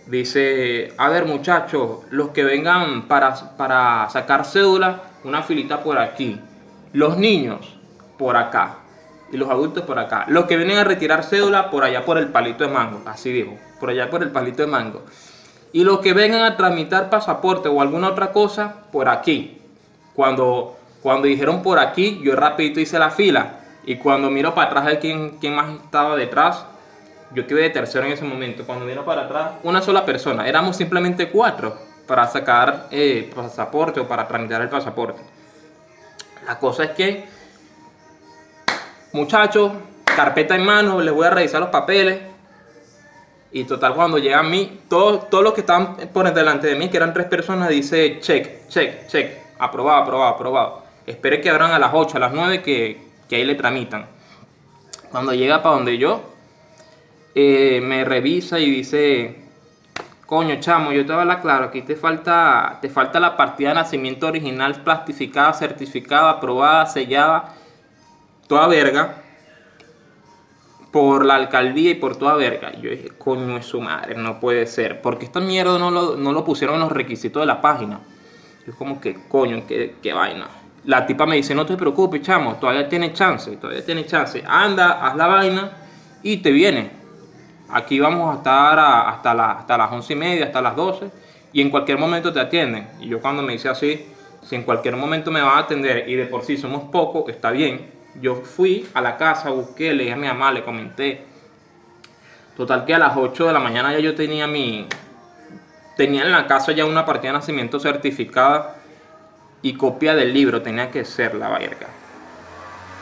dice, 0.06 0.92
a 0.96 1.08
ver 1.08 1.24
muchachos, 1.26 2.00
los 2.10 2.30
que 2.30 2.44
vengan 2.44 3.08
para, 3.08 3.34
para 3.56 4.08
sacar 4.10 4.44
cédula, 4.44 5.02
una 5.24 5.42
filita 5.42 5.82
por 5.82 5.98
aquí. 5.98 6.40
Los 6.92 7.16
niños, 7.16 7.76
por 8.18 8.36
acá 8.36 8.78
y 9.34 9.36
los 9.36 9.50
adultos 9.50 9.82
por 9.82 9.98
acá. 9.98 10.26
Los 10.28 10.44
que 10.44 10.56
vienen 10.56 10.78
a 10.78 10.84
retirar 10.84 11.24
cédula 11.24 11.70
por 11.70 11.82
allá 11.82 12.04
por 12.04 12.18
el 12.18 12.28
palito 12.28 12.64
de 12.64 12.70
mango, 12.70 13.02
así 13.06 13.32
dijo, 13.32 13.58
por 13.80 13.90
allá 13.90 14.08
por 14.08 14.22
el 14.22 14.30
palito 14.30 14.62
de 14.62 14.68
mango. 14.68 15.02
Y 15.72 15.82
los 15.82 15.98
que 15.98 16.12
vengan 16.12 16.42
a 16.42 16.56
tramitar 16.56 17.10
pasaporte 17.10 17.68
o 17.68 17.80
alguna 17.80 18.10
otra 18.10 18.30
cosa, 18.30 18.84
por 18.92 19.08
aquí. 19.08 19.58
Cuando, 20.14 20.76
cuando 21.02 21.26
dijeron 21.26 21.62
por 21.62 21.80
aquí, 21.80 22.20
yo 22.22 22.36
rapidito 22.36 22.78
hice 22.78 22.96
la 22.98 23.10
fila. 23.10 23.60
Y 23.84 23.96
cuando 23.96 24.30
miro 24.30 24.54
para 24.54 24.68
atrás 24.68 24.86
de 24.86 24.98
quién, 25.00 25.38
quién 25.40 25.56
más 25.56 25.68
estaba 25.82 26.14
detrás, 26.14 26.64
yo 27.32 27.46
quedé 27.46 27.62
de 27.62 27.70
tercero 27.70 28.06
en 28.06 28.12
ese 28.12 28.24
momento. 28.24 28.64
Cuando 28.64 28.84
miro 28.84 29.04
para 29.04 29.22
atrás, 29.22 29.52
una 29.62 29.82
sola 29.82 30.04
persona. 30.04 30.48
Éramos 30.48 30.76
simplemente 30.76 31.28
cuatro 31.28 31.76
para 32.06 32.26
sacar 32.26 32.88
eh, 32.90 33.30
pasaporte 33.34 34.00
o 34.00 34.08
para 34.08 34.26
tramitar 34.26 34.60
el 34.62 34.68
pasaporte. 34.68 35.22
La 36.46 36.58
cosa 36.58 36.84
es 36.84 36.90
que 36.90 37.24
muchachos, 39.12 39.72
carpeta 40.04 40.54
en 40.54 40.64
mano, 40.64 41.00
les 41.00 41.14
voy 41.14 41.26
a 41.26 41.30
revisar 41.30 41.60
los 41.60 41.70
papeles. 41.70 42.20
Y 43.52 43.64
total, 43.64 43.94
cuando 43.94 44.18
llega 44.18 44.40
a 44.40 44.42
mí, 44.42 44.80
todos, 44.88 45.30
todos 45.30 45.44
los 45.44 45.54
que 45.54 45.60
estaban 45.60 45.96
por 46.12 46.32
delante 46.34 46.66
de 46.66 46.74
mí, 46.74 46.88
que 46.88 46.96
eran 46.96 47.12
tres 47.12 47.26
personas, 47.26 47.68
dice 47.68 48.18
check, 48.20 48.66
check, 48.68 49.06
check, 49.06 49.38
aprobado, 49.58 50.02
aprobado, 50.02 50.34
aprobado. 50.34 50.82
Espere 51.06 51.40
que 51.40 51.50
abran 51.50 51.70
a 51.70 51.78
las 51.78 51.90
8, 51.94 52.16
a 52.16 52.20
las 52.20 52.32
9 52.32 52.62
que, 52.62 53.00
que 53.28 53.36
ahí 53.36 53.44
le 53.44 53.54
tramitan. 53.54 54.06
Cuando 55.10 55.32
llega 55.32 55.62
para 55.62 55.76
donde 55.76 55.98
yo, 55.98 56.33
eh, 57.34 57.80
me 57.82 58.04
revisa 58.04 58.60
y 58.60 58.70
dice, 58.70 59.44
coño 60.24 60.56
chamo, 60.60 60.92
yo 60.92 61.04
te 61.04 61.12
voy 61.12 61.18
a 61.18 61.20
hablar 61.22 61.42
claro, 61.42 61.64
aquí 61.66 61.82
te 61.82 61.96
falta, 61.96 62.78
te 62.80 62.88
falta 62.88 63.18
la 63.18 63.36
partida 63.36 63.70
de 63.70 63.74
nacimiento 63.74 64.28
original 64.28 64.82
plastificada, 64.82 65.52
certificada, 65.52 66.30
aprobada, 66.30 66.86
sellada, 66.86 67.54
toda 68.46 68.68
verga, 68.68 69.16
por 70.92 71.24
la 71.24 71.34
alcaldía 71.34 71.90
y 71.90 71.94
por 71.94 72.14
toda 72.16 72.36
verga. 72.36 72.72
Y 72.78 72.82
yo 72.82 72.90
dije, 72.90 73.08
coño 73.18 73.56
es 73.56 73.66
su 73.66 73.80
madre, 73.80 74.14
no 74.14 74.38
puede 74.38 74.66
ser, 74.66 75.02
porque 75.02 75.24
esta 75.24 75.40
mierda 75.40 75.76
no 75.76 75.90
lo, 75.90 76.16
no 76.16 76.32
lo 76.32 76.44
pusieron 76.44 76.76
en 76.76 76.82
los 76.82 76.92
requisitos 76.92 77.42
de 77.42 77.46
la 77.46 77.60
página. 77.60 77.98
Yo 78.64 78.76
como 78.76 79.00
que, 79.00 79.26
coño, 79.28 79.64
qué, 79.66 79.96
qué 80.00 80.12
vaina. 80.12 80.46
La 80.84 81.04
tipa 81.04 81.26
me 81.26 81.34
dice, 81.34 81.52
no 81.52 81.66
te 81.66 81.76
preocupes, 81.76 82.22
chamo, 82.22 82.54
todavía 82.56 82.88
tiene 82.88 83.12
chance, 83.12 83.56
todavía 83.56 83.84
tiene 83.84 84.06
chance. 84.06 84.42
Anda, 84.46 85.04
haz 85.04 85.16
la 85.16 85.26
vaina 85.26 85.70
y 86.22 86.36
te 86.36 86.52
viene 86.52 87.03
Aquí 87.74 87.98
vamos 87.98 88.32
a 88.32 88.38
estar 88.38 88.78
hasta, 88.78 89.34
las 89.34 89.90
once 89.90 90.12
y 90.12 90.16
media, 90.16 90.44
hasta 90.44 90.62
las 90.62 90.76
12, 90.76 91.10
y 91.52 91.60
en 91.60 91.70
cualquier 91.70 91.98
momento 91.98 92.32
te 92.32 92.38
atienden. 92.38 92.86
Y 93.00 93.08
yo 93.08 93.20
cuando 93.20 93.42
me 93.42 93.52
dice 93.52 93.68
así, 93.68 94.06
si 94.44 94.54
en 94.54 94.62
cualquier 94.62 94.94
momento 94.94 95.32
me 95.32 95.42
van 95.42 95.56
a 95.56 95.62
atender 95.62 96.08
y 96.08 96.14
de 96.14 96.26
por 96.26 96.44
sí 96.44 96.56
somos 96.56 96.84
pocos, 96.84 97.28
está 97.28 97.50
bien. 97.50 97.90
Yo 98.20 98.36
fui 98.36 98.86
a 98.94 99.00
la 99.00 99.16
casa, 99.16 99.50
busqué, 99.50 99.92
le 99.92 100.04
dije 100.04 100.14
a 100.14 100.16
mi 100.16 100.28
mamá, 100.28 100.52
le 100.52 100.62
comenté. 100.62 101.24
Total 102.56 102.84
que 102.84 102.94
a 102.94 102.98
las 103.00 103.16
8 103.16 103.48
de 103.48 103.52
la 103.52 103.58
mañana 103.58 103.92
ya 103.92 103.98
yo 103.98 104.14
tenía 104.14 104.46
mi... 104.46 104.86
Tenía 105.96 106.22
en 106.22 106.30
la 106.30 106.46
casa 106.46 106.70
ya 106.70 106.84
una 106.84 107.04
partida 107.04 107.32
de 107.32 107.38
nacimiento 107.38 107.80
certificada 107.80 108.76
y 109.62 109.74
copia 109.74 110.14
del 110.14 110.32
libro, 110.32 110.62
tenía 110.62 110.92
que 110.92 111.04
ser 111.04 111.34
la 111.34 111.48
verga. 111.48 111.88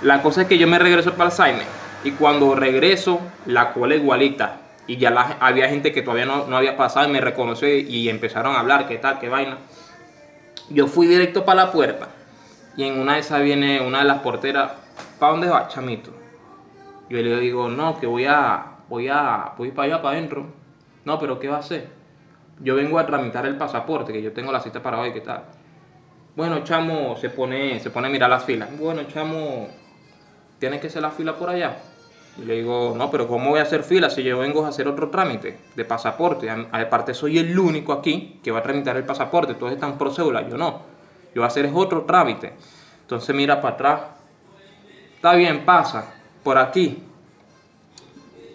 La 0.01 0.23
cosa 0.23 0.43
es 0.43 0.49
que 0.49 0.57
yo 0.57 0.67
me 0.67 0.79
regreso 0.79 1.13
para 1.13 1.29
Alzheimer 1.29 1.67
y 2.05 2.13
cuando 2.13 2.55
regreso 2.55 3.21
la 3.45 3.75
cola 3.75 3.97
igualita 3.97 4.62
y 4.87 4.97
ya 4.97 5.37
había 5.40 5.68
gente 5.68 5.92
que 5.92 6.03
todavía 6.03 6.27
no, 6.27 6.57
había 6.57 6.77
pasado 6.77 7.09
y 7.09 7.12
me 7.12 7.21
reconoció 7.21 7.68
y, 7.68 8.09
empezaron 8.09 8.57
a 8.57 8.61
hablar, 8.61 8.88
qué 8.88 8.99
tal, 8.99 9.18
qué 9.18 9.29
vaina. 9.29 9.59
Yo 10.71 10.87
fui 10.87 11.07
directo 11.07 11.45
para 11.45 11.66
la 11.66 11.73
puerta 11.73 12.09
y 12.77 12.85
en 12.85 12.99
una 12.99 13.14
de 13.14 13.21
esas 13.21 13.42
viene 13.42 13.81
una 13.81 13.99
de 13.99 14.05
las 14.05 14.21
porteras, 14.21 14.73
¿para 15.18 15.33
dónde 15.33 15.49
va, 15.49 15.68
chamito? 15.68 16.11
Yo 17.09 17.18
le 17.18 17.38
digo, 17.40 17.68
no, 17.68 18.01
que 18.01 18.07
voy 18.07 18.27
a, 18.27 18.79
voy 18.88 19.09
a, 19.09 19.53
voy 19.57 19.71
para 19.71 19.87
allá, 19.87 20.03
para 20.03 20.16
adentro. 20.16 20.47
No, 21.05 21.18
pero 21.18 21.38
¿qué 21.38 21.49
va 21.49 21.57
a 21.57 21.61
hacer? 21.61 21.88
Yo 22.61 22.75
vengo 22.75 22.99
a 22.99 23.07
tramitar 23.07 23.45
el 23.47 23.57
pasaporte, 23.57 24.12
que 24.12 24.23
yo 24.23 24.33
tengo 24.33 24.53
la 24.53 24.61
cita 24.61 24.83
para 24.83 24.99
hoy, 24.99 25.12
¿qué 25.12 25.21
tal? 25.21 25.42
Bueno, 26.35 26.64
chamo, 26.64 27.16
se 27.16 27.29
pone, 27.29 27.79
se 27.81 27.90
pone 27.90 28.07
a 28.07 28.11
mirar 28.11 28.31
las 28.31 28.45
filas. 28.45 28.68
Bueno, 28.79 29.03
chamo, 29.05 29.68
tiene 30.59 30.81
que 30.81 30.88
ser 30.88 31.03
la 31.03 31.11
fila 31.11 31.37
por 31.37 31.51
allá. 31.51 31.77
Y 32.38 32.45
le 32.45 32.55
digo, 32.55 32.95
no, 32.97 33.11
pero 33.11 33.29
¿cómo 33.29 33.51
voy 33.51 33.61
a 33.61 33.62
hacer 33.62 33.83
fila 33.83 34.09
si 34.09 34.23
yo 34.23 34.38
vengo 34.38 34.64
a 34.64 34.68
hacer 34.68 34.88
otro 34.88 35.11
trámite 35.11 35.59
de 35.77 35.85
pasaporte? 35.85 36.49
Aparte, 36.51 37.12
soy 37.12 37.38
el 37.38 37.59
único 37.59 37.92
aquí 37.92 38.40
que 38.42 38.51
va 38.51 38.61
a 38.61 38.62
tramitar 38.62 38.97
el 38.97 39.05
pasaporte. 39.05 39.55
Todos 39.55 39.73
están 39.73 39.99
por 39.99 40.14
cédula, 40.14 40.49
yo 40.49 40.57
no. 40.57 40.83
Yo 41.35 41.40
voy 41.40 41.45
a 41.45 41.49
hacer 41.49 41.71
otro 41.75 42.03
trámite. 42.03 42.55
Entonces 43.03 43.35
mira 43.35 43.61
para 43.61 43.75
atrás. 43.75 44.01
Está 45.16 45.35
bien, 45.35 45.64
pasa. 45.64 46.14
Por 46.42 46.57
aquí. 46.57 47.03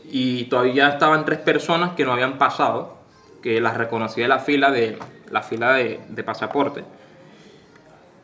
Y 0.09 0.45
todavía 0.45 0.89
estaban 0.89 1.23
tres 1.23 1.39
personas 1.39 1.91
que 1.91 2.03
no 2.03 2.13
habían 2.13 2.37
pasado, 2.37 2.97
que 3.43 3.61
las 3.61 3.77
reconocí 3.77 4.21
de 4.21 4.27
la 4.27 4.39
fila 4.39 4.71
de, 4.71 4.97
la 5.29 5.43
fila 5.43 5.73
de, 5.73 5.99
de 6.07 6.23
pasaporte. 6.23 6.83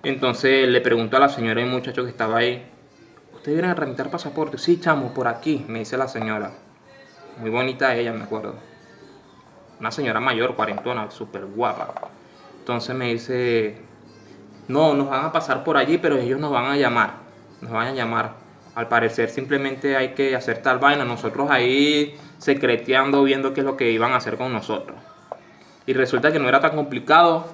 Entonces 0.01 0.67
le 0.67 0.81
pregunto 0.81 1.15
a 1.17 1.19
la 1.19 1.29
señora 1.29 1.61
y 1.61 1.65
muchacho 1.65 2.03
que 2.03 2.09
estaba 2.09 2.39
ahí, 2.39 2.65
¿Ustedes 3.43 3.57
vienen 3.57 3.71
a 3.71 3.75
tramitar 3.75 4.09
pasaporte? 4.09 4.57
Sí, 4.57 4.79
chamo, 4.79 5.13
por 5.13 5.27
aquí, 5.27 5.65
me 5.67 5.79
dice 5.79 5.97
la 5.97 6.07
señora. 6.07 6.51
Muy 7.41 7.49
bonita 7.49 7.93
ella, 7.93 8.13
me 8.13 8.23
acuerdo. 8.23 8.55
Una 9.81 9.91
señora 9.91 10.21
mayor, 10.21 10.55
cuarentona, 10.55 11.11
súper 11.11 11.43
guapa. 11.47 11.93
Entonces 12.59 12.95
me 12.95 13.11
dice, 13.11 13.81
no, 14.69 14.93
nos 14.93 15.09
van 15.09 15.25
a 15.25 15.33
pasar 15.33 15.65
por 15.65 15.75
allí, 15.75 15.97
pero 15.97 16.15
ellos 16.15 16.39
nos 16.39 16.53
van 16.53 16.67
a 16.67 16.77
llamar. 16.77 17.15
Nos 17.59 17.69
van 17.69 17.87
a 17.87 17.91
llamar. 17.91 18.31
Al 18.75 18.87
parecer 18.87 19.29
simplemente 19.29 19.97
hay 19.97 20.13
que 20.13 20.37
hacer 20.37 20.61
tal 20.61 20.79
vaina. 20.79 21.03
Nosotros 21.03 21.51
ahí 21.51 22.17
secreteando, 22.37 23.23
viendo 23.23 23.53
qué 23.53 23.59
es 23.59 23.65
lo 23.65 23.75
que 23.75 23.91
iban 23.91 24.13
a 24.13 24.15
hacer 24.15 24.37
con 24.37 24.53
nosotros. 24.53 24.95
Y 25.85 25.91
resulta 25.91 26.31
que 26.31 26.39
no 26.39 26.47
era 26.47 26.61
tan 26.61 26.77
complicado. 26.77 27.45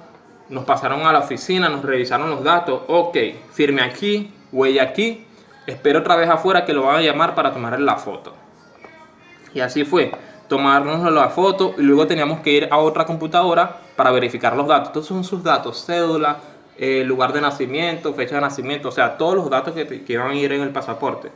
Nos 0.50 0.64
pasaron 0.64 1.04
a 1.04 1.12
la 1.12 1.18
oficina, 1.18 1.68
nos 1.68 1.84
revisaron 1.84 2.30
los 2.30 2.44
datos. 2.44 2.82
Ok, 2.86 3.16
firme 3.50 3.82
aquí, 3.82 4.32
huella 4.52 4.84
aquí 4.84 5.26
espero 5.70 6.00
otra 6.00 6.16
vez 6.16 6.28
afuera 6.28 6.64
que 6.64 6.72
lo 6.72 6.82
van 6.82 6.96
a 6.96 7.02
llamar 7.02 7.34
para 7.34 7.52
tomarle 7.52 7.84
la 7.84 7.96
foto. 7.96 8.34
Y 9.54 9.60
así 9.60 9.84
fue, 9.84 10.12
tomarnos 10.48 11.12
la 11.12 11.28
foto 11.28 11.74
y 11.78 11.82
luego 11.82 12.06
teníamos 12.06 12.40
que 12.40 12.50
ir 12.50 12.68
a 12.70 12.78
otra 12.78 13.04
computadora 13.04 13.78
para 13.96 14.10
verificar 14.10 14.56
los 14.56 14.66
datos. 14.66 14.88
Estos 14.88 15.06
son 15.06 15.24
sus 15.24 15.42
datos, 15.42 15.84
cédula, 15.84 16.38
eh, 16.76 17.04
lugar 17.04 17.32
de 17.32 17.40
nacimiento, 17.40 18.14
fecha 18.14 18.36
de 18.36 18.40
nacimiento, 18.40 18.88
o 18.88 18.92
sea, 18.92 19.16
todos 19.18 19.34
los 19.34 19.50
datos 19.50 19.74
que, 19.74 20.04
que 20.04 20.18
a 20.18 20.34
ir 20.34 20.52
en 20.52 20.62
el 20.62 20.70
pasaporte. 20.70 21.30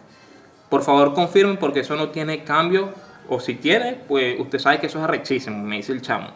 Por 0.68 0.82
favor 0.82 1.14
confirmen 1.14 1.56
porque 1.56 1.80
eso 1.80 1.96
no 1.96 2.08
tiene 2.08 2.44
cambio, 2.44 2.90
o 3.28 3.40
si 3.40 3.54
tiene, 3.54 4.00
pues 4.08 4.38
usted 4.40 4.58
sabe 4.58 4.80
que 4.80 4.86
eso 4.86 4.98
es 4.98 5.04
arrechísimo, 5.04 5.62
me 5.62 5.76
dice 5.76 5.92
el 5.92 6.02
chamo. 6.02 6.28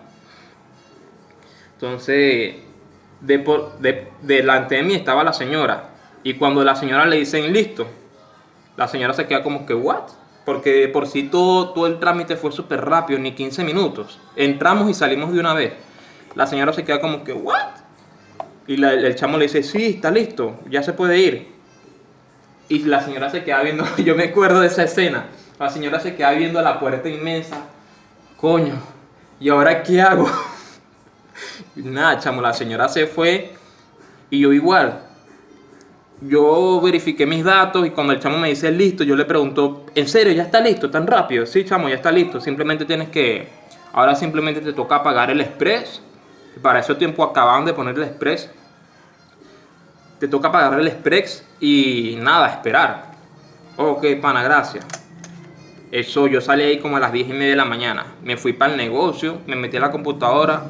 Entonces, 1.74 2.56
de 3.20 3.38
por, 3.38 3.78
de, 3.78 4.08
delante 4.22 4.76
de 4.76 4.82
mí 4.82 4.94
estaba 4.94 5.24
la 5.24 5.32
señora 5.32 5.97
y 6.22 6.35
cuando 6.35 6.64
la 6.64 6.74
señora 6.74 7.07
le 7.07 7.16
dicen 7.16 7.52
listo, 7.52 7.87
la 8.76 8.88
señora 8.88 9.14
se 9.14 9.26
queda 9.26 9.42
como 9.42 9.66
que, 9.66 9.74
¿what? 9.74 10.04
Porque 10.44 10.88
por 10.88 11.07
sí 11.07 11.24
todo, 11.24 11.70
todo 11.70 11.87
el 11.87 11.98
trámite 11.98 12.37
fue 12.37 12.52
súper 12.52 12.85
rápido, 12.85 13.18
ni 13.18 13.33
15 13.33 13.64
minutos. 13.64 14.18
Entramos 14.37 14.88
y 14.90 14.94
salimos 14.94 15.33
de 15.33 15.40
una 15.40 15.54
vez. 15.54 15.74
La 16.35 16.46
señora 16.46 16.72
se 16.72 16.85
queda 16.85 17.00
como 17.00 17.24
que, 17.24 17.33
¿what? 17.33 17.70
Y 18.66 18.83
el 18.83 19.14
chamo 19.14 19.37
le 19.37 19.44
dice, 19.44 19.62
sí, 19.62 19.94
está 19.96 20.11
listo, 20.11 20.61
ya 20.68 20.83
se 20.83 20.92
puede 20.92 21.18
ir. 21.18 21.48
Y 22.68 22.81
la 22.81 23.02
señora 23.02 23.31
se 23.31 23.44
queda 23.44 23.62
viendo, 23.62 23.85
yo 23.98 24.14
me 24.14 24.24
acuerdo 24.24 24.61
de 24.61 24.68
esa 24.68 24.85
escena. 24.85 25.26
La 25.59 25.70
señora 25.70 26.00
se 26.00 26.14
queda 26.14 26.33
viendo 26.33 26.61
la 26.62 26.78
puerta 26.78 27.09
inmensa. 27.09 27.64
Coño, 28.37 28.74
¿y 29.40 29.48
ahora 29.48 29.83
qué 29.83 30.00
hago? 30.00 30.31
Nada, 31.76 32.18
chamo, 32.20 32.40
la 32.40 32.52
señora 32.52 32.88
se 32.88 33.07
fue 33.07 33.54
y 34.31 34.40
yo 34.40 34.52
igual 34.52 35.07
yo 36.20 36.81
verifiqué 36.81 37.26
mis 37.26 37.44
datos 37.44 37.87
y 37.87 37.90
cuando 37.90 38.12
el 38.12 38.20
chamo 38.20 38.38
me 38.38 38.48
dice 38.48 38.70
listo, 38.72 39.04
yo 39.04 39.14
le 39.14 39.24
pregunto, 39.24 39.87
¿en 39.94 40.09
serio 40.09 40.33
ya 40.33 40.44
está 40.44 40.61
listo 40.61 40.90
tan 40.90 41.07
rápido? 41.07 41.46
Sí, 41.46 41.64
chamo, 41.64 41.88
ya 41.88 41.96
está 41.96 42.11
listo. 42.11 42.40
Simplemente 42.40 42.85
tienes 42.85 43.09
que, 43.09 43.48
ahora 43.92 44.14
simplemente 44.14 44.61
te 44.61 44.72
toca 44.72 45.02
pagar 45.02 45.31
el 45.31 45.40
express. 45.40 46.02
Para 46.61 46.81
ese 46.81 46.94
tiempo 46.96 47.22
acaban 47.22 47.64
de 47.64 47.72
poner 47.72 47.94
el 47.96 48.02
express. 48.02 48.50
Te 50.18 50.26
toca 50.26 50.50
pagar 50.50 50.81
el 50.81 50.88
express 50.88 51.46
y 51.61 52.18
nada, 52.20 52.48
esperar. 52.48 53.12
Ok, 53.76 54.04
pana, 54.20 54.42
gracias. 54.42 54.85
Eso, 55.92 56.26
yo 56.26 56.40
salí 56.40 56.64
ahí 56.64 56.78
como 56.81 56.96
a 56.96 57.00
las 57.00 57.12
10 57.12 57.28
y 57.28 57.33
media 57.33 57.50
de 57.50 57.57
la 57.57 57.64
mañana. 57.64 58.07
Me 58.24 58.37
fui 58.37 58.52
para 58.52 58.72
el 58.72 58.76
negocio, 58.76 59.38
me 59.46 59.54
metí 59.54 59.76
a 59.76 59.81
la 59.81 59.92
computadora. 59.92 60.64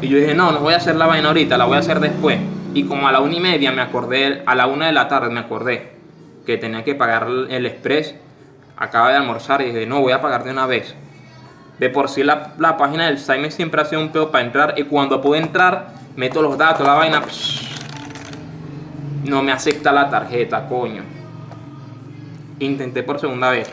Y 0.00 0.06
yo 0.06 0.18
dije, 0.18 0.34
no, 0.34 0.52
no 0.52 0.60
voy 0.60 0.74
a 0.74 0.76
hacer 0.76 0.94
la 0.94 1.06
vaina 1.06 1.28
ahorita, 1.28 1.58
la 1.58 1.64
voy 1.64 1.76
a 1.76 1.80
hacer 1.80 1.98
después. 1.98 2.38
Y 2.76 2.84
como 2.84 3.08
a 3.08 3.12
la 3.12 3.20
una 3.20 3.34
y 3.34 3.40
media 3.40 3.72
me 3.72 3.80
acordé, 3.80 4.42
a 4.44 4.54
la 4.54 4.66
una 4.66 4.88
de 4.88 4.92
la 4.92 5.08
tarde 5.08 5.30
me 5.30 5.40
acordé 5.40 5.92
que 6.44 6.58
tenía 6.58 6.84
que 6.84 6.94
pagar 6.94 7.26
el 7.48 7.64
express. 7.64 8.14
Acaba 8.76 9.08
de 9.08 9.16
almorzar 9.16 9.62
y 9.62 9.68
dije, 9.72 9.86
no, 9.86 10.02
voy 10.02 10.12
a 10.12 10.20
pagar 10.20 10.44
de 10.44 10.50
una 10.50 10.66
vez. 10.66 10.94
De 11.78 11.88
por 11.88 12.10
sí 12.10 12.22
la, 12.22 12.76
página 12.76 13.06
del 13.06 13.18
Saime 13.18 13.50
siempre 13.50 13.80
ha 13.80 13.86
sido 13.86 14.02
un 14.02 14.10
pedo 14.10 14.30
para 14.30 14.44
entrar. 14.44 14.74
Y 14.76 14.82
cuando 14.82 15.22
pude 15.22 15.38
entrar, 15.38 15.88
meto 16.16 16.42
los 16.42 16.58
datos, 16.58 16.86
la 16.86 16.92
vaina. 16.92 17.22
no 19.24 19.42
me 19.42 19.52
acepta 19.52 19.90
la 19.90 20.10
tarjeta, 20.10 20.68
coño. 20.68 21.02
Intenté 22.58 23.02
por 23.02 23.18
segunda 23.18 23.52
vez. 23.52 23.70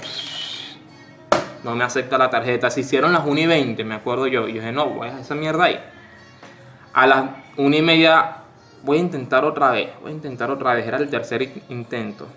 no 1.65 1.75
me 1.75 1.83
acepta 1.83 2.17
la 2.17 2.29
tarjeta. 2.29 2.71
Se 2.71 2.79
hicieron 2.79 3.11
las 3.11 3.25
1 3.25 3.37
y 3.37 3.47
20, 3.47 3.83
me 3.83 3.95
acuerdo 3.95 4.27
yo. 4.27 4.47
Y 4.47 4.53
yo 4.53 4.61
dije, 4.61 4.71
no, 4.71 4.85
voy 4.85 5.09
a 5.09 5.19
esa 5.19 5.35
mierda 5.35 5.65
ahí. 5.65 5.77
A 6.93 7.05
las 7.05 7.25
1 7.57 7.75
y 7.75 7.81
media 7.81 8.37
voy 8.83 8.97
a 8.97 9.01
intentar 9.01 9.45
otra 9.45 9.71
vez, 9.71 9.89
voy 10.01 10.11
a 10.11 10.13
intentar 10.13 10.51
otra 10.51 10.73
vez, 10.73 10.85
era 10.85 10.97
el 10.97 11.09
tercer 11.09 11.49
intento. 11.69 12.27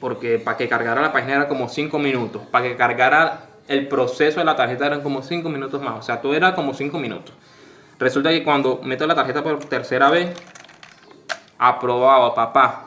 Porque 0.00 0.38
para 0.38 0.56
que 0.56 0.68
cargara 0.68 1.00
la 1.00 1.12
página 1.12 1.34
era 1.34 1.48
como 1.48 1.68
5 1.68 1.98
minutos, 1.98 2.42
para 2.50 2.68
que 2.68 2.76
cargara 2.76 3.46
el 3.68 3.86
proceso 3.88 4.40
de 4.40 4.46
la 4.46 4.56
tarjeta 4.56 4.86
eran 4.86 5.02
como 5.02 5.22
5 5.22 5.48
minutos 5.48 5.80
más, 5.82 5.98
o 5.98 6.02
sea, 6.02 6.20
todo 6.20 6.34
era 6.34 6.54
como 6.54 6.74
5 6.74 6.98
minutos. 6.98 7.34
Resulta 7.98 8.30
que 8.30 8.42
cuando 8.42 8.80
meto 8.82 9.06
la 9.06 9.14
tarjeta 9.14 9.42
por 9.42 9.58
tercera 9.66 10.10
vez, 10.10 10.34
aprobado, 11.58 12.34
papá, 12.34 12.86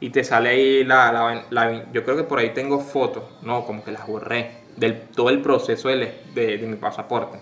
y 0.00 0.10
te 0.10 0.22
sale 0.24 0.48
ahí 0.48 0.84
la, 0.84 1.44
yo 1.92 2.04
creo 2.04 2.16
que 2.16 2.24
por 2.24 2.38
ahí 2.38 2.50
tengo 2.50 2.80
fotos, 2.80 3.24
no, 3.42 3.64
como 3.64 3.84
que 3.84 3.92
las 3.92 4.06
borré, 4.06 4.62
del 4.76 5.00
todo 5.00 5.30
el 5.30 5.40
proceso 5.40 5.88
de, 5.88 6.22
de 6.34 6.66
mi 6.66 6.76
pasaporte. 6.76 7.38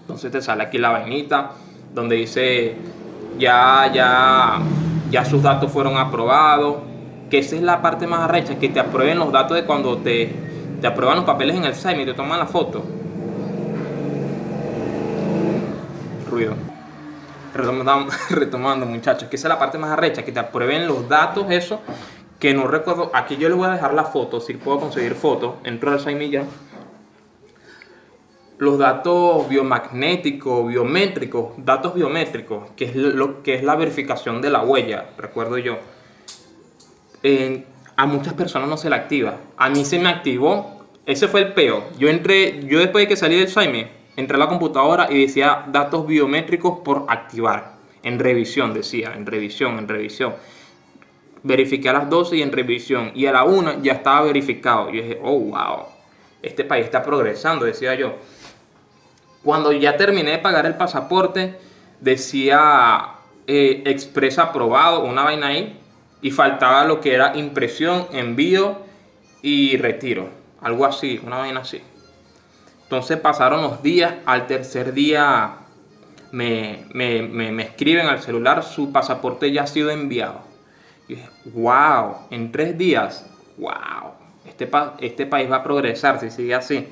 Entonces 0.00 0.30
te 0.30 0.42
sale 0.42 0.64
aquí 0.64 0.78
la 0.78 0.90
vainita 0.90 1.52
donde 1.92 2.16
dice 2.16 2.76
ya, 3.38 3.90
ya, 3.92 4.58
ya 5.10 5.24
sus 5.24 5.42
datos 5.42 5.70
fueron 5.70 5.96
aprobados, 5.96 6.76
que 7.30 7.38
esa 7.38 7.56
es 7.56 7.62
la 7.62 7.82
parte 7.82 8.06
más 8.06 8.20
arrecha, 8.20 8.58
que 8.58 8.68
te 8.68 8.80
aprueben 8.80 9.18
los 9.18 9.32
datos 9.32 9.56
de 9.56 9.64
cuando 9.64 9.98
te, 9.98 10.34
te 10.80 10.86
aprueban 10.86 11.16
los 11.16 11.24
papeles 11.24 11.56
en 11.56 11.64
el 11.64 11.74
SAIM 11.74 12.00
y 12.00 12.04
te 12.04 12.14
toman 12.14 12.38
la 12.38 12.46
foto. 12.46 12.84
Ruido. 16.30 16.54
Retomando, 17.54 18.12
retomando 18.30 18.86
muchachos, 18.86 19.28
que 19.28 19.36
esa 19.36 19.48
es 19.48 19.54
la 19.54 19.58
parte 19.58 19.78
más 19.78 19.90
arrecha, 19.90 20.24
que 20.24 20.32
te 20.32 20.40
aprueben 20.40 20.86
los 20.86 21.08
datos, 21.08 21.46
eso, 21.50 21.80
que 22.40 22.52
no 22.52 22.66
recuerdo, 22.66 23.10
aquí 23.14 23.36
yo 23.36 23.48
les 23.48 23.56
voy 23.56 23.68
a 23.68 23.72
dejar 23.72 23.94
la 23.94 24.04
foto, 24.04 24.40
si 24.40 24.54
puedo 24.54 24.80
conseguir 24.80 25.14
fotos, 25.14 25.54
entro 25.64 25.92
al 25.92 26.00
SAIM 26.00 26.22
y 26.22 26.30
ya 26.30 26.42
los 28.58 28.78
datos 28.78 29.48
biomagnéticos, 29.48 30.68
biométricos, 30.68 31.52
datos 31.56 31.94
biométricos, 31.94 32.70
que 32.76 32.84
es 32.86 32.96
lo 32.96 33.42
que 33.42 33.54
es 33.54 33.64
la 33.64 33.74
verificación 33.74 34.40
de 34.40 34.50
la 34.50 34.62
huella, 34.62 35.10
recuerdo 35.18 35.58
yo. 35.58 35.78
a 37.96 38.06
muchas 38.06 38.34
personas 38.34 38.68
no 38.68 38.76
se 38.76 38.90
la 38.90 38.96
activa. 38.96 39.38
A 39.56 39.70
mí 39.70 39.84
se 39.84 39.98
me 39.98 40.08
activó. 40.08 40.84
Ese 41.06 41.28
fue 41.28 41.40
el 41.40 41.52
peo. 41.52 41.84
Yo 41.98 42.08
entré, 42.08 42.64
yo 42.66 42.78
después 42.78 43.04
de 43.04 43.08
que 43.08 43.16
salí 43.16 43.36
del 43.36 43.48
Saime, 43.48 43.88
entré 44.16 44.36
a 44.36 44.38
la 44.38 44.48
computadora 44.48 45.08
y 45.10 45.22
decía 45.22 45.64
datos 45.68 46.06
biométricos 46.06 46.80
por 46.80 47.06
activar. 47.08 47.74
En 48.02 48.18
revisión, 48.18 48.74
decía, 48.74 49.14
en 49.16 49.26
revisión, 49.26 49.78
en 49.78 49.88
revisión. 49.88 50.34
Verifiqué 51.42 51.88
a 51.88 51.94
las 51.94 52.10
12 52.10 52.36
y 52.36 52.42
en 52.42 52.52
revisión. 52.52 53.12
Y 53.14 53.26
a 53.26 53.32
la 53.32 53.44
1 53.44 53.82
ya 53.82 53.94
estaba 53.94 54.22
verificado. 54.22 54.90
Y 54.90 55.00
dije, 55.00 55.20
oh, 55.22 55.38
wow. 55.38 55.86
Este 56.42 56.64
país 56.64 56.84
está 56.84 57.02
progresando, 57.02 57.64
decía 57.64 57.94
yo. 57.94 58.14
Cuando 59.44 59.72
ya 59.72 59.96
terminé 59.96 60.32
de 60.32 60.38
pagar 60.38 60.66
el 60.66 60.74
pasaporte, 60.74 61.58
decía 62.00 63.14
eh, 63.46 63.82
expresa 63.86 64.44
aprobado, 64.44 65.04
una 65.04 65.22
vaina 65.22 65.48
ahí, 65.48 65.78
y 66.22 66.30
faltaba 66.30 66.84
lo 66.84 67.00
que 67.02 67.14
era 67.14 67.36
impresión, 67.36 68.06
envío 68.12 68.78
y 69.42 69.76
retiro. 69.76 70.30
Algo 70.62 70.86
así, 70.86 71.20
una 71.22 71.36
vaina 71.36 71.60
así. 71.60 71.82
Entonces 72.84 73.18
pasaron 73.18 73.60
los 73.60 73.82
días, 73.82 74.14
al 74.24 74.46
tercer 74.46 74.94
día 74.94 75.56
me, 76.32 76.86
escriben 77.62 78.06
al 78.06 78.22
celular, 78.22 78.62
su 78.62 78.92
pasaporte 78.92 79.52
ya 79.52 79.64
ha 79.64 79.66
sido 79.66 79.90
enviado. 79.90 80.40
Y 81.06 81.16
dije, 81.16 81.28
wow, 81.46 82.16
en 82.30 82.50
tres 82.50 82.78
días, 82.78 83.26
wow, 83.58 84.12
este, 84.46 84.70
este 85.00 85.26
país 85.26 85.50
va 85.50 85.56
a 85.56 85.62
progresar 85.62 86.18
si 86.20 86.30
sigue 86.30 86.54
así. 86.54 86.88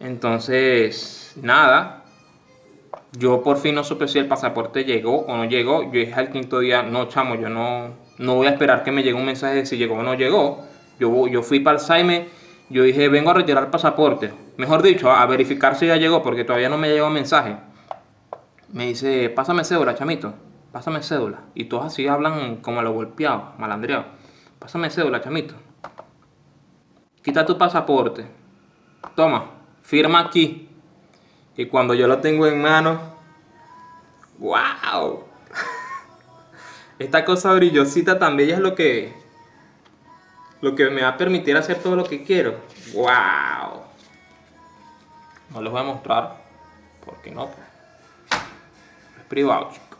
Entonces, 0.00 1.25
nada. 1.42 2.04
Yo 3.12 3.42
por 3.42 3.56
fin 3.56 3.74
no 3.74 3.84
supe 3.84 4.08
si 4.08 4.18
el 4.18 4.26
pasaporte 4.26 4.84
llegó 4.84 5.20
o 5.20 5.36
no 5.36 5.44
llegó. 5.44 5.84
Yo 5.84 6.00
dije 6.00 6.14
al 6.14 6.30
quinto 6.30 6.60
día, 6.60 6.82
no, 6.82 7.06
chamo, 7.08 7.34
yo 7.36 7.48
no, 7.48 7.90
no 8.18 8.34
voy 8.34 8.46
a 8.46 8.50
esperar 8.50 8.82
que 8.82 8.92
me 8.92 9.02
llegue 9.02 9.14
un 9.14 9.24
mensaje 9.24 9.54
de 9.56 9.66
si 9.66 9.76
llegó 9.76 9.96
o 9.96 10.02
no 10.02 10.14
llegó. 10.14 10.64
Yo, 10.98 11.26
yo 11.28 11.42
fui 11.42 11.60
para 11.60 11.78
Saime, 11.78 12.28
yo 12.68 12.82
dije, 12.82 13.08
vengo 13.08 13.30
a 13.30 13.34
retirar 13.34 13.64
el 13.64 13.70
pasaporte. 13.70 14.32
Mejor 14.56 14.82
dicho, 14.82 15.10
a 15.10 15.24
verificar 15.26 15.76
si 15.76 15.86
ya 15.86 15.96
llegó, 15.96 16.22
porque 16.22 16.44
todavía 16.44 16.68
no 16.68 16.78
me 16.78 16.88
llegó 16.88 17.06
un 17.06 17.12
mensaje. 17.12 17.56
Me 18.72 18.86
dice, 18.86 19.30
pásame 19.30 19.64
cédula, 19.64 19.94
chamito, 19.94 20.34
pásame 20.72 21.02
cédula. 21.02 21.42
Y 21.54 21.64
todos 21.64 21.86
así 21.86 22.08
hablan 22.08 22.56
como 22.56 22.80
a 22.80 22.82
lo 22.82 22.92
golpeado, 22.92 23.52
malandreado. 23.58 24.06
Pásame 24.58 24.90
cédula, 24.90 25.20
chamito. 25.20 25.54
Quita 27.22 27.44
tu 27.44 27.56
pasaporte. 27.56 28.26
Toma, 29.14 29.50
firma 29.82 30.20
aquí. 30.20 30.65
Y 31.56 31.66
cuando 31.66 31.94
yo 31.94 32.06
lo 32.06 32.18
tengo 32.18 32.46
en 32.46 32.60
mano, 32.60 33.00
¡wow! 34.38 35.24
Esta 36.98 37.24
cosa 37.24 37.52
brillosita 37.54 38.18
también 38.18 38.50
es 38.50 38.58
lo 38.58 38.74
que 38.74 39.14
lo 40.60 40.74
que 40.74 40.88
me 40.90 41.02
va 41.02 41.08
a 41.08 41.16
permitir 41.16 41.56
hacer 41.56 41.78
todo 41.78 41.96
lo 41.96 42.04
que 42.04 42.24
quiero. 42.24 42.56
¡Wow! 42.92 43.82
No 45.50 45.62
les 45.62 45.70
voy 45.70 45.80
a 45.80 45.84
mostrar 45.84 46.36
porque 47.04 47.30
no. 47.30 47.50
Es 49.18 49.24
privado, 49.28 49.70
chico. 49.72 49.96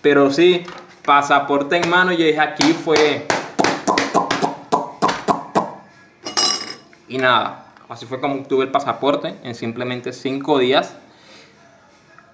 Pero 0.00 0.30
sí, 0.30 0.64
pasaporte 1.04 1.76
en 1.76 1.90
mano 1.90 2.12
y 2.12 2.32
aquí 2.36 2.72
fue 2.72 3.26
y 7.08 7.18
nada 7.18 7.59
Así 7.90 8.06
fue 8.06 8.20
como 8.20 8.36
obtuve 8.36 8.66
el 8.66 8.70
pasaporte 8.70 9.34
en 9.42 9.56
simplemente 9.56 10.12
cinco 10.12 10.60
días. 10.60 10.96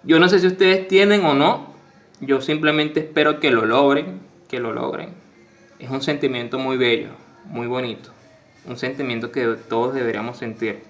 Yo 0.03 0.19
no 0.19 0.29
sé 0.29 0.39
si 0.39 0.49
ustedes 0.49 0.87
tienen 0.87 1.25
o 1.25 1.33
no. 1.33 1.75
Yo 2.21 2.43
simplemente 2.43 3.01
espero 3.01 3.41
que 3.41 3.51
lo 3.51 3.65
logren, 3.65 4.21
que 4.49 4.61
lo 4.61 4.75
logren. 4.75 5.15
Es 5.79 5.89
un 5.89 6.03
sentimiento 6.03 6.59
muy 6.59 6.77
bello, 6.77 7.09
muy 7.47 7.67
bonito. 7.67 8.11
Un 8.67 8.77
sentimiento 8.77 9.33
que 9.33 9.47
todos 9.67 9.95
deberíamos 9.95 10.37
sentir. 10.37 10.83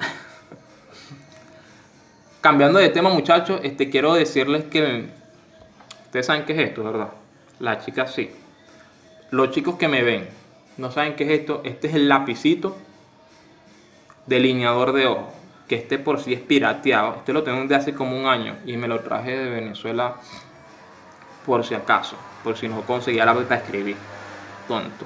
Cambiando 2.40 2.80
de 2.80 2.88
tema, 2.88 3.10
muchachos, 3.10 3.60
este, 3.62 3.90
quiero 3.90 4.14
decirles 4.14 4.64
que 4.64 5.08
ustedes 6.06 6.26
saben 6.26 6.46
qué 6.46 6.54
es 6.54 6.70
esto, 6.70 6.82
¿verdad? 6.82 7.10
Las 7.60 7.86
chicas 7.86 8.12
sí. 8.12 8.28
Los 9.30 9.52
chicos 9.52 9.76
que 9.76 9.86
me 9.86 10.02
ven 10.02 10.28
no 10.78 10.90
saben 10.90 11.14
qué 11.14 11.32
es 11.32 11.40
esto. 11.40 11.60
Este 11.62 11.86
es 11.86 11.94
el 11.94 12.08
lapicito 12.08 12.76
delineador 14.30 14.92
de 14.92 15.08
ojo, 15.08 15.32
que 15.66 15.74
este 15.74 15.98
por 15.98 16.20
sí 16.20 16.32
es 16.32 16.40
pirateado. 16.40 17.16
Este 17.16 17.32
lo 17.32 17.42
tengo 17.42 17.66
de 17.66 17.74
hace 17.74 17.92
como 17.94 18.16
un 18.16 18.26
año 18.26 18.56
y 18.64 18.76
me 18.76 18.86
lo 18.86 19.00
traje 19.00 19.36
de 19.36 19.50
Venezuela 19.50 20.14
por 21.44 21.64
si 21.64 21.74
acaso, 21.74 22.14
por 22.44 22.56
si 22.56 22.68
no 22.68 22.82
conseguía 22.82 23.26
la 23.26 23.34
para 23.34 23.56
escribir. 23.56 23.96
Tonto, 24.68 25.04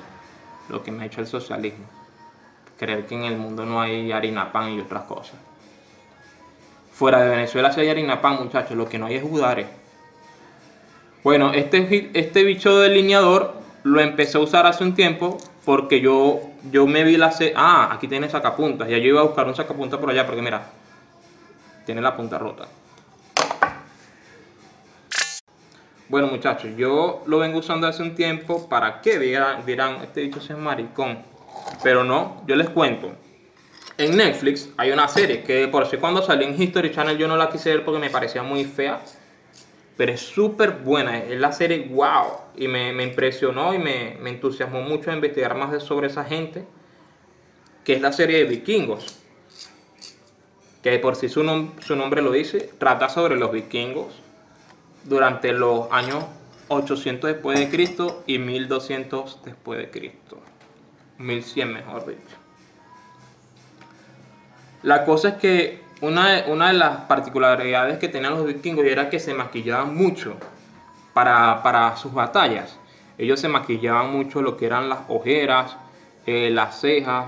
lo 0.69 0.83
que 0.83 0.93
me 0.93 1.03
ha 1.03 1.07
hecho 1.07 1.23
el 1.23 1.27
socialismo. 1.27 1.87
Creer 2.79 3.07
que 3.07 3.15
en 3.15 3.25
el 3.25 3.39
mundo 3.39 3.65
no 3.65 3.81
hay 3.81 4.13
harina 4.13 4.53
pan 4.53 4.73
y 4.73 4.81
otras 4.81 5.05
cosas. 5.05 5.37
Fuera 6.93 7.23
de 7.23 7.31
Venezuela 7.31 7.73
sí 7.73 7.81
hay 7.81 7.89
harina 7.89 8.21
pan, 8.21 8.37
muchachos, 8.43 8.77
lo 8.77 8.87
que 8.87 8.99
no 8.99 9.07
hay 9.07 9.15
es 9.15 9.23
judare. 9.23 9.67
Bueno, 11.23 11.55
este, 11.55 12.11
este 12.13 12.45
bicho 12.45 12.79
delineador 12.79 13.55
lo 13.85 14.01
empecé 14.01 14.37
a 14.37 14.43
usar 14.43 14.67
hace 14.67 14.85
un 14.85 14.95
tiempo 14.95 15.39
porque 15.65 16.01
yo, 16.01 16.41
yo 16.71 16.87
me 16.87 17.05
vi 17.05 17.17
la... 17.17 17.33
Ah, 17.57 17.91
aquí 17.93 18.09
tiene 18.09 18.29
sacapuntas. 18.29 18.89
Ya 18.89 18.99
yo 18.99 19.09
iba 19.09 19.21
a 19.21 19.25
buscar 19.25 19.47
un 19.47 19.55
sacapunta 19.55 19.99
por 19.99 20.11
allá 20.11 20.27
porque 20.27 20.43
mira, 20.43 20.67
tiene 21.87 22.01
la 22.01 22.17
punta 22.17 22.39
rota. 22.39 22.69
Bueno 26.09 26.29
muchachos, 26.29 26.71
yo 26.77 27.23
lo 27.27 27.39
vengo 27.39 27.59
usando 27.59 27.87
hace 27.87 28.03
un 28.03 28.15
tiempo. 28.15 28.69
¿Para 28.69 29.01
qué? 29.01 29.19
Dirán, 29.19 29.65
dirán 29.65 29.97
este 30.03 30.21
dicho 30.21 30.39
es 30.39 30.51
maricón. 30.51 31.19
Pero 31.83 32.05
no, 32.05 32.43
yo 32.47 32.57
les 32.57 32.69
cuento. 32.69 33.13
En 33.97 34.17
Netflix 34.17 34.71
hay 34.77 34.91
una 34.91 35.09
serie 35.09 35.43
que 35.43 35.69
por 35.69 35.87
si 35.87 35.97
cuando 35.97 36.21
salió 36.21 36.47
en 36.47 36.61
History 36.61 36.91
Channel 36.91 37.17
yo 37.17 37.29
no 37.29 37.37
la 37.37 37.49
quise 37.49 37.71
ver 37.71 37.85
porque 37.85 38.01
me 38.01 38.11
parecía 38.11 38.43
muy 38.43 38.65
fea 38.65 39.01
pero 39.97 40.13
es 40.13 40.21
súper 40.21 40.73
buena. 40.73 41.19
Es 41.19 41.39
la 41.39 41.53
serie 41.53 41.89
wow. 41.91 42.39
Y 42.57 42.69
me, 42.69 42.91
impresionó 43.03 43.75
y 43.75 43.79
me, 43.79 44.19
entusiasmó 44.29 44.83
mucho 44.83 45.11
a 45.11 45.15
investigar 45.15 45.57
más 45.57 45.83
sobre 45.83 46.09
esa 46.09 46.25
gente. 46.25 46.65
Que 47.85 47.95
es 47.95 48.01
la 48.01 48.13
serie 48.13 48.39
de 48.39 48.45
vikingos. 48.45 49.19
Que 50.83 50.99
por 50.99 51.17
si 51.17 51.29
su, 51.29 51.71
su 51.81 51.97
nombre 51.97 52.23
lo 52.23 52.33
dice, 52.33 52.71
trata 52.79 53.09
sobre 53.09 53.37
los 53.37 53.53
vikingos 53.53 54.21
durante 55.05 55.53
los 55.53 55.91
años 55.93 56.25
800 56.69 57.33
después 57.33 57.59
de 57.59 57.69
Cristo 57.69 58.23
y 58.27 58.39
1200 58.39 59.43
después 59.45 59.79
de 59.79 59.91
Cristo. 59.91 60.41
1100 61.19 61.73
mejor 61.73 62.07
dicho. 62.07 62.37
La 64.83 65.05
cosa 65.05 65.31
es 65.31 65.35
que 65.37 65.84
una, 66.05 66.69
de 66.69 66.73
las 66.75 67.03
particularidades 67.03 67.99
que 67.99 68.09
tenían 68.09 68.35
los 68.35 68.47
vikingos 68.47 68.85
era 68.85 69.09
que 69.09 69.19
se 69.19 69.33
maquillaban 69.33 69.95
mucho 69.95 70.37
para, 71.15 71.97
sus 71.97 72.13
batallas. 72.13 72.79
Ellos 73.17 73.41
se 73.41 73.49
maquillaban 73.49 74.13
mucho 74.13 74.43
lo 74.43 74.57
que 74.57 74.67
eran 74.67 74.89
las 74.89 75.01
ojeras, 75.09 75.77
eh, 76.27 76.51
las 76.51 76.81
cejas, 76.81 77.27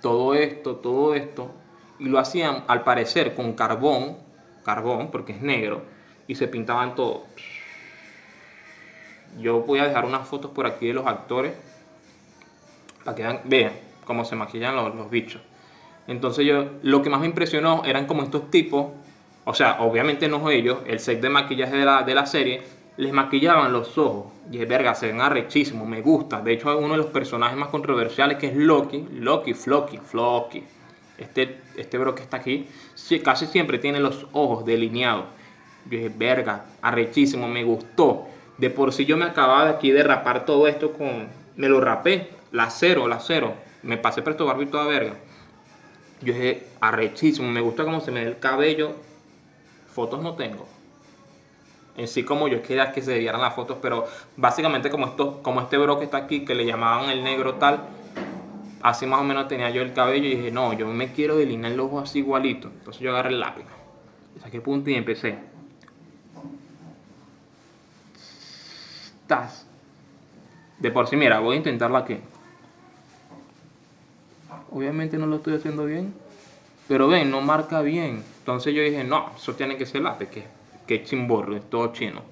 todo 0.00 0.34
esto, 0.34 0.76
todo 0.76 1.14
esto. 1.14 1.54
Y 1.98 2.06
lo 2.06 2.18
hacían 2.18 2.64
al 2.66 2.82
parecer 2.82 3.34
con 3.34 3.52
carbón, 3.52 4.16
carbón 4.64 5.10
porque 5.10 5.32
es 5.32 5.40
negro, 5.40 5.82
y 6.26 6.34
se 6.34 6.48
pintaban 6.48 6.94
todo. 6.94 7.26
Yo 9.38 9.60
voy 9.60 9.78
a 9.78 9.88
dejar 9.88 10.04
unas 10.04 10.26
fotos 10.26 10.50
por 10.50 10.66
aquí 10.66 10.88
de 10.88 10.94
los 10.94 11.06
actores 11.06 11.52
para 13.04 13.14
que 13.14 13.40
vean, 13.44 13.72
cómo 14.04 14.24
se 14.24 14.34
maquillan 14.34 14.74
los 14.74 15.10
bichos. 15.10 15.42
Entonces 16.06 16.46
yo, 16.46 16.66
lo 16.82 17.02
que 17.02 17.10
más 17.10 17.20
me 17.20 17.26
impresionó 17.26 17.82
eran 17.84 18.06
como 18.06 18.22
estos 18.22 18.50
tipos, 18.50 18.86
o 19.44 19.54
sea, 19.54 19.80
obviamente 19.80 20.28
no 20.28 20.50
ellos, 20.50 20.78
el 20.86 21.00
set 21.00 21.20
de 21.20 21.30
maquillaje 21.30 21.76
de 21.76 21.84
la, 21.84 22.02
de 22.02 22.14
la 22.14 22.26
serie, 22.26 22.62
les 22.96 23.12
maquillaban 23.12 23.72
los 23.72 23.98
ojos. 23.98 24.32
Y 24.50 24.60
es 24.60 24.68
verga, 24.68 24.94
se 24.94 25.06
ven 25.06 25.20
arrechísimos, 25.20 25.86
me 25.88 26.00
gusta. 26.00 26.40
De 26.40 26.52
hecho, 26.52 26.76
uno 26.78 26.92
de 26.92 26.98
los 26.98 27.06
personajes 27.06 27.56
más 27.56 27.68
controversiales 27.68 28.38
que 28.38 28.48
es 28.48 28.56
Loki, 28.56 29.06
Loki, 29.14 29.54
Floki, 29.54 29.98
Floki. 29.98 30.62
Este, 31.16 31.60
este 31.76 31.96
bro 31.96 32.14
que 32.14 32.22
está 32.22 32.38
aquí, 32.38 32.66
casi 33.22 33.46
siempre 33.46 33.78
tiene 33.78 34.00
los 34.00 34.26
ojos 34.32 34.64
delineados. 34.64 35.26
Yo 35.86 35.98
dije, 35.98 36.12
verga, 36.14 36.66
arrechísimo, 36.82 37.48
me 37.48 37.64
gustó. 37.64 38.26
De 38.58 38.70
por 38.70 38.92
sí 38.92 39.04
yo 39.04 39.16
me 39.16 39.24
acababa 39.24 39.64
de 39.64 39.70
aquí 39.70 39.90
de 39.90 40.02
rapar 40.02 40.44
todo 40.44 40.66
esto 40.66 40.92
con... 40.92 41.28
Me 41.56 41.68
lo 41.68 41.80
rapé, 41.80 42.30
la 42.52 42.70
cero, 42.70 43.06
la 43.06 43.20
cero. 43.20 43.54
Me 43.82 43.96
pasé 43.96 44.22
presto 44.22 44.46
barba 44.46 44.62
y 44.62 44.66
toda 44.66 44.86
verga. 44.86 45.14
Yo 46.24 46.32
dije, 46.32 46.66
arrechísimo, 46.80 47.50
me 47.50 47.60
gusta 47.60 47.84
cómo 47.84 48.00
se 48.00 48.10
me 48.10 48.24
ve 48.24 48.30
el 48.30 48.38
cabello. 48.38 48.92
Fotos 49.86 50.22
no 50.22 50.34
tengo. 50.34 50.66
En 51.96 52.08
sí 52.08 52.24
como 52.24 52.48
yo 52.48 52.62
quería 52.62 52.92
que 52.92 53.02
se 53.02 53.18
vieran 53.18 53.40
las 53.40 53.54
fotos, 53.54 53.78
pero 53.80 54.06
básicamente 54.36 54.90
como, 54.90 55.06
esto, 55.06 55.42
como 55.42 55.60
este 55.60 55.76
bro 55.76 55.98
que 55.98 56.06
está 56.06 56.16
aquí, 56.16 56.44
que 56.44 56.54
le 56.54 56.64
llamaban 56.66 57.10
el 57.10 57.22
negro 57.22 57.54
tal, 57.54 57.80
así 58.82 59.06
más 59.06 59.20
o 59.20 59.24
menos 59.24 59.46
tenía 59.48 59.70
yo 59.70 59.82
el 59.82 59.92
cabello 59.92 60.26
y 60.26 60.36
dije, 60.36 60.50
no, 60.50 60.72
yo 60.72 60.88
me 60.88 61.12
quiero 61.12 61.36
delinear 61.36 61.72
el 61.72 61.80
ojo 61.80 62.00
así 62.00 62.20
igualito. 62.20 62.68
Entonces 62.68 63.00
yo 63.00 63.10
agarré 63.10 63.28
el 63.28 63.40
lápiz, 63.40 63.64
saqué 64.42 64.60
punto 64.60 64.90
y 64.90 64.94
empecé. 64.94 65.38
Estás. 69.20 69.66
De 70.78 70.90
por 70.90 71.06
sí, 71.06 71.16
mira, 71.16 71.38
voy 71.38 71.54
a 71.54 71.58
intentarla 71.58 71.98
aquí. 72.00 72.18
Obviamente 74.70 75.18
no 75.18 75.26
lo 75.26 75.36
estoy 75.36 75.54
haciendo 75.54 75.84
bien. 75.84 76.14
Pero 76.88 77.08
ven, 77.08 77.30
no 77.30 77.40
marca 77.40 77.80
bien. 77.80 78.22
Entonces 78.40 78.74
yo 78.74 78.82
dije, 78.82 79.04
no, 79.04 79.30
eso 79.36 79.54
tiene 79.54 79.76
que 79.76 79.86
ser 79.86 80.02
lápiz, 80.02 80.28
que, 80.28 80.44
que 80.86 81.02
chimborro, 81.02 81.56
es 81.56 81.68
todo 81.68 81.92
chino. 81.92 82.22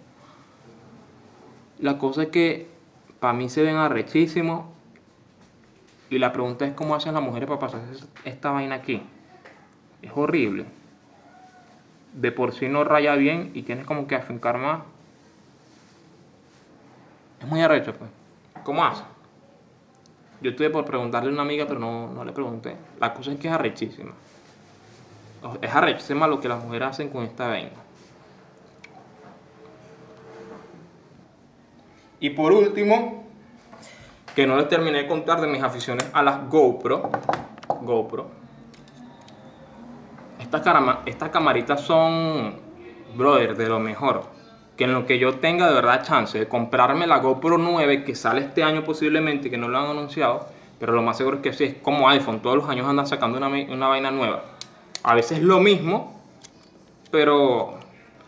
La 1.78 1.98
cosa 1.98 2.24
es 2.24 2.28
que 2.28 2.66
para 3.18 3.32
mí 3.32 3.48
se 3.48 3.62
ven 3.62 3.76
arrechísimos. 3.76 4.66
Y 6.10 6.18
la 6.18 6.32
pregunta 6.32 6.66
es 6.66 6.74
cómo 6.74 6.94
hacen 6.94 7.14
las 7.14 7.22
mujeres 7.22 7.48
para 7.48 7.60
pasar 7.60 7.80
esta 8.24 8.50
vaina 8.50 8.74
aquí. 8.74 9.02
Es 10.02 10.12
horrible. 10.14 10.66
De 12.12 12.30
por 12.30 12.52
sí 12.52 12.68
no 12.68 12.84
raya 12.84 13.14
bien 13.14 13.50
y 13.54 13.62
tienes 13.62 13.86
como 13.86 14.06
que 14.06 14.14
afincar 14.14 14.58
más. 14.58 14.82
Es 17.40 17.48
muy 17.48 17.62
arrecho, 17.62 17.94
pues. 17.94 18.10
¿Cómo 18.62 18.84
hace? 18.84 19.02
Yo 20.42 20.50
estuve 20.50 20.70
por 20.70 20.84
preguntarle 20.84 21.30
a 21.30 21.32
una 21.32 21.42
amiga, 21.42 21.66
pero 21.68 21.78
no, 21.78 22.08
no 22.08 22.24
le 22.24 22.32
pregunté. 22.32 22.76
La 22.98 23.14
cosa 23.14 23.30
es 23.30 23.38
que 23.38 23.46
es 23.46 23.54
arrechísima. 23.54 24.12
Es 25.60 25.72
arrechísima 25.72 26.26
lo 26.26 26.40
que 26.40 26.48
las 26.48 26.62
mujeres 26.62 26.88
hacen 26.88 27.10
con 27.10 27.22
esta 27.22 27.46
vaina. 27.46 27.70
Y 32.18 32.30
por 32.30 32.52
último, 32.52 33.24
que 34.34 34.46
no 34.46 34.56
les 34.56 34.68
terminé 34.68 34.98
de 34.98 35.06
contar 35.06 35.40
de 35.40 35.46
mis 35.46 35.62
aficiones 35.62 36.10
a 36.12 36.22
las 36.24 36.48
GoPro. 36.48 37.10
GoPro. 37.82 38.26
Estas, 40.40 40.62
estas 41.06 41.30
camaritas 41.30 41.80
son, 41.80 42.56
brother, 43.14 43.56
de 43.56 43.68
lo 43.68 43.78
mejor 43.78 44.31
que 44.82 44.86
en 44.86 44.94
lo 44.94 45.06
que 45.06 45.20
yo 45.20 45.34
tenga 45.34 45.68
de 45.68 45.74
verdad 45.74 46.02
chance 46.02 46.36
de 46.36 46.48
comprarme 46.48 47.06
la 47.06 47.18
GoPro 47.18 47.56
9 47.56 48.02
que 48.02 48.16
sale 48.16 48.40
este 48.40 48.64
año 48.64 48.82
posiblemente, 48.82 49.48
que 49.48 49.56
no 49.56 49.68
lo 49.68 49.78
han 49.78 49.90
anunciado, 49.90 50.48
pero 50.80 50.92
lo 50.92 51.02
más 51.02 51.18
seguro 51.18 51.36
es 51.36 51.42
que 51.44 51.52
sí, 51.52 51.62
es 51.62 51.74
como 51.76 52.08
iPhone, 52.08 52.40
todos 52.40 52.56
los 52.56 52.68
años 52.68 52.88
andan 52.88 53.06
sacando 53.06 53.38
una, 53.38 53.46
una 53.46 53.86
vaina 53.86 54.10
nueva. 54.10 54.42
A 55.04 55.14
veces 55.14 55.40
lo 55.40 55.60
mismo, 55.60 56.20
pero 57.12 57.78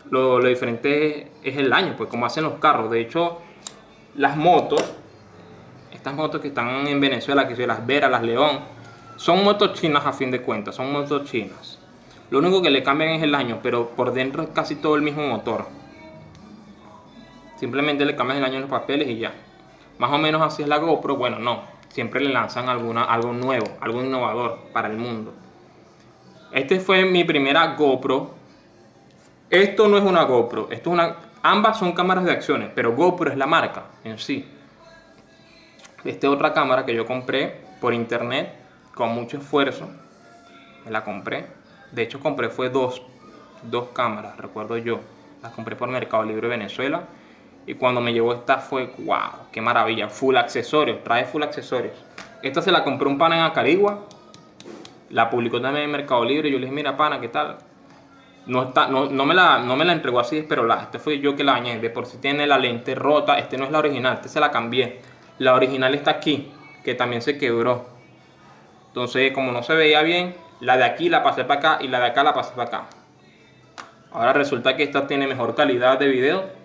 lo, 0.09 0.39
lo 0.39 0.47
diferente 0.47 1.29
es, 1.43 1.57
el 1.57 1.73
año, 1.73 1.95
pues 1.97 2.09
como 2.09 2.25
hacen 2.25 2.45
los 2.45 2.53
carros. 2.53 2.89
De 2.89 3.01
hecho, 3.01 3.39
las 4.15 4.37
motos, 4.37 4.81
estas 5.91 6.13
motos 6.13 6.39
que 6.39 6.47
están 6.47 6.87
en 6.87 7.01
Venezuela, 7.01 7.49
que 7.49 7.57
son 7.57 7.67
las 7.67 7.85
Vera, 7.85 8.07
las 8.07 8.23
León, 8.23 8.61
son 9.17 9.43
motos 9.43 9.73
chinas 9.73 10.05
a 10.05 10.13
fin 10.13 10.31
de 10.31 10.41
cuentas, 10.41 10.75
son 10.75 10.93
motos 10.93 11.29
chinas. 11.29 11.79
Lo 12.29 12.39
único 12.39 12.61
que 12.61 12.69
le 12.69 12.81
cambian 12.81 13.09
es 13.09 13.23
el 13.23 13.35
año, 13.35 13.59
pero 13.61 13.89
por 13.89 14.13
dentro 14.13 14.41
es 14.41 14.49
casi 14.53 14.77
todo 14.77 14.95
el 14.95 15.01
mismo 15.01 15.27
motor. 15.27 15.65
Simplemente 17.55 18.05
le 18.05 18.15
cambias 18.15 18.39
el 18.39 18.45
año 18.45 18.55
en 18.55 18.61
los 18.61 18.69
papeles 18.69 19.07
y 19.07 19.17
ya. 19.17 19.33
Más 19.97 20.11
o 20.11 20.17
menos 20.17 20.41
así 20.41 20.63
es 20.63 20.67
la 20.67 20.77
GoPro. 20.77 21.15
Bueno, 21.15 21.39
no. 21.39 21.63
Siempre 21.89 22.19
le 22.19 22.29
lanzan 22.29 22.67
alguna, 22.67 23.05
algo 23.05 23.31
nuevo, 23.31 23.65
algo 23.79 24.03
innovador 24.03 24.59
para 24.73 24.89
el 24.89 24.97
mundo. 24.97 25.33
Este 26.51 26.79
fue 26.79 27.05
mi 27.05 27.23
primera 27.23 27.75
GoPro. 27.75 28.33
Esto 29.49 29.87
no 29.87 29.97
es 29.97 30.03
una 30.03 30.23
GoPro. 30.23 30.67
Esto 30.71 30.89
es 30.89 30.93
una, 30.93 31.15
ambas 31.41 31.79
son 31.79 31.93
cámaras 31.93 32.25
de 32.25 32.31
acciones, 32.31 32.69
pero 32.75 32.93
GoPro 32.93 33.31
es 33.31 33.37
la 33.37 33.47
marca 33.47 33.85
en 34.03 34.17
sí. 34.17 34.45
Esta 36.03 36.27
es 36.27 36.33
otra 36.33 36.53
cámara 36.53 36.85
que 36.85 36.93
yo 36.93 37.05
compré 37.05 37.61
por 37.79 37.93
internet 37.93 38.53
con 38.93 39.09
mucho 39.09 39.37
esfuerzo. 39.37 39.89
Me 40.83 40.91
la 40.91 41.03
compré. 41.03 41.47
De 41.91 42.03
hecho, 42.03 42.19
compré 42.19 42.49
fue 42.49 42.69
dos, 42.69 43.01
dos 43.63 43.89
cámaras, 43.93 44.37
recuerdo 44.37 44.77
yo. 44.77 44.99
Las 45.41 45.53
compré 45.53 45.75
por 45.75 45.89
Mercado 45.89 46.23
Libre 46.23 46.47
Venezuela 46.47 47.03
y 47.67 47.73
cuando 47.75 47.99
me 47.99 48.13
llegó 48.13 48.33
esta 48.33 48.57
fue, 48.57 48.91
wow, 48.99 49.47
qué 49.51 49.59
maravilla. 49.61 50.09
Full 50.09 50.37
accesorios, 50.37 51.03
trae 51.03 51.25
full 51.25 51.41
accesorios. 51.43 51.93
Esta 52.43 52.61
se 52.61 52.71
la 52.71 52.83
compré 52.83 53.07
un 53.07 53.17
pana 53.17 53.37
en 53.37 53.43
Acarigua. 53.43 54.05
La 55.09 55.29
publicó 55.29 55.59
también 55.59 55.85
en 55.85 55.91
Mercado 55.91 56.23
Libre. 56.23 56.51
Yo 56.51 56.59
le 56.59 56.65
dije, 56.65 56.75
mira, 56.75 56.95
pana, 56.95 57.19
¿qué 57.19 57.29
tal? 57.29 57.57
No, 58.45 58.63
está, 58.63 58.87
no, 58.87 59.09
no, 59.09 59.25
me 59.25 59.33
la, 59.33 59.57
no 59.57 59.75
me 59.75 59.83
la 59.83 59.93
entregó 59.93 60.19
así, 60.19 60.45
pero 60.47 60.65
la, 60.65 60.83
este 60.83 60.99
fue 60.99 61.19
yo 61.19 61.35
que 61.35 61.43
la 61.43 61.55
añadí. 61.55 61.79
De 61.79 61.89
por 61.89 62.05
si 62.05 62.17
tiene 62.17 62.45
la 62.45 62.59
lente 62.59 62.93
rota. 62.93 63.39
Este 63.39 63.57
no 63.57 63.65
es 63.65 63.71
la 63.71 63.79
original, 63.79 64.13
este 64.13 64.29
se 64.29 64.39
la 64.39 64.51
cambié. 64.51 65.01
La 65.39 65.55
original 65.55 65.95
está 65.95 66.11
aquí, 66.11 66.51
que 66.83 66.93
también 66.93 67.23
se 67.23 67.37
quebró. 67.39 67.87
Entonces, 68.89 69.31
como 69.33 69.51
no 69.51 69.63
se 69.63 69.73
veía 69.73 70.03
bien, 70.03 70.35
la 70.59 70.77
de 70.77 70.83
aquí 70.83 71.09
la 71.09 71.23
pasé 71.23 71.45
para 71.45 71.59
acá 71.59 71.83
y 71.83 71.87
la 71.87 71.99
de 71.99 72.05
acá 72.05 72.23
la 72.23 72.33
pasé 72.33 72.51
para 72.55 72.67
acá. 72.67 72.87
Ahora 74.11 74.33
resulta 74.33 74.77
que 74.77 74.83
esta 74.83 75.07
tiene 75.07 75.25
mejor 75.25 75.55
calidad 75.55 75.97
de 75.97 76.07
video 76.07 76.64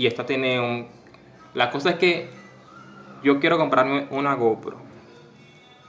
y 0.00 0.06
esta 0.06 0.24
tiene 0.24 0.58
un... 0.58 0.86
La 1.52 1.70
cosa 1.70 1.90
es 1.90 1.96
que 1.96 2.30
yo 3.22 3.38
quiero 3.38 3.58
comprarme 3.58 4.06
una 4.10 4.32
GoPro. 4.32 4.78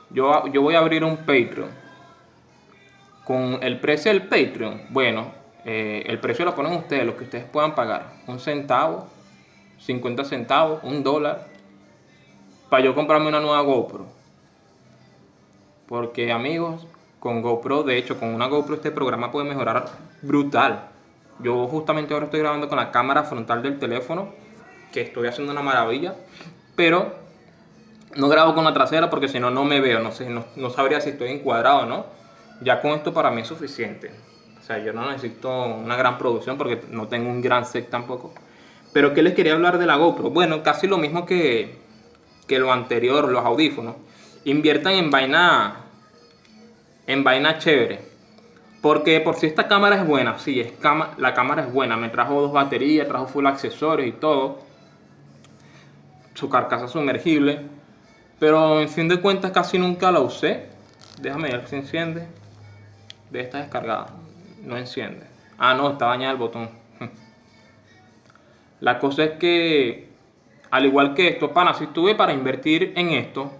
Yo, 0.10 0.47
yo 0.47 0.62
voy 0.62 0.76
a 0.76 0.80
abrir 0.80 1.06
un 1.06 1.15
Patreon. 1.15 1.69
Con 3.24 3.60
el 3.62 3.80
precio 3.80 4.12
del 4.12 4.24
Patreon, 4.24 4.82
bueno, 4.89 5.32
eh, 5.63 6.04
el 6.08 6.19
precio 6.19 6.43
lo 6.43 6.54
ponen 6.54 6.74
ustedes, 6.74 7.06
lo 7.06 7.15
que 7.15 7.24
ustedes 7.24 7.45
puedan 7.45 7.74
pagar. 7.74 8.15
Un 8.28 8.41
centavo, 8.41 9.08
50 9.80 10.26
centavos, 10.26 10.84
un 10.84 11.04
dólar. 11.04 11.47
Para 12.69 12.84
yo 12.84 12.93
comprarme 12.93 13.30
una 13.30 13.39
nueva 13.39 13.62
GoPro. 13.62 14.08
Porque 15.88 16.34
amigos, 16.34 16.86
con 17.21 17.41
GoPro, 17.41 17.84
de 17.84 17.97
hecho, 17.97 18.19
con 18.19 18.36
una 18.36 18.47
GoPro 18.47 18.76
este 18.76 18.91
programa 18.91 19.32
puede 19.32 19.47
mejorar 19.47 19.86
brutal. 20.21 20.89
Yo 21.43 21.67
justamente 21.67 22.13
ahora 22.13 22.25
estoy 22.25 22.39
grabando 22.39 22.69
con 22.69 22.77
la 22.77 22.91
cámara 22.91 23.23
frontal 23.23 23.63
del 23.63 23.80
teléfono, 23.80 24.30
que 24.91 25.01
estoy 25.01 25.27
haciendo 25.27 25.51
una 25.51 25.62
maravilla, 25.62 26.15
pero 26.75 27.15
no 28.15 28.30
grabo 28.30 28.54
con 28.54 28.63
la 28.63 28.73
trasera 28.73 29.10
porque 29.10 29.27
si 29.27 29.39
no, 29.39 29.49
no 29.49 29.63
me 29.63 29.80
veo, 29.80 29.99
no, 29.99 30.12
sé, 30.12 30.30
no, 30.30 30.69
sabría 30.69 31.01
si 31.01 31.12
estoy 31.12 31.30
encuadrado 31.30 31.82
o 31.82 31.86
no. 31.86 32.06
Ya 32.62 32.80
con 32.80 32.91
esto 32.91 33.13
para 33.13 33.32
mí 33.32 33.41
es 33.41 33.47
suficiente. 33.47 34.12
O 34.60 34.63
sea, 34.63 34.77
yo 34.77 34.93
no 34.93 35.10
necesito 35.10 35.49
una 35.65 35.95
gran 35.95 36.17
producción 36.17 36.58
porque 36.58 36.82
no 36.89 37.08
tengo 37.08 37.30
un 37.30 37.41
gran 37.41 37.65
set 37.65 37.89
tampoco. 37.89 38.34
Pero 38.93 39.13
¿qué 39.13 39.23
les 39.23 39.34
quería 39.34 39.54
hablar 39.54 39.80
de 39.80 39.88
la 39.88 39.95
GoPro? 39.95 40.30
Bueno, 40.30 40.62
casi 40.62 40.86
lo 40.86 40.97
mismo 40.97 41.25
que, 41.25 41.80
que 42.47 42.60
lo 42.60 42.71
anterior, 42.71 43.30
los 43.30 43.43
audífonos. 43.43 43.95
Inviertan 44.43 44.93
en 44.93 45.10
vaina, 45.10 45.86
en 47.08 47.23
vaina 47.23 47.58
chévere. 47.58 48.11
Porque 48.82 49.22
por 49.22 49.36
si 49.36 49.46
esta 49.46 49.67
cámara 49.67 49.98
es 49.98 50.08
buena, 50.08 50.39
sí, 50.39 50.60
es 50.60 50.74
la 51.17 51.34
cámara 51.36 51.63
es 51.63 51.72
buena, 51.72 51.98
me 51.98 52.10
trajo 52.10 52.41
dos 52.41 52.52
baterías, 52.52 53.08
trajo 53.08 53.28
full 53.28 53.46
accesorios 53.46 54.10
y 54.10 54.13
todo. 54.13 54.60
Su 56.34 56.50
carcasa 56.50 56.88
sumergible. 56.88 57.60
Pero 58.39 58.82
en 58.82 58.89
fin 58.89 59.08
de 59.08 59.22
cuentas 59.22 59.52
casi 59.52 59.78
nunca 59.78 60.12
la 60.12 60.22
usé. 60.22 60.65
Déjame 61.22 61.52
ver 61.52 61.67
si 61.67 61.76
enciende. 61.76 62.28
De 63.30 63.42
esta 63.42 63.60
descargada. 63.60 64.08
No 64.63 64.75
enciende. 64.77 65.27
Ah, 65.60 65.75
no, 65.75 65.92
está 65.92 66.08
dañado 66.08 66.34
el 66.34 66.40
botón. 66.40 66.69
La 68.79 68.98
cosa 68.98 69.25
es 69.25 69.32
que, 69.34 70.10
al 70.71 70.86
igual 70.86 71.13
que 71.13 71.27
esto, 71.27 71.54
pana, 71.54 71.75
si 71.75 71.84
estuve 71.84 72.15
para 72.15 72.34
invertir 72.34 72.94
en 72.96 73.12
esto, 73.12 73.52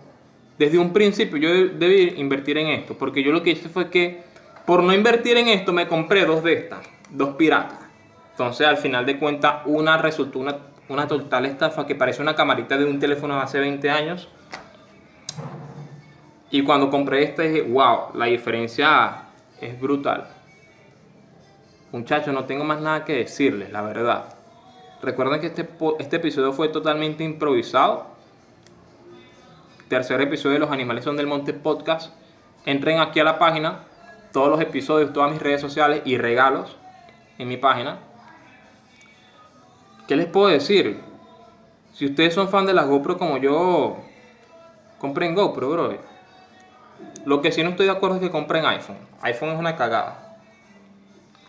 desde 0.58 0.80
un 0.80 0.92
principio 0.92 1.38
yo 1.38 1.50
debí 1.78 2.16
invertir 2.18 2.58
en 2.58 2.68
esto. 2.70 2.98
Porque 2.98 3.22
yo 3.22 3.32
lo 3.32 3.44
que 3.44 3.52
hice 3.52 3.70
fue 3.70 3.92
que 3.92 4.31
por 4.66 4.84
no 4.84 4.94
invertir 4.94 5.38
en 5.38 5.48
esto 5.48 5.74
me 5.74 5.88
compré 5.88 6.26
dos 6.26 6.44
de 6.44 6.54
estas, 6.54 6.80
dos 7.10 7.36
piratas. 7.36 7.80
Entonces 8.32 8.68
al 8.68 8.78
final 8.78 9.06
de 9.06 9.20
cuentas 9.20 9.62
una 9.66 9.98
resultó 9.98 10.40
una, 10.40 10.58
una 10.90 11.08
total 11.08 11.46
estafa 11.46 11.86
que 11.86 11.96
parece 11.96 12.22
una 12.22 12.36
camarita 12.36 12.78
de 12.78 12.86
un 12.86 13.00
teléfono 13.00 13.36
de 13.36 13.42
hace 13.42 13.60
20 13.60 13.90
años. 13.90 14.30
Y 16.50 16.64
cuando 16.64 16.90
compré 16.90 17.24
esta 17.24 17.44
dije, 17.44 17.62
wow, 17.62 18.14
la 18.14 18.26
diferencia 18.26 19.24
es 19.62 19.80
brutal. 19.80 20.28
Muchachos, 21.92 22.34
no 22.34 22.46
tengo 22.46 22.64
más 22.64 22.82
nada 22.82 23.06
que 23.06 23.16
decirles, 23.16 23.72
la 23.72 23.82
verdad. 23.82 24.36
Recuerden 25.02 25.42
que 25.42 25.48
este, 25.48 25.68
este 26.00 26.18
episodio 26.18 26.54
fue 26.54 26.70
totalmente 26.70 27.24
improvisado. 27.24 28.08
Tercer 29.88 30.22
episodio 30.22 30.54
de 30.54 30.60
Los 30.60 30.72
Animales 30.72 31.04
son 31.04 31.18
del 31.18 31.28
Monte 31.28 31.54
Podcast. 31.54 32.14
Entren 32.66 33.00
aquí 33.00 33.20
a 33.20 33.24
la 33.24 33.40
página, 33.40 33.80
todos 34.32 34.50
los 34.50 34.62
episodios, 34.62 35.14
todas 35.14 35.32
mis 35.32 35.42
redes 35.42 35.62
sociales 35.62 36.02
y 36.06 36.18
regalos 36.18 36.76
en 37.38 37.48
mi 37.48 37.58
página. 37.58 38.00
¿Qué 40.08 40.16
les 40.16 40.28
puedo 40.28 40.48
decir? 40.48 41.00
Si 41.94 42.06
ustedes 42.06 42.34
son 42.34 42.50
fan 42.50 42.66
de 42.66 42.74
las 42.74 42.88
GoPro 42.88 43.18
como 43.18 43.38
yo, 43.38 43.98
compren 44.98 45.36
GoPro, 45.36 45.70
bro. 45.70 45.98
Lo 47.26 47.42
que 47.42 47.52
sí 47.52 47.64
no 47.64 47.72
estoy 47.72 47.88
de 47.88 47.92
acuerdo 47.92 48.16
es 48.16 48.22
que 48.22 48.32
compren 48.32 48.66
iPhone. 48.66 48.98
iPhone 49.22 49.50
es 49.50 49.60
una 49.60 49.76
cagada. 49.76 50.38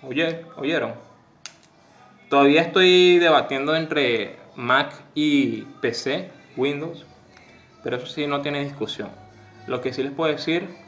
Oye, 0.02 0.44
¿oyeron? 0.56 0.94
Todavía 2.28 2.62
estoy 2.62 3.18
debatiendo 3.18 3.76
entre 3.76 4.38
Mac 4.56 4.92
y 5.14 5.62
PC, 5.80 6.30
Windows, 6.56 7.06
pero 7.82 7.96
eso 7.96 8.06
sí 8.06 8.26
no 8.26 8.42
tiene 8.42 8.64
discusión. 8.64 9.10
Lo 9.66 9.80
que 9.80 9.92
sí 9.92 10.02
les 10.02 10.12
puedo 10.12 10.32
decir 10.32 10.81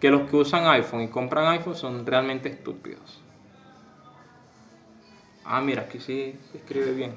que 0.00 0.10
los 0.10 0.30
que 0.30 0.36
usan 0.36 0.66
iPhone 0.66 1.02
y 1.02 1.08
compran 1.08 1.46
iPhone 1.48 1.74
son 1.74 2.06
realmente 2.06 2.48
estúpidos. 2.48 3.22
Ah, 5.44 5.60
mira, 5.60 5.82
aquí 5.82 5.98
sí 5.98 6.38
se 6.52 6.58
escribe 6.58 6.92
bien. 6.92 7.14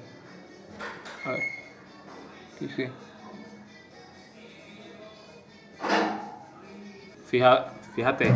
A 1.25 1.31
ver. 1.31 1.41
Aquí 2.55 2.69
sí. 2.75 2.87
Fija, 7.27 7.73
fíjate. 7.95 8.33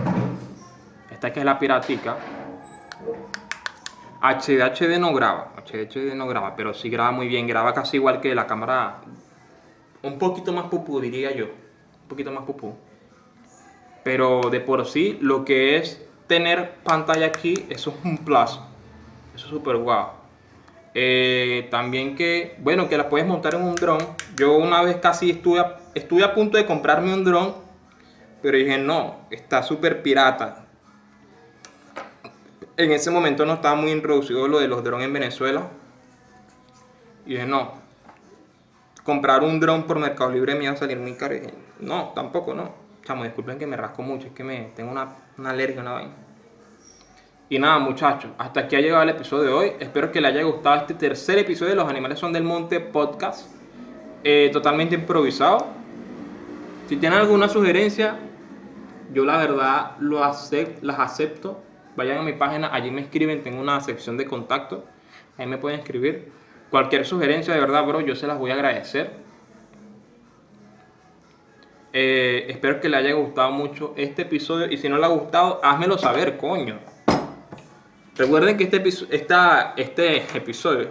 Esta 1.10 1.34
que 1.34 1.40
es 1.40 1.46
la 1.46 1.58
piratica. 1.58 2.18
HD 4.22 4.62
HD 4.62 5.00
no 5.00 5.14
graba. 5.14 5.54
HD 5.58 5.88
HD 5.88 6.16
no 6.16 6.28
graba, 6.28 6.56
pero 6.56 6.74
sí 6.74 6.90
graba 6.90 7.12
muy 7.12 7.28
bien. 7.28 7.48
Graba 7.48 7.74
casi 7.74 7.98
igual 7.98 8.22
que 8.22 8.36
la 8.36 8.48
cámara. 8.48 9.02
Un 10.04 10.20
poquito 10.20 10.52
más 10.52 10.66
pupú, 10.66 11.00
diría 11.00 11.32
yo. 11.34 11.46
Un 11.46 12.08
poquito 12.10 12.32
más 12.32 12.44
pupú. 12.44 12.76
Pero 14.06 14.52
de 14.52 14.60
por 14.60 14.86
sí, 14.86 15.18
lo 15.20 15.44
que 15.46 15.78
es 15.78 16.00
tener 16.28 16.76
pantalla 16.84 17.26
aquí, 17.26 17.66
eso 17.72 17.90
es 17.90 18.06
un 18.06 18.20
plus. 18.20 18.60
Eso 19.34 19.46
es 19.46 19.50
súper 19.50 19.78
guau. 19.78 20.10
Eh, 20.94 21.68
también 21.72 22.16
que, 22.16 22.56
bueno, 22.60 22.88
que 22.88 23.00
la 23.00 23.10
puedes 23.10 23.26
montar 23.26 23.56
en 23.56 23.64
un 23.64 23.74
dron. 23.74 23.98
Yo 24.38 24.58
una 24.58 24.84
vez 24.84 24.98
casi 24.98 25.32
estuve 25.32 25.60
a, 25.60 25.80
estuve 25.96 26.24
a 26.24 26.36
punto 26.36 26.56
de 26.56 26.68
comprarme 26.68 27.16
un 27.16 27.24
dron, 27.24 27.56
pero 28.44 28.60
dije, 28.60 28.78
no, 28.78 29.26
está 29.32 29.64
súper 29.64 30.04
pirata. 30.04 30.68
En 32.78 32.92
ese 32.92 33.10
momento 33.10 33.44
no 33.44 33.54
estaba 33.54 33.74
muy 33.74 33.92
introducido 33.92 34.48
lo 34.48 34.60
de 34.60 34.68
los 34.68 34.84
drones 34.84 35.08
en 35.08 35.14
Venezuela. 35.14 35.68
Y 37.26 37.32
dije, 37.32 37.48
no, 37.48 37.74
comprar 39.04 39.42
un 39.42 39.60
dron 39.60 39.88
por 39.88 39.98
Mercado 39.98 40.30
Libre 40.30 40.54
me 40.54 40.66
iba 40.66 40.74
a 40.74 40.78
salir 40.78 41.00
muy 41.00 41.16
caro. 41.16 41.34
Y 41.34 41.40
dije, 41.40 41.54
no, 41.80 42.12
tampoco, 42.14 42.54
no. 42.54 42.85
Chamo, 43.06 43.24
disculpen 43.24 43.60
que 43.60 43.68
me 43.68 43.78
rasco 43.78 44.02
mucho, 44.02 44.26
es 44.26 44.34
que 44.34 44.44
me 44.44 44.72
tengo 44.76 44.92
una, 44.92 45.08
alergia, 45.46 45.80
una 45.80 45.92
vaina. 45.92 46.14
Y 47.50 47.60
nada, 47.60 47.78
muchachos, 47.78 48.32
hasta 48.40 48.62
aquí 48.62 48.76
ha 48.76 48.82
llegado 48.82 49.04
el 49.04 49.10
episodio 49.10 49.44
de 49.44 49.54
hoy. 49.54 49.72
Espero 49.80 50.12
que 50.12 50.20
les 50.20 50.32
haya 50.32 50.42
gustado 50.42 50.78
este 50.78 50.96
tercer 50.96 51.38
episodio 51.38 51.70
de 51.70 51.76
Los 51.76 51.88
Animales 51.88 52.18
Son 52.18 52.34
del 52.34 52.44
Monte 52.44 52.80
podcast. 52.80 53.48
Eh, 54.24 54.50
totalmente 54.52 54.96
improvisado. 54.96 55.68
Si 56.90 56.98
tienen 56.98 57.20
alguna 57.20 57.48
sugerencia, 57.48 58.16
yo 59.14 59.24
la 59.24 59.38
verdad 59.38 59.92
lo 60.00 60.22
las 60.22 61.00
acepto. 61.00 61.62
Vayan 61.96 62.18
a 62.18 62.22
mi 62.24 62.34
página, 62.34 62.74
allí 62.74 62.90
me 62.90 63.02
escriben, 63.02 63.44
tengo 63.44 63.62
una 63.62 63.82
sección 63.82 64.18
de 64.18 64.26
contacto. 64.26 64.84
Ahí 65.38 65.46
me 65.46 65.60
pueden 65.60 65.80
escribir. 65.80 66.32
Cualquier 66.72 67.06
sugerencia, 67.06 67.54
de 67.54 67.60
verdad, 67.60 67.86
bro, 67.86 68.02
yo 68.02 68.16
se 68.16 68.26
las 68.26 68.40
voy 68.40 68.50
a 68.50 68.56
agradecer. 68.56 69.25
Eh, 71.98 72.48
espero 72.50 72.82
que 72.82 72.90
le 72.90 72.98
haya 72.98 73.14
gustado 73.14 73.52
mucho 73.52 73.94
este 73.96 74.24
episodio 74.24 74.70
y 74.70 74.78
si 74.78 74.90
no 74.90 74.98
le 74.98 75.06
ha 75.06 75.08
gustado, 75.08 75.62
házmelo 75.64 75.98
saber, 75.98 76.36
coño. 76.36 76.78
Recuerden 78.18 78.58
que 78.58 78.66
este, 78.66 78.84
esta, 79.12 79.74
este 79.78 80.18
episodio, 80.38 80.90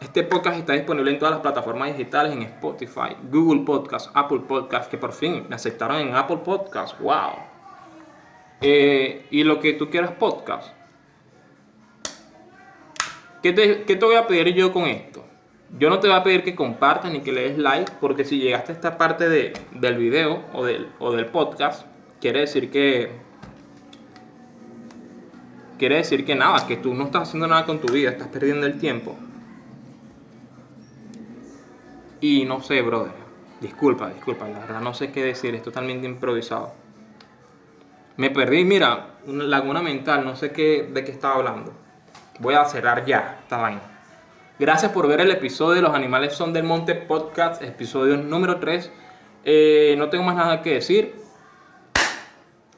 este 0.00 0.22
podcast 0.22 0.60
está 0.60 0.72
disponible 0.72 1.10
en 1.10 1.18
todas 1.18 1.32
las 1.32 1.42
plataformas 1.42 1.94
digitales, 1.94 2.32
en 2.32 2.40
Spotify, 2.44 3.18
Google 3.30 3.66
Podcast, 3.66 4.10
Apple 4.14 4.40
Podcast, 4.48 4.90
que 4.90 4.96
por 4.96 5.12
fin 5.12 5.44
me 5.46 5.56
aceptaron 5.56 5.98
en 5.98 6.14
Apple 6.14 6.38
Podcast, 6.38 6.98
wow. 6.98 7.32
Eh, 8.62 9.26
y 9.30 9.44
lo 9.44 9.60
que 9.60 9.74
tú 9.74 9.90
quieras 9.90 10.12
podcast. 10.12 10.72
¿Qué 13.42 13.52
te, 13.52 13.82
¿Qué 13.82 13.94
te 13.94 14.06
voy 14.06 14.14
a 14.14 14.26
pedir 14.26 14.54
yo 14.54 14.72
con 14.72 14.84
esto? 14.84 15.25
Yo 15.70 15.90
no 15.90 15.98
te 15.98 16.06
voy 16.06 16.16
a 16.16 16.22
pedir 16.22 16.44
que 16.44 16.54
compartas 16.54 17.10
ni 17.10 17.20
que 17.20 17.32
le 17.32 17.42
des 17.50 17.58
like, 17.58 17.92
porque 18.00 18.24
si 18.24 18.38
llegaste 18.38 18.72
a 18.72 18.74
esta 18.74 18.96
parte 18.96 19.28
de, 19.28 19.52
del 19.72 19.96
video 19.96 20.44
o 20.52 20.64
del, 20.64 20.88
o 21.00 21.12
del 21.12 21.26
podcast, 21.26 21.86
quiere 22.20 22.40
decir 22.40 22.70
que. 22.70 23.10
Quiere 25.78 25.96
decir 25.96 26.24
que 26.24 26.34
nada, 26.34 26.66
que 26.66 26.76
tú 26.76 26.94
no 26.94 27.04
estás 27.04 27.28
haciendo 27.28 27.46
nada 27.48 27.66
con 27.66 27.80
tu 27.80 27.92
vida, 27.92 28.10
estás 28.10 28.28
perdiendo 28.28 28.66
el 28.66 28.78
tiempo. 28.78 29.16
Y 32.20 32.46
no 32.46 32.62
sé, 32.62 32.80
brother. 32.80 33.12
Disculpa, 33.60 34.08
disculpa, 34.08 34.48
la 34.48 34.60
verdad 34.60 34.80
no 34.80 34.94
sé 34.94 35.12
qué 35.12 35.22
decir, 35.22 35.54
es 35.54 35.62
totalmente 35.62 36.06
improvisado. 36.06 36.72
Me 38.16 38.30
perdí, 38.30 38.64
mira, 38.64 39.16
una 39.26 39.44
laguna 39.44 39.82
mental, 39.82 40.24
no 40.24 40.36
sé 40.36 40.52
qué, 40.52 40.88
de 40.90 41.04
qué 41.04 41.10
estaba 41.10 41.34
hablando. 41.34 41.72
Voy 42.38 42.54
a 42.54 42.64
cerrar 42.64 43.04
ya 43.04 43.40
esta 43.42 43.58
vaina. 43.58 43.95
Gracias 44.58 44.90
por 44.92 45.06
ver 45.06 45.20
el 45.20 45.30
episodio 45.30 45.74
de 45.74 45.82
Los 45.82 45.94
Animales 45.94 46.32
Son 46.32 46.54
del 46.54 46.64
Monte 46.64 46.94
Podcast, 46.94 47.60
episodio 47.62 48.16
número 48.16 48.58
3. 48.58 48.90
Eh, 49.44 49.94
no 49.98 50.08
tengo 50.08 50.24
más 50.24 50.34
nada 50.34 50.62
que 50.62 50.72
decir. 50.72 51.14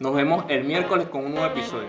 Nos 0.01 0.13
vemos 0.13 0.45
el 0.49 0.65
miércoles 0.65 1.07
con 1.07 1.25
un 1.25 1.35
nuevo 1.35 1.47
episodio. 1.47 1.87